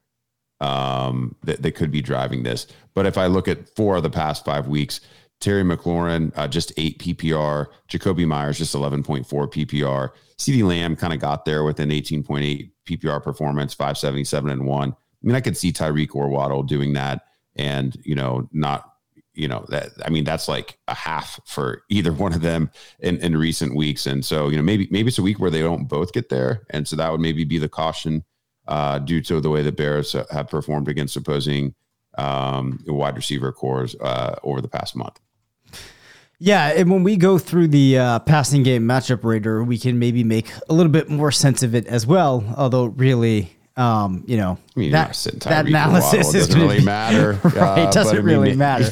um, 0.59 1.35
that 1.43 1.61
that 1.61 1.75
could 1.75 1.91
be 1.91 2.01
driving 2.01 2.43
this. 2.43 2.67
But 2.93 3.05
if 3.05 3.17
I 3.17 3.27
look 3.27 3.47
at 3.47 3.75
four 3.75 3.97
of 3.97 4.03
the 4.03 4.09
past 4.09 4.43
five 4.43 4.67
weeks, 4.67 5.01
Terry 5.41 5.63
McLaurin, 5.63 6.31
uh, 6.35 6.47
just 6.47 6.71
eight 6.77 6.99
PPR. 6.99 7.67
Jakobi 7.89 8.25
Meyers, 8.25 8.59
just 8.59 8.75
11.4 8.75 9.25
PPR. 9.25 10.11
CeeDee 10.37 10.63
Lamb 10.63 10.95
kind 10.95 11.13
of 11.13 11.19
got 11.19 11.45
there 11.45 11.63
with 11.63 11.79
an 11.79 11.89
18.8 11.89 12.71
PPR 12.85 13.21
performance, 13.21 13.73
577 13.73 14.51
and 14.51 14.65
one. 14.65 14.91
I 14.91 14.95
mean, 15.27 15.35
I 15.35 15.41
could 15.41 15.57
see 15.57 15.73
Tyreek 15.73 16.15
or 16.15 16.29
Waddle 16.29 16.63
doing 16.63 16.93
that 16.93 17.25
and, 17.55 17.97
you 18.03 18.15
know, 18.15 18.47
not 18.53 18.87
you 19.33 19.47
know 19.47 19.65
that 19.69 19.91
i 20.03 20.09
mean 20.09 20.25
that's 20.25 20.49
like 20.49 20.77
a 20.89 20.93
half 20.93 21.39
for 21.45 21.83
either 21.87 22.11
one 22.25 22.33
of 22.33 22.41
them 22.41 22.69
in, 22.99 23.17
in 23.19 23.37
recent 23.37 23.73
weeks 23.73 24.05
and 24.05 24.25
so 24.25 24.49
you 24.49 24.57
know 24.57 24.61
maybe 24.61 24.89
maybe 24.91 25.07
it's 25.07 25.19
a 25.19 25.21
week 25.23 25.39
where 25.39 25.49
they 25.49 25.61
don't 25.61 25.85
both 25.85 26.11
get 26.11 26.27
there 26.27 26.63
and 26.71 26.85
so 26.85 26.97
that 26.97 27.09
would 27.09 27.21
maybe 27.21 27.45
be 27.45 27.57
the 27.57 27.69
caution 27.69 28.25
uh, 28.67 28.99
due 28.99 29.21
to 29.21 29.39
the 29.39 29.49
way 29.49 29.61
the 29.61 29.71
bears 29.71 30.15
have 30.31 30.49
performed 30.49 30.89
against 30.89 31.15
opposing 31.15 31.73
um, 32.17 32.77
wide 32.87 33.15
receiver 33.15 33.53
corps 33.53 33.95
uh, 34.01 34.35
over 34.43 34.59
the 34.59 34.67
past 34.67 34.97
month 34.97 35.19
Yeah, 36.43 36.73
and 36.75 36.89
when 36.89 37.03
we 37.03 37.17
go 37.17 37.37
through 37.37 37.67
the 37.67 37.99
uh, 37.99 38.19
passing 38.19 38.63
game 38.63 38.81
matchup 38.87 39.23
rater, 39.23 39.63
we 39.63 39.77
can 39.77 39.99
maybe 39.99 40.23
make 40.23 40.51
a 40.69 40.73
little 40.73 40.91
bit 40.91 41.07
more 41.07 41.31
sense 41.31 41.61
of 41.61 41.75
it 41.75 41.85
as 41.85 42.07
well. 42.07 42.43
Although, 42.57 42.85
really, 42.85 43.55
um, 43.77 44.23
you 44.25 44.37
know, 44.37 44.57
I 44.75 44.79
mean, 44.79 44.91
that, 44.91 45.13
that, 45.41 45.67
analysis 45.67 46.33
is 46.33 46.47
doesn't 46.47 46.59
really 46.59 46.79
be- 46.79 46.85
matter. 46.85 47.33
right? 47.43 47.57
uh, 47.57 47.87
It 47.87 47.93
doesn't 47.93 48.15
but 48.15 48.23
I 48.23 48.25
mean, 48.25 48.25
really 48.25 48.55
matter. 48.55 48.91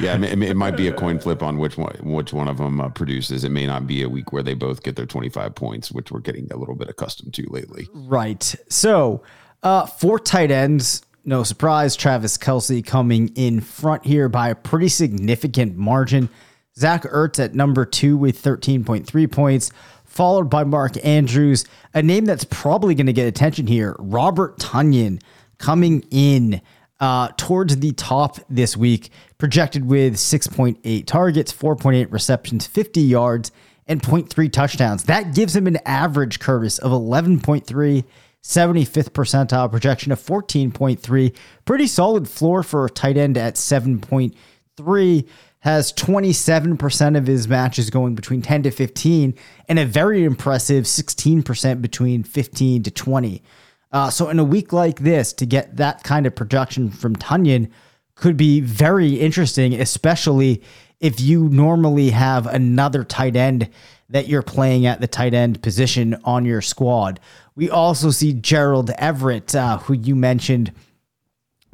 Yeah, 0.00 0.16
it, 0.16 0.42
it 0.42 0.56
might 0.56 0.74
be 0.74 0.88
a 0.88 0.92
coin 0.92 1.18
flip 1.18 1.42
on 1.42 1.58
which 1.58 1.76
one 1.76 1.94
which 2.02 2.32
one 2.32 2.48
of 2.48 2.56
them 2.56 2.80
uh, 2.80 2.88
produces. 2.88 3.44
It 3.44 3.50
may 3.50 3.66
not 3.66 3.86
be 3.86 4.02
a 4.02 4.08
week 4.08 4.32
where 4.32 4.42
they 4.42 4.54
both 4.54 4.82
get 4.82 4.96
their 4.96 5.04
twenty 5.04 5.28
five 5.28 5.54
points, 5.54 5.92
which 5.92 6.10
we're 6.10 6.20
getting 6.20 6.50
a 6.50 6.56
little 6.56 6.74
bit 6.74 6.88
accustomed 6.88 7.34
to 7.34 7.46
lately. 7.50 7.88
Right. 7.92 8.54
So, 8.70 9.22
uh, 9.62 9.84
four 9.84 10.18
tight 10.18 10.50
ends. 10.50 11.02
No 11.26 11.42
surprise, 11.42 11.94
Travis 11.94 12.38
Kelce 12.38 12.86
coming 12.86 13.28
in 13.34 13.60
front 13.60 14.06
here 14.06 14.30
by 14.30 14.48
a 14.48 14.54
pretty 14.54 14.88
significant 14.88 15.76
margin. 15.76 16.30
Zach 16.78 17.02
Ertz 17.04 17.42
at 17.42 17.54
number 17.54 17.84
two 17.84 18.16
with 18.16 18.42
13.3 18.42 19.30
points, 19.32 19.70
followed 20.04 20.50
by 20.50 20.64
Mark 20.64 21.02
Andrews, 21.04 21.64
a 21.94 22.02
name 22.02 22.24
that's 22.24 22.44
probably 22.44 22.94
going 22.94 23.06
to 23.06 23.12
get 23.12 23.26
attention 23.26 23.66
here. 23.66 23.96
Robert 23.98 24.58
Tonyan 24.58 25.20
coming 25.58 26.04
in 26.10 26.60
uh, 27.00 27.28
towards 27.36 27.76
the 27.78 27.92
top 27.92 28.38
this 28.48 28.76
week, 28.76 29.10
projected 29.38 29.86
with 29.86 30.16
6.8 30.16 31.06
targets, 31.06 31.52
4.8 31.52 32.10
receptions, 32.12 32.66
50 32.66 33.00
yards, 33.00 33.52
and 33.86 34.02
0.3 34.02 34.52
touchdowns. 34.52 35.04
That 35.04 35.34
gives 35.34 35.54
him 35.54 35.66
an 35.66 35.78
average, 35.86 36.40
Curtis, 36.40 36.78
of 36.78 36.92
11.3, 36.92 38.04
75th 38.42 39.10
percentile 39.10 39.70
projection 39.70 40.12
of 40.12 40.20
14.3. 40.20 41.36
Pretty 41.64 41.86
solid 41.86 42.28
floor 42.28 42.62
for 42.62 42.84
a 42.86 42.90
tight 42.90 43.16
end 43.16 43.36
at 43.36 43.54
7.3. 43.54 45.28
Has 45.66 45.92
27% 45.94 47.18
of 47.18 47.26
his 47.26 47.48
matches 47.48 47.90
going 47.90 48.14
between 48.14 48.40
10 48.40 48.62
to 48.62 48.70
15, 48.70 49.34
and 49.68 49.78
a 49.80 49.84
very 49.84 50.22
impressive 50.22 50.84
16% 50.84 51.82
between 51.82 52.22
15 52.22 52.84
to 52.84 52.90
20. 52.92 53.42
Uh, 53.90 54.08
so 54.08 54.28
in 54.28 54.38
a 54.38 54.44
week 54.44 54.72
like 54.72 55.00
this, 55.00 55.32
to 55.32 55.44
get 55.44 55.76
that 55.76 56.04
kind 56.04 56.24
of 56.24 56.36
production 56.36 56.88
from 56.88 57.16
Tonyan 57.16 57.68
could 58.14 58.36
be 58.36 58.60
very 58.60 59.14
interesting, 59.14 59.74
especially 59.74 60.62
if 61.00 61.18
you 61.18 61.48
normally 61.48 62.10
have 62.10 62.46
another 62.46 63.02
tight 63.02 63.34
end 63.34 63.68
that 64.08 64.28
you're 64.28 64.42
playing 64.42 64.86
at 64.86 65.00
the 65.00 65.08
tight 65.08 65.34
end 65.34 65.64
position 65.64 66.16
on 66.22 66.44
your 66.44 66.62
squad. 66.62 67.18
We 67.56 67.70
also 67.70 68.12
see 68.12 68.34
Gerald 68.34 68.90
Everett, 68.98 69.52
uh, 69.56 69.78
who 69.78 69.94
you 69.94 70.14
mentioned, 70.14 70.70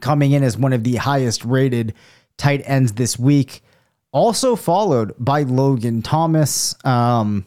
coming 0.01 0.33
in 0.33 0.43
as 0.43 0.57
one 0.57 0.73
of 0.73 0.83
the 0.83 0.97
highest 0.97 1.45
rated 1.45 1.93
tight 2.39 2.63
ends 2.65 2.95
this 2.95 3.19
week. 3.19 3.63
Also 4.13 4.57
followed 4.57 5.15
by 5.19 5.43
Logan 5.43 6.03
Thomas. 6.03 6.75
Um, 6.85 7.47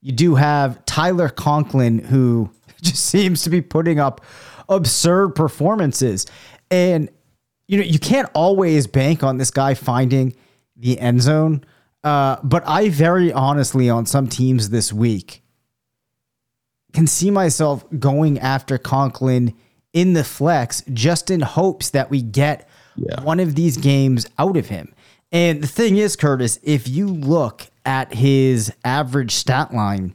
you 0.00 0.12
do 0.12 0.34
have 0.36 0.84
Tyler 0.86 1.28
Conklin, 1.28 1.98
who 1.98 2.50
just 2.82 3.04
seems 3.04 3.42
to 3.42 3.50
be 3.50 3.60
putting 3.60 3.98
up 4.00 4.20
absurd 4.68 5.30
performances. 5.34 6.26
And, 6.70 7.10
you 7.66 7.78
know, 7.78 7.84
you 7.84 7.98
can't 7.98 8.28
always 8.34 8.86
bank 8.86 9.22
on 9.22 9.36
this 9.36 9.50
guy 9.50 9.74
finding 9.74 10.34
the 10.76 10.98
end 10.98 11.22
zone. 11.22 11.64
Uh, 12.04 12.36
but 12.42 12.62
I 12.66 12.88
very 12.88 13.32
honestly, 13.32 13.90
on 13.90 14.06
some 14.06 14.28
teams 14.28 14.70
this 14.70 14.92
week, 14.92 15.42
can 16.94 17.06
see 17.06 17.30
myself 17.30 17.84
going 17.98 18.38
after 18.38 18.78
Conklin 18.78 19.52
in 19.92 20.12
the 20.14 20.24
flex 20.24 20.82
just 20.92 21.30
in 21.30 21.40
hopes 21.40 21.90
that 21.90 22.08
we 22.10 22.22
get 22.22 22.68
Yeah. 22.96 23.20
one 23.22 23.40
of 23.40 23.54
these 23.56 23.76
games 23.76 24.26
out 24.38 24.56
of 24.56 24.68
him. 24.68 24.94
And 25.30 25.62
the 25.62 25.66
thing 25.66 25.96
is, 25.96 26.16
Curtis, 26.16 26.58
if 26.62 26.88
you 26.88 27.06
look 27.06 27.66
at 27.84 28.14
his 28.14 28.72
average 28.84 29.32
stat 29.32 29.74
line, 29.74 30.14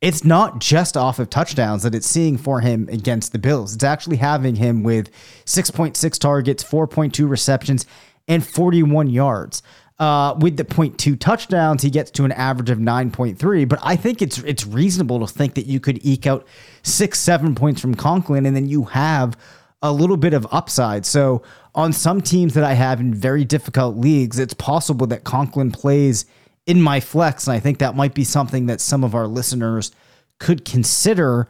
it's 0.00 0.24
not 0.24 0.60
just 0.60 0.96
off 0.96 1.18
of 1.18 1.28
touchdowns 1.28 1.82
that 1.82 1.94
it's 1.94 2.06
seeing 2.06 2.38
for 2.38 2.60
him 2.60 2.88
against 2.90 3.32
the 3.32 3.38
Bills. 3.38 3.74
It's 3.74 3.82
actually 3.82 4.18
having 4.18 4.54
him 4.54 4.84
with 4.84 5.10
6.6 5.44 6.18
targets, 6.20 6.62
4.2 6.62 7.28
receptions, 7.28 7.84
and 8.28 8.46
41 8.46 9.10
yards. 9.10 9.62
Uh, 9.98 10.36
with 10.38 10.56
the 10.56 10.64
0.2 10.64 11.18
touchdowns, 11.18 11.82
he 11.82 11.90
gets 11.90 12.12
to 12.12 12.24
an 12.24 12.30
average 12.30 12.70
of 12.70 12.78
9.3. 12.78 13.68
But 13.68 13.80
I 13.82 13.96
think 13.96 14.22
it's 14.22 14.38
it's 14.38 14.64
reasonable 14.64 15.18
to 15.18 15.26
think 15.26 15.54
that 15.54 15.66
you 15.66 15.80
could 15.80 15.98
eke 16.06 16.24
out 16.24 16.46
six, 16.84 17.18
seven 17.18 17.56
points 17.56 17.80
from 17.80 17.96
Conklin, 17.96 18.46
and 18.46 18.54
then 18.54 18.68
you 18.68 18.84
have 18.84 19.36
a 19.82 19.92
little 19.92 20.16
bit 20.16 20.34
of 20.34 20.46
upside. 20.52 21.04
So 21.04 21.42
on 21.74 21.92
some 21.92 22.20
teams 22.20 22.54
that 22.54 22.64
I 22.64 22.74
have 22.74 23.00
in 23.00 23.14
very 23.14 23.44
difficult 23.44 23.96
leagues, 23.96 24.38
it's 24.38 24.54
possible 24.54 25.06
that 25.08 25.24
Conklin 25.24 25.70
plays 25.70 26.26
in 26.66 26.82
my 26.82 27.00
flex, 27.00 27.46
and 27.46 27.56
I 27.56 27.60
think 27.60 27.78
that 27.78 27.96
might 27.96 28.14
be 28.14 28.24
something 28.24 28.66
that 28.66 28.80
some 28.80 29.04
of 29.04 29.14
our 29.14 29.26
listeners 29.26 29.90
could 30.38 30.64
consider. 30.64 31.48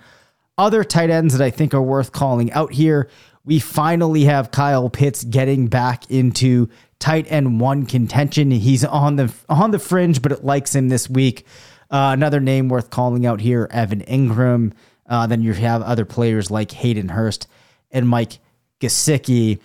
Other 0.57 0.85
tight 0.85 1.11
ends 1.11 1.37
that 1.37 1.45
I 1.45 1.51
think 1.51 1.75
are 1.75 1.83
worth 1.83 2.13
calling 2.13 2.53
out 2.53 2.73
here. 2.73 3.09
We 3.45 3.59
finally 3.59 4.25
have 4.25 4.51
Kyle 4.51 4.91
Pitts 4.91 5.25
getting 5.25 5.69
back 5.69 6.11
into 6.11 6.69
tight 6.99 7.31
end 7.31 7.61
one 7.61 7.87
contention. 7.87 8.51
He's 8.51 8.85
on 8.85 9.17
the 9.17 9.33
on 9.49 9.71
the 9.71 9.79
fringe, 9.79 10.21
but 10.21 10.33
it 10.33 10.45
likes 10.45 10.75
him 10.75 10.89
this 10.89 11.09
week. 11.09 11.47
Uh, 11.91 12.11
another 12.13 12.41
name 12.41 12.69
worth 12.69 12.91
calling 12.91 13.25
out 13.25 13.41
here: 13.41 13.69
Evan 13.71 14.03
Engram. 14.03 14.73
Uh, 15.07 15.27
then 15.27 15.43
you 15.43 15.53
have 15.55 15.83
other 15.83 16.05
players 16.05 16.51
like 16.51 16.73
Hayden 16.73 17.09
Hurst 17.09 17.49
and 17.91 18.09
Mike 18.09 18.39
Gesicki. 18.81 19.59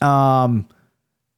Um, 0.00 0.68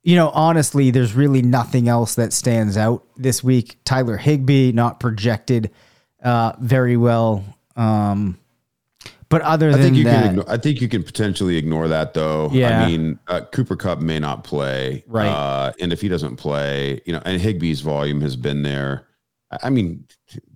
you 0.03 0.17
know, 0.17 0.31
honestly, 0.31 0.91
there's 0.91 1.15
really 1.15 1.43
nothing 1.43 1.89
else 1.89 2.15
that 2.15 2.33
stands 2.33 2.77
out 2.77 3.05
this 3.17 3.45
week. 3.45 3.77
Tyler 3.85 4.17
Higbee 4.17 4.73
not 4.73 4.99
projected 4.99 5.71
uh, 6.23 6.53
very 6.59 6.97
well. 6.97 7.45
Um, 7.77 8.39
but 9.29 9.43
other 9.43 9.69
I 9.69 9.73
than 9.73 9.83
think 9.83 9.97
you 9.97 10.05
that, 10.05 10.23
can. 10.23 10.31
Ignore, 10.31 10.51
I 10.51 10.57
think 10.57 10.81
you 10.81 10.89
can 10.89 11.05
potentially 11.05 11.57
ignore 11.57 11.87
that, 11.89 12.15
though. 12.15 12.51
Yeah. 12.53 12.83
I 12.83 12.87
mean, 12.89 13.19
uh, 13.29 13.43
Cooper 13.53 13.77
Kupp 13.77 14.01
may 14.01 14.19
not 14.19 14.43
play, 14.43 15.05
Right. 15.07 15.29
Uh, 15.29 15.73
and 15.81 15.93
if 15.93 16.01
he 16.01 16.09
doesn't 16.09 16.37
play, 16.37 17.01
you 17.07 17.13
know, 17.13 17.23
and 17.25 17.41
Higbee's 17.41 17.81
volume 17.81 18.21
has 18.23 18.37
been 18.37 18.63
there. 18.63 19.07
I- 19.51 19.71
mean, 19.71 20.05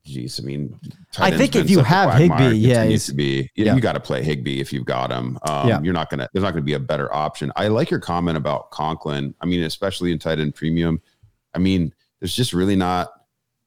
geez, 0.05 0.39
I 0.39 0.45
mean, 0.45 0.79
I 1.19 1.37
think 1.37 1.57
if 1.57 1.69
you 1.69 1.81
have 1.81 2.15
Higbee, 2.15 2.55
yeah, 2.57 2.85
he's- 2.85 3.07
to 3.07 3.15
be. 3.15 3.51
You, 3.55 3.65
yeah. 3.67 3.75
you 3.75 3.81
got 3.81 3.95
to 3.95 4.01
play 4.01 4.23
Higbee 4.23 4.61
if 4.61 4.73
you've 4.73 4.85
got 4.85 5.11
him. 5.11 5.39
Um, 5.43 5.69
Yeah. 5.69 5.81
You're 5.83 5.95
not 5.95 6.11
gonna. 6.11 6.29
There's 6.33 6.43
not 6.45 6.53
gonna 6.53 6.63
be 6.63 6.75
a 6.75 6.79
better 6.81 7.13
option. 7.15 7.51
I 7.57 7.69
like 7.69 7.91
your 7.91 8.01
comment 8.01 8.37
about 8.37 8.71
Conklin. 8.71 9.35
I 9.41 9.47
mean, 9.47 9.63
especially 9.65 10.13
in 10.13 10.19
tight 10.19 10.39
end 10.39 10.55
premium. 10.55 11.01
I 11.55 11.59
mean, 11.59 11.93
there's 12.21 12.35
just 12.35 12.53
really 12.53 12.77
not. 12.77 13.11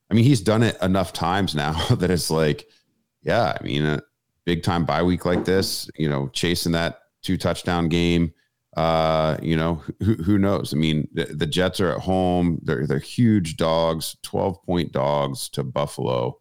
I 0.10 0.14
mean, 0.14 0.24
he's 0.24 0.40
done 0.42 0.64
it 0.64 0.78
enough 0.82 1.12
times 1.12 1.54
now 1.56 1.74
that 1.96 2.10
it's 2.10 2.30
like, 2.30 2.68
yeah. 3.24 3.58
I 3.60 3.64
mean, 3.64 3.86
a 3.86 4.02
big 4.46 4.64
time 4.64 4.86
bye 4.86 5.04
week 5.04 5.26
like 5.26 5.44
this, 5.44 5.90
you 5.98 6.10
know, 6.10 6.30
chasing 6.30 6.72
that 6.72 7.00
two 7.22 7.36
touchdown 7.38 7.90
game. 7.90 8.34
Uh, 8.78 9.38
you 9.42 9.58
know, 9.58 9.82
who, 10.04 10.14
who 10.16 10.38
knows? 10.38 10.72
I 10.72 10.78
mean, 10.78 11.08
the, 11.12 11.26
the 11.26 11.48
Jets 11.48 11.80
are 11.80 11.92
at 11.92 12.00
home. 12.00 12.60
They're 12.62 12.86
they're 12.86 13.00
huge 13.00 13.58
dogs, 13.58 14.16
twelve 14.22 14.62
point 14.64 14.92
dogs 14.92 15.50
to 15.50 15.64
Buffalo 15.64 16.40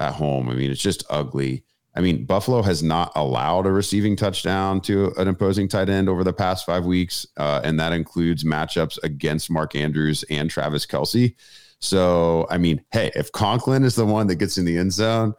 at 0.00 0.14
home. 0.14 0.48
I 0.48 0.54
mean, 0.54 0.70
it's 0.70 0.80
just 0.80 1.04
ugly. 1.10 1.64
I 1.94 2.00
mean, 2.00 2.24
Buffalo 2.24 2.62
has 2.62 2.82
not 2.82 3.12
allowed 3.14 3.66
a 3.66 3.72
receiving 3.72 4.16
touchdown 4.16 4.80
to 4.82 5.12
an 5.18 5.28
opposing 5.28 5.68
tight 5.68 5.90
end 5.90 6.08
over 6.08 6.24
the 6.24 6.32
past 6.32 6.64
five 6.64 6.86
weeks, 6.86 7.26
uh, 7.36 7.60
and 7.62 7.78
that 7.78 7.92
includes 7.92 8.42
matchups 8.42 8.98
against 9.02 9.50
Mark 9.50 9.76
Andrews 9.76 10.22
and 10.30 10.50
Travis 10.50 10.86
Kelce. 10.86 11.34
So, 11.78 12.46
I 12.50 12.56
mean, 12.56 12.82
hey, 12.90 13.10
if 13.14 13.32
Conklin 13.32 13.84
is 13.84 13.96
the 13.96 14.06
one 14.06 14.28
that 14.28 14.36
gets 14.36 14.56
in 14.56 14.64
the 14.64 14.78
end 14.78 14.92
zone, 14.94 15.34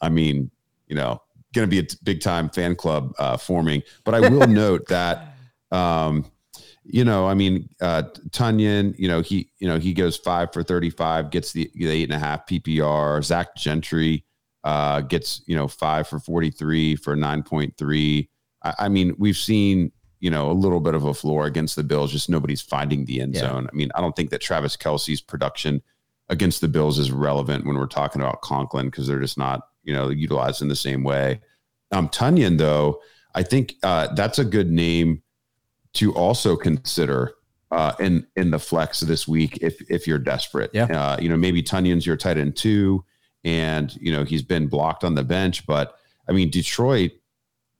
I 0.00 0.08
mean, 0.08 0.50
you 0.86 0.96
know, 0.96 1.20
going 1.54 1.68
to 1.68 1.70
be 1.70 1.78
a 1.78 1.96
big 2.02 2.20
time 2.20 2.48
fan 2.48 2.76
club 2.76 3.12
uh, 3.18 3.36
forming. 3.36 3.82
But 4.04 4.14
I 4.14 4.28
will 4.28 4.46
note 4.46 4.88
that, 4.88 5.31
um, 5.72 6.30
you 6.84 7.04
know, 7.04 7.26
I 7.28 7.34
mean, 7.34 7.68
uh, 7.80 8.02
Tonyan, 8.30 8.98
you 8.98 9.08
know, 9.08 9.20
he, 9.20 9.50
you 9.58 9.68
know, 9.68 9.78
he 9.78 9.92
goes 9.94 10.16
five 10.16 10.52
for 10.52 10.62
35, 10.62 11.30
gets 11.30 11.52
the, 11.52 11.70
the 11.74 11.88
eight 11.88 12.04
and 12.04 12.12
a 12.12 12.18
half 12.18 12.46
PPR. 12.46 13.22
Zach 13.24 13.54
Gentry 13.56 14.24
uh, 14.64 15.00
gets, 15.00 15.42
you 15.46 15.56
know, 15.56 15.68
five 15.68 16.08
for 16.08 16.18
43 16.18 16.96
for 16.96 17.16
9.3. 17.16 18.28
I, 18.64 18.74
I 18.80 18.88
mean, 18.88 19.14
we've 19.16 19.36
seen, 19.36 19.92
you 20.20 20.30
know, 20.30 20.50
a 20.50 20.52
little 20.52 20.80
bit 20.80 20.94
of 20.94 21.04
a 21.04 21.14
floor 21.14 21.46
against 21.46 21.76
the 21.76 21.84
Bills. 21.84 22.10
Just 22.12 22.28
nobody's 22.28 22.62
finding 22.62 23.04
the 23.04 23.20
end 23.20 23.34
Yeah. 23.34 23.40
zone. 23.42 23.68
I 23.72 23.74
mean, 23.76 23.90
I 23.94 24.00
don't 24.00 24.14
think 24.16 24.30
that 24.30 24.40
Travis 24.40 24.76
Kelce's 24.76 25.20
production 25.20 25.82
against 26.28 26.60
the 26.60 26.68
Bills 26.68 26.98
is 26.98 27.12
relevant 27.12 27.64
when 27.64 27.76
we're 27.76 27.86
talking 27.86 28.22
about 28.22 28.40
Conklin 28.42 28.86
because 28.86 29.06
they're 29.06 29.20
just 29.20 29.38
not, 29.38 29.68
you 29.84 29.94
know, 29.94 30.08
utilized 30.08 30.62
in 30.62 30.68
the 30.68 30.76
same 30.76 31.04
way. 31.04 31.40
Um, 31.92 32.08
Tonyan, 32.08 32.58
though, 32.58 33.00
I 33.34 33.42
think 33.42 33.74
uh, 33.82 34.08
that's 34.14 34.38
a 34.38 34.44
good 34.44 34.70
name 34.70 35.22
to 35.94 36.12
also 36.14 36.56
consider 36.56 37.34
uh, 37.70 37.94
in 37.98 38.26
in 38.36 38.50
the 38.50 38.58
flex 38.58 39.00
this 39.00 39.26
week 39.26 39.58
if 39.62 39.80
if 39.90 40.06
you're 40.06 40.18
desperate. 40.18 40.70
Yeah. 40.72 40.84
Uh, 40.84 41.16
you 41.20 41.28
know, 41.28 41.36
maybe 41.36 41.62
Tonyan's 41.62 42.06
your 42.06 42.16
tight 42.16 42.36
end 42.36 42.56
two, 42.56 43.04
and 43.44 43.96
you 44.00 44.12
know 44.12 44.24
he's 44.24 44.42
been 44.42 44.66
blocked 44.68 45.04
on 45.04 45.14
the 45.14 45.24
bench, 45.24 45.66
but 45.66 45.96
I 46.28 46.32
mean 46.32 46.50
Detroit 46.50 47.12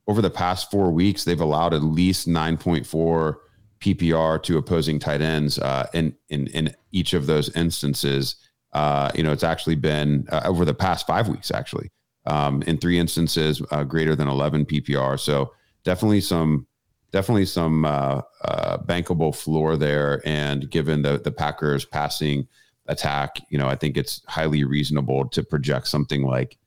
over 0.07 0.21
the 0.21 0.29
past 0.29 0.69
four 0.69 0.91
weeks 0.91 1.23
they've 1.23 1.39
allowed 1.39 1.73
at 1.73 1.83
least 1.83 2.27
nine 2.27 2.57
point 2.57 2.85
four 2.85 3.39
PPR 3.79 4.41
to 4.43 4.57
opposing 4.57 4.97
tight 4.97 5.21
ends 5.21 5.59
uh, 5.59 5.87
in 5.93 6.15
in 6.29 6.47
in 6.47 6.75
each 6.91 7.13
of 7.13 7.27
those 7.27 7.55
instances. 7.55 8.35
Uh, 8.71 9.11
you 9.13 9.21
know, 9.21 9.31
it's 9.31 9.43
actually 9.43 9.75
been 9.75 10.25
uh, 10.31 10.41
over 10.45 10.65
the 10.65 10.73
past 10.73 11.05
five 11.05 11.27
weeks 11.27 11.51
actually. 11.51 11.91
Um, 12.25 12.61
in 12.63 12.77
three 12.77 12.97
instances, 12.97 13.61
uh, 13.71 13.83
greater 13.83 14.15
than 14.15 14.29
11 14.29 14.65
PPR. 14.65 15.19
So 15.19 15.51
definitely 15.83 16.21
some 16.21 16.67
definitely 17.13 17.45
some 17.45 17.85
uh, 17.85 18.21
uh, 18.41 18.77
bankable 18.79 19.33
floor 19.33 19.77
there. 19.77 20.21
And 20.25 20.69
given 20.69 21.03
the 21.03 21.19
the 21.19 21.31
Packers 21.31 21.85
passing 21.85 22.47
attack, 22.87 23.39
you 23.49 23.57
know, 23.57 23.67
I 23.67 23.75
think 23.75 23.95
it's 23.95 24.21
highly 24.27 24.65
reasonable 24.65 25.29
to 25.29 25.43
project 25.43 25.87
something 25.87 26.23
like, 26.23 26.57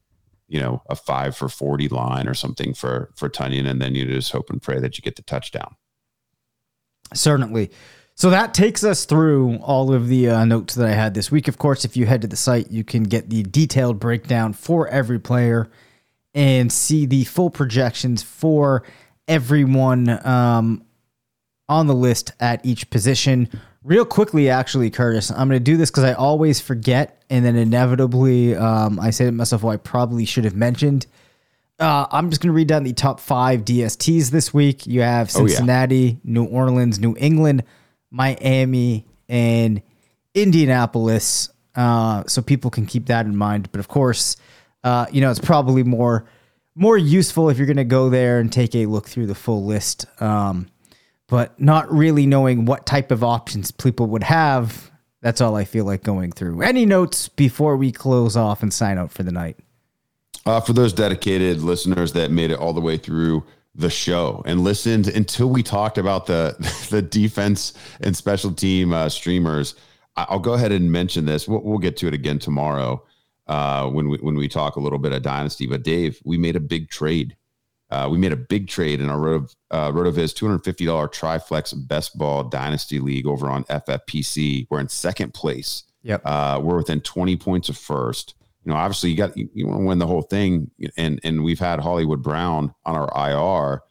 you 0.49 0.59
know, 0.59 0.83
a 0.89 0.97
five 0.97 1.37
for 1.37 1.51
forty 1.51 1.89
line 1.89 2.27
or 2.27 2.35
something 2.35 2.73
for 2.73 3.11
for 3.17 3.29
Tonyan, 3.29 3.69
and 3.69 3.83
then 3.83 3.95
you 3.95 4.07
just 4.07 4.33
hope 4.33 4.49
and 4.49 4.63
pray 4.63 4.81
that 4.81 4.97
you 4.97 5.03
get 5.03 5.17
the 5.17 5.23
touchdown. 5.23 5.77
Certainly. 7.13 7.71
So 8.19 8.31
that 8.31 8.55
takes 8.55 8.83
us 8.83 9.05
through 9.05 9.57
all 9.57 9.93
of 9.93 10.09
the 10.09 10.31
uh, 10.31 10.45
notes 10.47 10.75
that 10.77 10.89
I 10.89 10.95
had 10.95 11.13
this 11.13 11.31
week. 11.31 11.49
Of 11.49 11.59
course, 11.59 11.85
if 11.85 11.99
you 11.99 12.07
head 12.07 12.23
to 12.23 12.27
the 12.27 12.37
site, 12.37 12.71
you 12.71 12.83
can 12.83 13.03
get 13.03 13.29
the 13.29 13.43
detailed 13.43 14.01
breakdown 14.01 14.55
for 14.55 14.89
every 14.89 15.19
player 15.19 15.69
and 16.33 16.73
see 16.73 17.05
the 17.05 17.25
full 17.25 17.51
projections 17.51 18.23
for 18.23 18.85
everyone 19.29 20.09
um, 20.27 20.85
on 21.69 21.87
the 21.87 21.95
list 21.95 22.33
at 22.41 22.65
each 22.65 22.89
position. 22.91 23.49
Real 23.83 24.05
quickly, 24.05 24.51
actually, 24.51 24.91
Curtis, 24.91 25.31
I'm 25.31 25.49
going 25.49 25.51
to 25.51 25.61
do 25.61 25.77
this 25.77 25.91
because 25.91 26.05
I 26.05 26.13
always 26.15 26.61
forget, 26.61 27.23
and 27.31 27.45
then 27.45 27.55
inevitably, 27.57 28.57
um, 28.57 28.99
I 28.99 29.11
say 29.11 29.27
to 29.27 29.33
myself, 29.33 29.63
"Well, 29.63 29.73
I 29.73 29.77
probably 29.77 30.25
should 30.25 30.45
have 30.45 30.57
mentioned." 30.57 31.07
Uh, 31.79 32.07
I'm 32.11 32.31
just 32.31 32.41
going 32.41 32.49
to 32.49 32.55
read 32.57 32.69
down 32.69 32.85
the 32.85 32.95
top 32.95 33.21
five 33.21 33.65
DSTs 33.65 34.31
this 34.31 34.53
week. 34.55 34.87
You 34.87 35.03
have 35.03 35.31
Oh, 35.37 35.41
yeah. 35.43 35.49
Cincinnati, 35.49 36.19
New 36.25 36.45
Orleans, 36.47 36.99
New 36.99 37.15
England, 37.19 37.65
Miami, 38.11 39.05
and 39.29 39.83
Indianapolis. 40.35 41.51
Uh, 41.75 42.25
so 42.27 42.41
people 42.41 42.71
can 42.71 42.87
keep 42.87 43.07
that 43.07 43.27
in 43.27 43.37
mind. 43.37 43.71
But 43.73 43.81
of 43.81 43.89
course, 43.89 44.37
uh, 44.85 45.05
you 45.13 45.21
know, 45.21 45.31
it's 45.31 45.39
probably 45.39 45.83
more 45.83 46.25
more 46.77 46.97
useful 46.97 47.49
if 47.49 47.57
you're 47.57 47.67
going 47.67 47.79
to 47.79 47.85
go 47.85 48.11
there 48.11 48.39
and 48.39 48.53
take 48.53 48.75
a 48.75 48.87
look 48.87 49.09
through 49.09 49.27
the 49.27 49.35
full 49.35 49.65
list. 49.65 50.07
Um, 50.21 50.69
but 51.27 51.59
not 51.61 51.91
really 51.91 52.27
knowing 52.27 52.67
what 52.67 52.87
type 52.87 53.11
of 53.11 53.25
options 53.25 53.71
people 53.73 54.07
would 54.07 54.23
have. 54.23 54.93
That's 55.23 55.41
all 55.41 55.57
I 55.57 55.65
feel 55.65 55.85
like 55.85 56.05
going 56.05 56.31
through. 56.31 56.63
Any 56.63 56.87
notes 56.87 57.29
before 57.29 57.77
we 57.77 57.91
close 57.91 58.37
off 58.37 58.63
and 58.63 58.73
sign 58.73 58.99
out 58.99 59.11
for 59.11 59.25
the 59.25 59.33
night? 59.33 59.57
Uh, 60.45 60.61
for 60.61 60.73
those 60.73 60.93
dedicated 60.93 61.63
listeners 61.63 62.13
that 62.13 62.31
made 62.31 62.53
it 62.53 62.59
all 62.59 62.73
the 62.73 62.81
way 62.81 62.97
through 62.97 63.43
the 63.75 63.91
show 63.91 64.43
and 64.47 64.61
listened 64.61 65.09
until 65.09 65.49
we 65.49 65.63
talked 65.63 65.99
about 65.99 66.27
the 66.27 66.55
the 66.91 67.03
defense 67.03 67.73
and 68.01 68.17
special 68.17 68.53
team 68.53 68.93
uh, 68.93 69.09
streamers, 69.09 69.75
I'll 70.15 70.39
go 70.39 70.53
ahead 70.53 70.71
and 70.71 70.93
mention 70.93 71.25
this. 71.25 71.49
We'll, 71.49 71.63
we'll 71.63 71.79
get 71.79 71.97
to 71.99 72.07
it 72.07 72.15
again 72.15 72.39
tomorrow 72.39 73.03
uh, 73.47 73.89
when 73.89 74.09
we 74.09 74.19
when 74.19 74.37
we 74.37 74.49
talk 74.49 74.77
a 74.77 74.81
little 74.81 74.99
bit 74.99 75.13
of 75.13 75.23
dynasty. 75.23 75.67
But 75.67 75.83
Dave, 75.83 76.21
we 76.25 76.39
made 76.39 76.57
a 76.57 76.61
big 76.61 76.89
trade. 76.91 77.37
Uh, 77.89 78.09
we 78.11 78.19
made 78.19 78.33
a 78.33 78.37
big 78.37 78.67
trade 78.67 79.01
in 79.01 79.09
our 79.09 79.19
Roto, 79.19 79.47
uh, 79.71 79.93
RotoViz 79.93 80.35
$250 80.35 81.13
Triflex 81.13 81.73
Best 81.87 82.19
Ball 82.19 82.43
Dynasty 82.43 82.99
League 82.99 83.29
over 83.29 83.49
on 83.49 83.63
FFPC. 83.65 84.67
We're 84.69 84.81
in 84.81 84.89
second 84.89 85.35
place. 85.35 85.85
Yep. 86.03 86.23
Uh, 86.25 86.61
we're 86.63 86.77
within 86.77 87.01
20 87.01 87.37
points 87.37 87.69
of 87.69 87.79
first. 87.79 88.35
You 88.65 88.73
know, 88.73 88.79
obviously 88.79 89.11
you 89.11 89.17
got 89.17 89.37
you, 89.37 89.49
you 89.55 89.69
want 89.69 89.81
to 89.81 89.87
win 89.87 89.99
the 90.01 90.07
whole 90.09 90.23
thing, 90.23 90.73
and 90.97 91.21
and 91.23 91.45
we've 91.45 91.61
had 91.61 91.79
Hollywood 91.79 92.23
Brown 92.23 92.75
on 92.85 92.97
our 92.97 93.31
IR. 93.31 93.83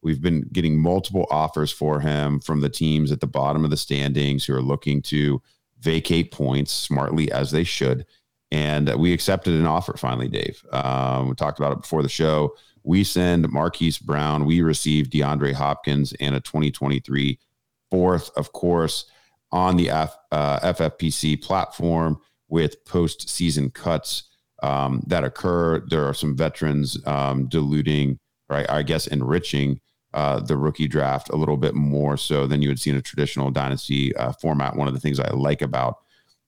We've 0.00 0.22
been 0.22 0.48
getting 0.52 0.78
multiple 0.78 1.26
offers 1.30 1.70
for 1.70 2.00
him 2.00 2.40
from 2.40 2.62
the 2.62 2.70
teams 2.70 3.12
at 3.12 3.20
the 3.20 3.26
bottom 3.26 3.64
of 3.64 3.70
the 3.70 3.76
standings 3.76 4.44
who 4.44 4.54
are 4.54 4.62
looking 4.62 5.02
to 5.02 5.42
vacate 5.80 6.32
points 6.32 6.72
smartly 6.72 7.30
as 7.30 7.50
they 7.50 7.64
should. 7.64 8.06
And 8.52 8.94
we 8.96 9.14
accepted 9.14 9.54
an 9.54 9.64
offer 9.64 9.96
finally, 9.96 10.28
Dave. 10.28 10.62
Um, 10.72 11.30
we 11.30 11.34
talked 11.34 11.58
about 11.58 11.72
it 11.72 11.80
before 11.80 12.02
the 12.02 12.08
show. 12.10 12.54
We 12.84 13.02
send 13.02 13.48
Marquise 13.48 13.96
Brown. 13.96 14.44
We 14.44 14.60
receive 14.60 15.08
DeAndre 15.08 15.54
Hopkins 15.54 16.12
and 16.20 16.34
a 16.34 16.40
2023 16.40 17.38
fourth, 17.90 18.30
of 18.36 18.52
course, 18.52 19.06
on 19.52 19.76
the 19.76 19.88
F, 19.88 20.14
uh, 20.32 20.60
FFPC 20.60 21.42
platform 21.42 22.20
with 22.48 22.84
postseason 22.84 23.72
cuts 23.72 24.24
um, 24.62 25.02
that 25.06 25.24
occur. 25.24 25.80
There 25.88 26.04
are 26.04 26.14
some 26.14 26.36
veterans 26.36 26.98
um, 27.06 27.48
diluting, 27.48 28.18
right? 28.50 28.68
I 28.68 28.82
guess 28.82 29.06
enriching 29.06 29.80
uh, 30.12 30.40
the 30.40 30.58
rookie 30.58 30.88
draft 30.88 31.30
a 31.30 31.36
little 31.36 31.56
bit 31.56 31.74
more 31.74 32.18
so 32.18 32.46
than 32.46 32.60
you 32.60 32.68
would 32.68 32.80
see 32.80 32.90
in 32.90 32.96
a 32.96 33.02
traditional 33.02 33.50
dynasty 33.50 34.14
uh, 34.16 34.32
format. 34.32 34.76
One 34.76 34.88
of 34.88 34.94
the 34.94 35.00
things 35.00 35.18
I 35.18 35.30
like 35.30 35.62
about 35.62 36.02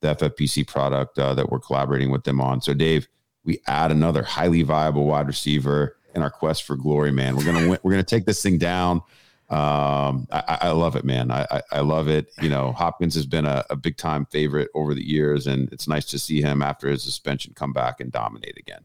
the 0.05 0.15
FFPC 0.15 0.67
product 0.67 1.19
uh, 1.19 1.35
that 1.35 1.51
we're 1.51 1.59
collaborating 1.59 2.11
with 2.11 2.25
them 2.25 2.41
on. 2.41 2.61
So, 2.61 2.75
Dave, 2.75 3.09
we 3.45 3.61
add 3.67 3.91
another 3.91 4.23
highly 4.23 4.63
viable 4.63 5.07
wide 5.07 5.27
receiver 5.27 5.97
in 6.15 6.23
our 6.23 6.31
quest 6.31 6.65
for 6.65 6.77
glory, 6.77 7.11
man. 7.11 7.37
We're 7.37 7.45
gonna 7.45 7.69
win, 7.69 7.79
we're 7.83 7.91
gonna 7.93 8.03
take 8.03 8.27
this 8.27 8.43
thing 8.43 8.59
down. 8.59 8.99
Um, 9.51 10.27
I, 10.31 10.59
I- 10.63 10.71
love 10.71 10.97
it, 10.97 11.05
man. 11.05 11.31
I, 11.31 11.47
I, 11.51 11.63
I 11.73 11.81
love 11.81 12.09
it. 12.09 12.33
You 12.41 12.49
know, 12.49 12.73
Hopkins 12.73 13.15
has 13.15 13.27
been 13.27 13.45
a, 13.47 13.65
a 13.71 13.77
big 13.77 13.97
time 13.97 14.27
favorite 14.27 14.69
over 14.75 14.95
the 14.95 15.07
years, 15.07 15.47
and 15.47 15.73
it's 15.73 15.89
nice 15.89 16.05
to 16.07 16.19
see 16.19 16.41
him 16.41 16.63
after 16.63 16.89
his 16.89 17.03
suspension 17.03 17.53
come 17.55 17.73
back 17.73 18.01
and 18.01 18.11
dominate 18.11 18.59
again. 18.59 18.85